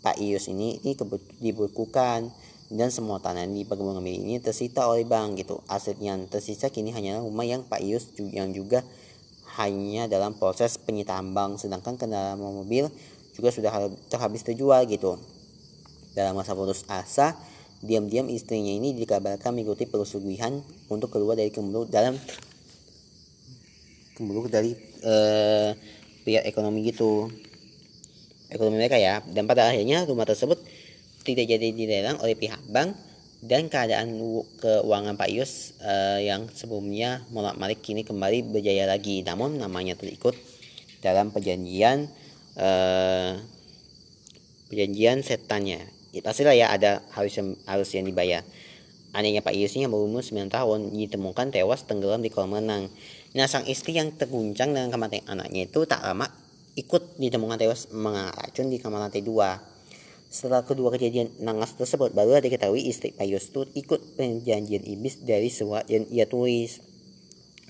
Pak 0.00 0.16
Ius 0.16 0.48
ini, 0.48 0.80
ini 0.80 0.96
dibukukan 1.40 2.32
dan 2.70 2.88
semua 2.88 3.18
tanah 3.18 3.44
di 3.50 3.66
perkebunan 3.66 4.00
milik 4.00 4.22
ini 4.24 4.36
tersita 4.40 4.88
oleh 4.88 5.04
bank 5.04 5.44
gitu. 5.44 5.60
Aset 5.68 6.00
yang 6.00 6.24
tersisa 6.30 6.72
kini 6.72 6.94
hanya 6.96 7.20
rumah 7.20 7.44
yang 7.44 7.66
Pak 7.68 7.84
Ius 7.84 8.08
yang 8.16 8.54
juga 8.56 8.80
hanya 9.60 10.08
dalam 10.08 10.38
proses 10.38 10.80
penyitaan 10.80 11.36
bank 11.36 11.60
sedangkan 11.60 11.98
kendaraan 12.00 12.40
mobil 12.40 12.88
juga 13.36 13.48
sudah 13.52 13.92
terhabis 14.08 14.40
terjual 14.46 14.88
gitu. 14.88 15.20
Dalam 16.16 16.34
masa 16.34 16.56
putus 16.56 16.82
asa, 16.88 17.36
Diam-diam 17.80 18.28
istrinya 18.28 18.76
ini 18.76 18.92
dikabarkan 18.92 19.56
mengikuti 19.56 19.88
pesugihan 19.88 20.60
untuk 20.92 21.08
keluar 21.08 21.32
dari 21.32 21.48
kemulut 21.48 21.88
dalam 21.88 22.12
kemulut 24.20 24.52
dari 24.52 24.76
uh, 25.00 25.72
pihak 26.28 26.44
ekonomi 26.44 26.84
gitu 26.92 27.32
ekonomi 28.52 28.76
mereka 28.76 29.00
ya. 29.00 29.24
Dan 29.24 29.48
pada 29.48 29.72
akhirnya 29.72 30.04
rumah 30.04 30.28
tersebut 30.28 30.60
tidak 31.24 31.48
jadi 31.48 31.72
dilelang 31.72 32.20
oleh 32.20 32.36
pihak 32.36 32.60
bank 32.68 32.92
dan 33.40 33.72
keadaan 33.72 34.20
keuangan 34.60 35.16
Pak 35.16 35.30
Yus 35.32 35.80
uh, 35.80 36.20
yang 36.20 36.52
sebelumnya 36.52 37.24
mulak 37.32 37.56
malik 37.56 37.80
kini 37.80 38.04
kembali 38.04 38.52
berjaya 38.52 38.84
lagi. 38.84 39.24
Namun 39.24 39.56
namanya 39.56 39.96
terikut 39.96 40.36
dalam 41.00 41.32
perjanjian 41.32 42.12
uh, 42.60 43.40
perjanjian 44.68 45.24
setannya 45.24 45.99
ya, 46.14 46.20
pastilah 46.22 46.54
ya 46.54 46.70
ada 46.70 47.02
harus 47.14 47.34
yang, 47.34 47.58
harus 47.66 47.88
yang 47.94 48.06
dibayar. 48.06 48.42
Anehnya 49.10 49.42
Pak 49.42 49.58
Yus 49.58 49.74
yang 49.74 49.90
berumur 49.90 50.22
9 50.22 50.46
tahun 50.46 50.94
ditemukan 50.94 51.50
tewas 51.50 51.82
tenggelam 51.82 52.22
di 52.22 52.30
kolam 52.30 52.54
renang. 52.54 52.86
Nah 53.34 53.46
sang 53.50 53.66
istri 53.66 53.98
yang 53.98 54.14
terguncang 54.14 54.70
dengan 54.70 54.94
kematian 54.94 55.26
anaknya 55.26 55.66
itu 55.66 55.82
tak 55.82 56.02
lama 56.06 56.30
ikut 56.78 57.18
ditemukan 57.18 57.58
tewas 57.58 57.90
mengacun 57.90 58.70
di 58.70 58.78
kamar 58.78 59.10
lantai 59.10 59.26
2. 59.26 60.30
Setelah 60.30 60.62
kedua 60.62 60.94
kejadian 60.94 61.26
nangas 61.42 61.74
tersebut, 61.74 62.14
baru 62.14 62.38
diketahui 62.38 62.86
istri 62.86 63.10
Pak 63.10 63.26
Yus 63.26 63.50
itu 63.50 63.66
ikut 63.74 64.14
perjanjian 64.14 64.86
iblis 64.86 65.18
dari 65.26 65.50
surat 65.50 65.82
yang 65.90 66.06
ia 66.06 66.30
tulis. 66.30 66.78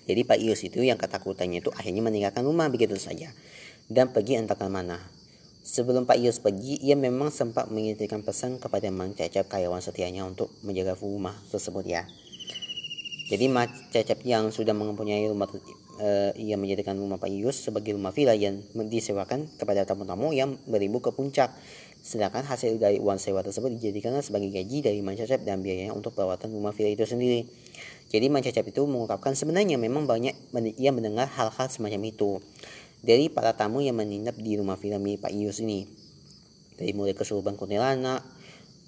Jadi 0.05 0.21
Pak 0.29 0.39
Yus 0.45 0.61
itu 0.69 0.85
yang 0.85 1.01
ketakutannya 1.01 1.65
itu 1.65 1.73
akhirnya 1.73 2.05
meninggalkan 2.05 2.45
rumah 2.45 2.69
begitu 2.69 3.01
saja 3.01 3.33
dan 3.89 4.13
pergi 4.13 4.37
entah 4.37 4.61
ke 4.61 4.69
mana. 4.69 5.20
Sebelum 5.61 6.09
Pak 6.09 6.17
Yus 6.17 6.41
pergi, 6.41 6.81
ia 6.81 6.97
memang 6.97 7.29
sempat 7.29 7.69
mengirimkan 7.69 8.25
pesan 8.25 8.57
kepada 8.57 8.89
Mang 8.89 9.13
Cecep 9.13 9.45
karyawan 9.45 9.85
setianya 9.85 10.25
untuk 10.25 10.49
menjaga 10.65 10.97
rumah 10.97 11.37
tersebut 11.53 11.85
ya. 11.85 12.09
Jadi 13.29 13.45
Mang 13.53 13.69
Cecep 13.93 14.25
yang 14.25 14.49
sudah 14.49 14.73
mempunyai 14.73 15.29
rumah 15.29 15.47
uh, 16.01 16.33
ia 16.33 16.57
menjadikan 16.57 16.97
rumah 16.97 17.21
Pak 17.21 17.29
Yus 17.29 17.61
sebagai 17.61 17.93
rumah 17.93 18.11
villa 18.11 18.33
yang 18.33 18.65
disewakan 18.73 19.47
kepada 19.61 19.85
tamu-tamu 19.85 20.33
yang 20.33 20.57
beribu 20.65 21.05
ke 21.05 21.13
puncak. 21.13 21.53
Sedangkan 22.01 22.41
hasil 22.49 22.81
dari 22.81 22.97
uang 22.97 23.21
sewa 23.21 23.45
tersebut 23.45 23.77
dijadikan 23.77 24.17
sebagai 24.25 24.49
gaji 24.49 24.81
dari 24.81 25.05
Mang 25.05 25.21
Cecep 25.21 25.45
dan 25.45 25.61
biayanya 25.61 25.93
untuk 25.93 26.17
perawatan 26.17 26.49
rumah 26.57 26.73
villa 26.73 26.89
itu 26.89 27.05
sendiri. 27.05 27.45
Jadi 28.09 28.27
Mang 28.33 28.43
Cecep 28.43 28.73
itu 28.73 28.83
mengungkapkan 28.89 29.37
sebenarnya 29.37 29.77
memang 29.77 30.09
banyak 30.09 30.35
ia 30.81 30.91
mendengar 30.91 31.29
hal-hal 31.29 31.69
semacam 31.69 32.01
itu. 32.09 32.41
Dari 33.01 33.33
para 33.33 33.57
tamu 33.57 33.81
yang 33.81 33.97
menginap 33.97 34.37
di 34.37 34.57
rumah 34.57 34.77
villa 34.77 35.01
milik 35.01 35.25
Pak 35.25 35.33
Yus 35.33 35.61
ini. 35.65 35.89
Dari 36.77 36.97
mulai 36.97 37.13
kesurupan 37.13 37.61
kuntilanak, 37.61 38.25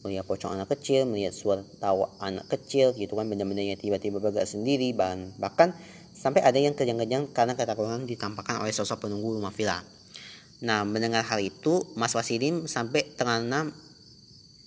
melihat 0.03 0.27
pocong 0.27 0.57
anak 0.57 0.73
kecil, 0.77 1.07
melihat 1.07 1.33
suara 1.33 1.63
tawa 1.79 2.11
anak 2.19 2.49
kecil 2.51 2.93
gitu 2.97 3.15
kan 3.15 3.29
benda-benda 3.29 3.63
yang 3.63 3.79
tiba-tiba 3.79 4.19
bergerak 4.19 4.49
sendiri 4.49 4.91
bahkan 4.93 5.31
bahkan 5.39 5.71
sampai 6.13 6.43
ada 6.43 6.59
yang 6.59 6.75
kejang-kejang 6.75 7.31
karena 7.31 7.55
ketakutan 7.55 8.05
ditampakkan 8.05 8.61
oleh 8.61 8.75
sosok 8.75 9.09
penunggu 9.09 9.39
rumah 9.39 9.55
villa. 9.55 9.81
Nah, 10.63 10.87
mendengar 10.87 11.27
hal 11.27 11.43
itu, 11.43 11.83
Mas 11.99 12.15
Wasidim 12.15 12.71
sampai 12.71 13.03
terana 13.19 13.67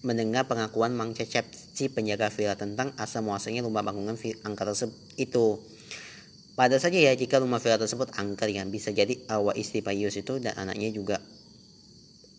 mendengar 0.04 0.46
pengakuan 0.46 0.92
Mang 0.92 1.16
Cecep 1.16 1.50
si 1.56 1.88
penjaga 1.88 2.28
villa 2.30 2.54
tentang 2.54 2.92
asal 3.00 3.24
muasalnya 3.24 3.64
rumah 3.64 3.82
bangunan 3.82 4.20
tersebut 4.20 4.94
itu. 5.16 5.58
Pada 6.56 6.80
saja 6.80 6.96
ya 6.96 7.12
jika 7.12 7.44
rumah 7.44 7.60
villa 7.60 7.76
tersebut 7.76 8.16
angker 8.16 8.48
yang 8.48 8.72
bisa 8.72 8.96
jadi 8.96 9.20
awak 9.28 9.60
istri 9.60 9.84
Pak 9.84 9.92
Yus 9.92 10.16
itu 10.16 10.40
dan 10.40 10.56
anaknya 10.56 10.88
juga 10.96 11.20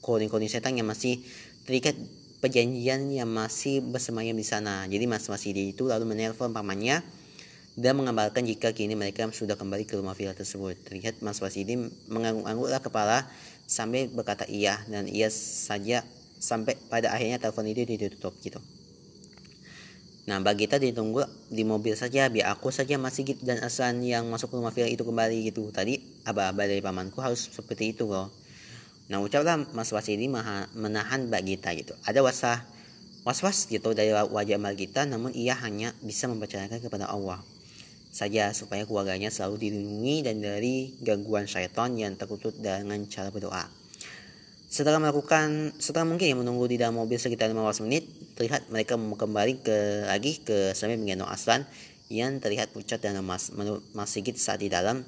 koning-koning 0.00 0.48
setan 0.48 0.72
yang 0.72 0.88
masih 0.88 1.20
terikat 1.68 1.92
perjanjian 2.40 3.12
yang 3.12 3.28
masih 3.28 3.84
bersemayam 3.84 4.32
di 4.32 4.46
sana. 4.46 4.88
Jadi 4.88 5.04
Mas 5.04 5.28
Wasidi 5.28 5.76
itu 5.76 5.84
lalu 5.84 6.08
menelpon 6.08 6.56
pamannya 6.56 7.04
dan 7.76 7.92
mengabarkan 7.92 8.48
jika 8.48 8.72
kini 8.72 8.96
mereka 8.96 9.28
sudah 9.28 9.52
kembali 9.52 9.84
ke 9.84 10.00
rumah 10.00 10.16
villa 10.16 10.32
tersebut. 10.32 10.80
Terlihat 10.88 11.20
Mas 11.20 11.36
Wasidi 11.44 11.76
mengangguk-angguklah 12.08 12.80
kepala 12.80 13.28
sambil 13.68 14.08
berkata 14.08 14.48
iya 14.48 14.80
dan 14.88 15.04
ia 15.12 15.28
saja 15.28 16.00
sampai 16.40 16.72
pada 16.88 17.12
akhirnya 17.12 17.36
telepon 17.36 17.68
itu 17.68 17.84
ditutup 17.84 18.32
gitu. 18.40 18.64
Nah, 20.26 20.42
bagi 20.42 20.66
kita 20.66 20.82
ditunggu 20.82 21.22
di 21.46 21.62
mobil 21.62 21.94
saja, 21.94 22.26
biar 22.26 22.50
aku 22.50 22.74
saja 22.74 22.98
masih 22.98 23.22
gitu 23.22 23.46
dan 23.46 23.62
Asan 23.62 24.02
yang 24.02 24.26
masuk 24.26 24.50
ke 24.50 24.54
rumah 24.58 24.74
villa 24.74 24.90
itu 24.90 25.06
kembali 25.06 25.54
gitu. 25.54 25.70
Tadi 25.70 26.02
aba-aba 26.26 26.66
dari 26.66 26.82
pamanku 26.82 27.22
harus 27.22 27.46
seperti 27.46 27.94
itu 27.94 28.10
loh. 28.10 28.34
Nah, 29.06 29.22
ucaplah 29.22 29.62
Mas 29.70 29.94
Wasidi 29.94 30.26
menahan 30.26 31.30
Mbak 31.30 31.42
Gita 31.46 31.70
gitu. 31.78 31.94
Ada 32.02 32.26
wasah 32.26 32.58
was-was 33.22 33.70
gitu 33.70 33.94
dari 33.94 34.10
wajah 34.10 34.58
Mbak 34.58 34.74
Gita, 34.74 35.06
namun 35.06 35.30
ia 35.30 35.54
hanya 35.62 35.94
bisa 36.02 36.26
mempercayakan 36.26 36.82
kepada 36.82 37.06
Allah 37.06 37.38
saja 38.16 38.48
supaya 38.56 38.88
keluarganya 38.88 39.28
selalu 39.28 39.68
dilindungi 39.68 40.24
dan 40.24 40.40
dari 40.40 40.96
gangguan 41.04 41.44
syaitan 41.44 41.92
yang 42.00 42.16
tertutup 42.16 42.56
dengan 42.56 42.96
cara 43.12 43.28
berdoa. 43.28 43.68
Setelah 44.76 45.00
melakukan, 45.00 45.72
setelah 45.80 46.04
mungkin 46.04 46.36
yang 46.36 46.44
menunggu 46.44 46.68
di 46.68 46.76
dalam 46.76 47.00
mobil 47.00 47.16
sekitar 47.16 47.48
15 47.48 47.88
menit, 47.88 48.04
terlihat 48.36 48.68
mereka 48.68 49.00
kembali 49.00 49.64
ke 49.64 50.04
lagi 50.04 50.44
ke 50.44 50.76
sambil 50.76 51.00
menggendong 51.00 51.32
Aslan 51.32 51.64
yang 52.12 52.36
terlihat 52.44 52.76
pucat 52.76 53.00
dan 53.00 53.16
lemas. 53.16 53.56
Menurut 53.56 53.80
Mas 53.96 54.12
saat 54.12 54.60
di 54.60 54.68
dalam 54.68 55.00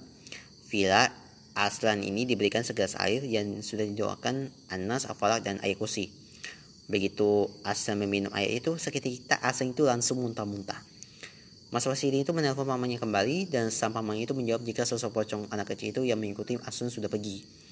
villa 0.72 1.12
Aslan 1.52 2.00
ini 2.00 2.24
diberikan 2.24 2.64
segelas 2.64 2.96
air 2.96 3.20
yang 3.28 3.60
sudah 3.60 3.84
didoakan 3.84 4.48
Anas, 4.72 5.04
Afalak, 5.04 5.44
dan 5.44 5.60
air 5.60 5.76
kursi. 5.76 6.08
Begitu 6.88 7.52
Aslan 7.60 8.00
meminum 8.00 8.32
air 8.32 8.64
itu, 8.64 8.72
seketika 8.80 9.36
Aslan 9.44 9.76
itu 9.76 9.84
langsung 9.84 10.24
muntah-muntah. 10.24 10.80
Mas 11.68 11.84
Wasili 11.84 12.24
itu 12.24 12.32
menelpon 12.32 12.64
mamanya 12.64 12.96
kembali 12.96 13.52
dan 13.52 13.68
sang 13.68 13.92
pamannya 13.92 14.24
itu 14.24 14.32
menjawab 14.32 14.64
jika 14.64 14.88
sosok 14.88 15.12
pocong 15.12 15.52
anak 15.52 15.76
kecil 15.76 15.92
itu 15.92 16.08
yang 16.08 16.16
mengikuti 16.16 16.56
Asun 16.64 16.88
sudah 16.88 17.12
pergi. 17.12 17.67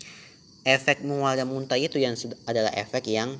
Efek 0.67 1.07
mual 1.07 1.39
dan 1.39 1.47
muntah 1.47 1.79
itu 1.79 2.03
yang 2.03 2.19
adalah 2.43 2.75
efek 2.75 3.07
yang 3.07 3.39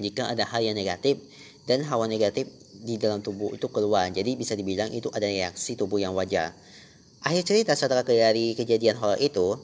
jika 0.00 0.32
ada 0.32 0.48
hal 0.48 0.64
yang 0.64 0.72
negatif 0.72 1.20
dan 1.68 1.84
hawa 1.84 2.08
negatif 2.08 2.48
di 2.80 2.96
dalam 2.96 3.20
tubuh 3.20 3.52
itu 3.52 3.68
keluar. 3.68 4.08
Jadi 4.08 4.40
bisa 4.40 4.56
dibilang 4.56 4.88
itu 4.88 5.12
ada 5.12 5.28
reaksi 5.28 5.76
tubuh 5.76 6.00
yang 6.00 6.16
wajar. 6.16 6.56
Akhir 7.20 7.44
cerita 7.44 7.76
setelah 7.76 8.00
dari 8.00 8.56
kejadian 8.56 8.96
horor 8.96 9.20
itu, 9.20 9.60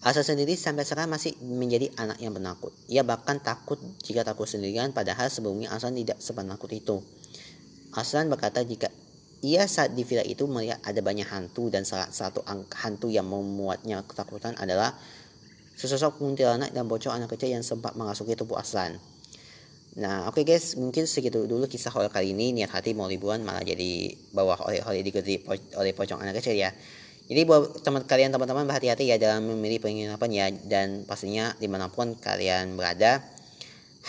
Asa 0.00 0.24
sendiri 0.24 0.56
sampai 0.56 0.88
sekarang 0.88 1.12
masih 1.12 1.36
menjadi 1.44 1.92
anak 2.00 2.16
yang 2.24 2.32
penakut. 2.32 2.72
Ia 2.88 3.04
bahkan 3.04 3.36
takut 3.36 3.76
jika 4.00 4.24
takut 4.24 4.48
sendirian 4.48 4.96
padahal 4.96 5.28
sebelumnya 5.28 5.68
Aslan 5.76 5.92
tidak 5.92 6.16
sepenakut 6.24 6.72
itu. 6.72 7.04
Aslan 7.92 8.32
berkata 8.32 8.64
jika 8.64 8.88
ia 9.44 9.68
saat 9.68 9.92
di 9.92 10.08
villa 10.08 10.24
itu 10.24 10.48
melihat 10.48 10.80
ada 10.88 11.04
banyak 11.04 11.28
hantu 11.28 11.68
dan 11.68 11.84
salah 11.84 12.08
satu 12.08 12.40
hantu 12.72 13.12
yang 13.12 13.28
memuatnya 13.28 14.00
ketakutan 14.08 14.56
adalah 14.56 14.96
sesosok 15.80 16.20
kuntilanak 16.20 16.76
dan 16.76 16.84
bocor 16.84 17.16
anak 17.16 17.32
kecil 17.32 17.56
yang 17.56 17.64
sempat 17.64 17.96
mengasuki 17.96 18.36
tubuh 18.36 18.60
Aslan. 18.60 19.00
Nah, 19.96 20.28
oke 20.28 20.44
okay 20.44 20.54
guys, 20.54 20.76
mungkin 20.76 21.08
segitu 21.08 21.48
dulu 21.48 21.64
kisah 21.64 21.88
horor 21.88 22.12
kali 22.12 22.36
ini. 22.36 22.52
Niat 22.52 22.68
hati 22.68 22.92
mau 22.92 23.08
liburan 23.08 23.40
malah 23.40 23.64
jadi 23.64 24.12
bawah 24.36 24.60
oleh-oleh 24.68 25.00
diikuti 25.00 25.40
oleh 25.48 25.96
pocong 25.96 26.20
anak 26.20 26.38
kecil 26.44 26.54
ya. 26.54 26.70
Jadi 27.26 27.40
buat 27.48 27.80
teman 27.80 28.04
kalian 28.04 28.30
teman-teman 28.30 28.68
berhati-hati 28.68 29.08
ya 29.08 29.16
dalam 29.16 29.48
memilih 29.48 29.80
penginapan 29.80 30.30
ya 30.30 30.46
dan 30.68 31.08
pastinya 31.08 31.54
di 31.56 31.66
mana 31.70 31.88
pun 31.88 32.12
kalian 32.18 32.76
berada 32.76 33.22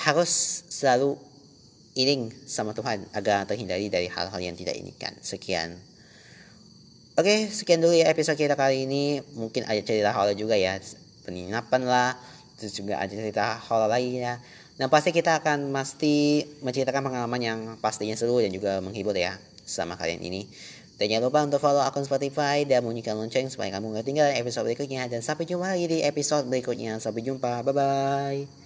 harus 0.06 0.66
selalu 0.70 1.18
iring 1.96 2.34
sama 2.46 2.76
Tuhan 2.76 3.08
agar 3.14 3.46
terhindari 3.48 3.88
dari 3.88 4.12
hal-hal 4.12 4.42
yang 4.42 4.58
tidak 4.58 4.76
inginkan. 4.76 5.16
Sekian. 5.22 5.78
Oke, 7.20 7.52
sekian 7.52 7.84
dulu 7.84 7.94
ya 7.94 8.10
episode 8.10 8.40
kita 8.40 8.56
kali 8.56 8.90
ini. 8.90 9.22
Mungkin 9.36 9.68
ada 9.68 9.82
cerita 9.84 10.16
horor 10.16 10.34
juga 10.34 10.56
ya, 10.56 10.80
penginapan 11.24 11.82
lah, 11.86 12.12
terus 12.58 12.78
juga 12.78 13.02
ada 13.02 13.10
cerita 13.10 13.58
horor 13.70 13.90
lainnya. 13.90 14.42
Nah 14.82 14.90
pasti 14.90 15.14
kita 15.14 15.42
akan 15.42 15.70
pasti 15.70 16.42
menceritakan 16.66 17.06
pengalaman 17.06 17.42
yang 17.42 17.60
pastinya 17.78 18.18
seru 18.18 18.42
dan 18.42 18.50
juga 18.50 18.82
menghibur 18.82 19.14
ya 19.14 19.38
sama 19.62 19.94
kalian 19.94 20.22
ini. 20.26 20.50
Dan 21.02 21.10
jangan 21.10 21.34
lupa 21.34 21.40
untuk 21.42 21.58
follow 21.58 21.82
akun 21.82 22.06
Spotify 22.06 22.62
dan 22.62 22.86
bunyikan 22.86 23.18
lonceng 23.18 23.50
supaya 23.50 23.74
kamu 23.74 23.98
gak 23.98 24.06
tinggal 24.06 24.30
episode 24.38 24.70
berikutnya. 24.70 25.10
Dan 25.10 25.26
sampai 25.26 25.50
jumpa 25.50 25.74
lagi 25.74 25.90
di 25.90 26.06
episode 26.06 26.46
berikutnya. 26.46 27.02
Sampai 27.02 27.26
jumpa. 27.26 27.66
Bye-bye. 27.66 28.61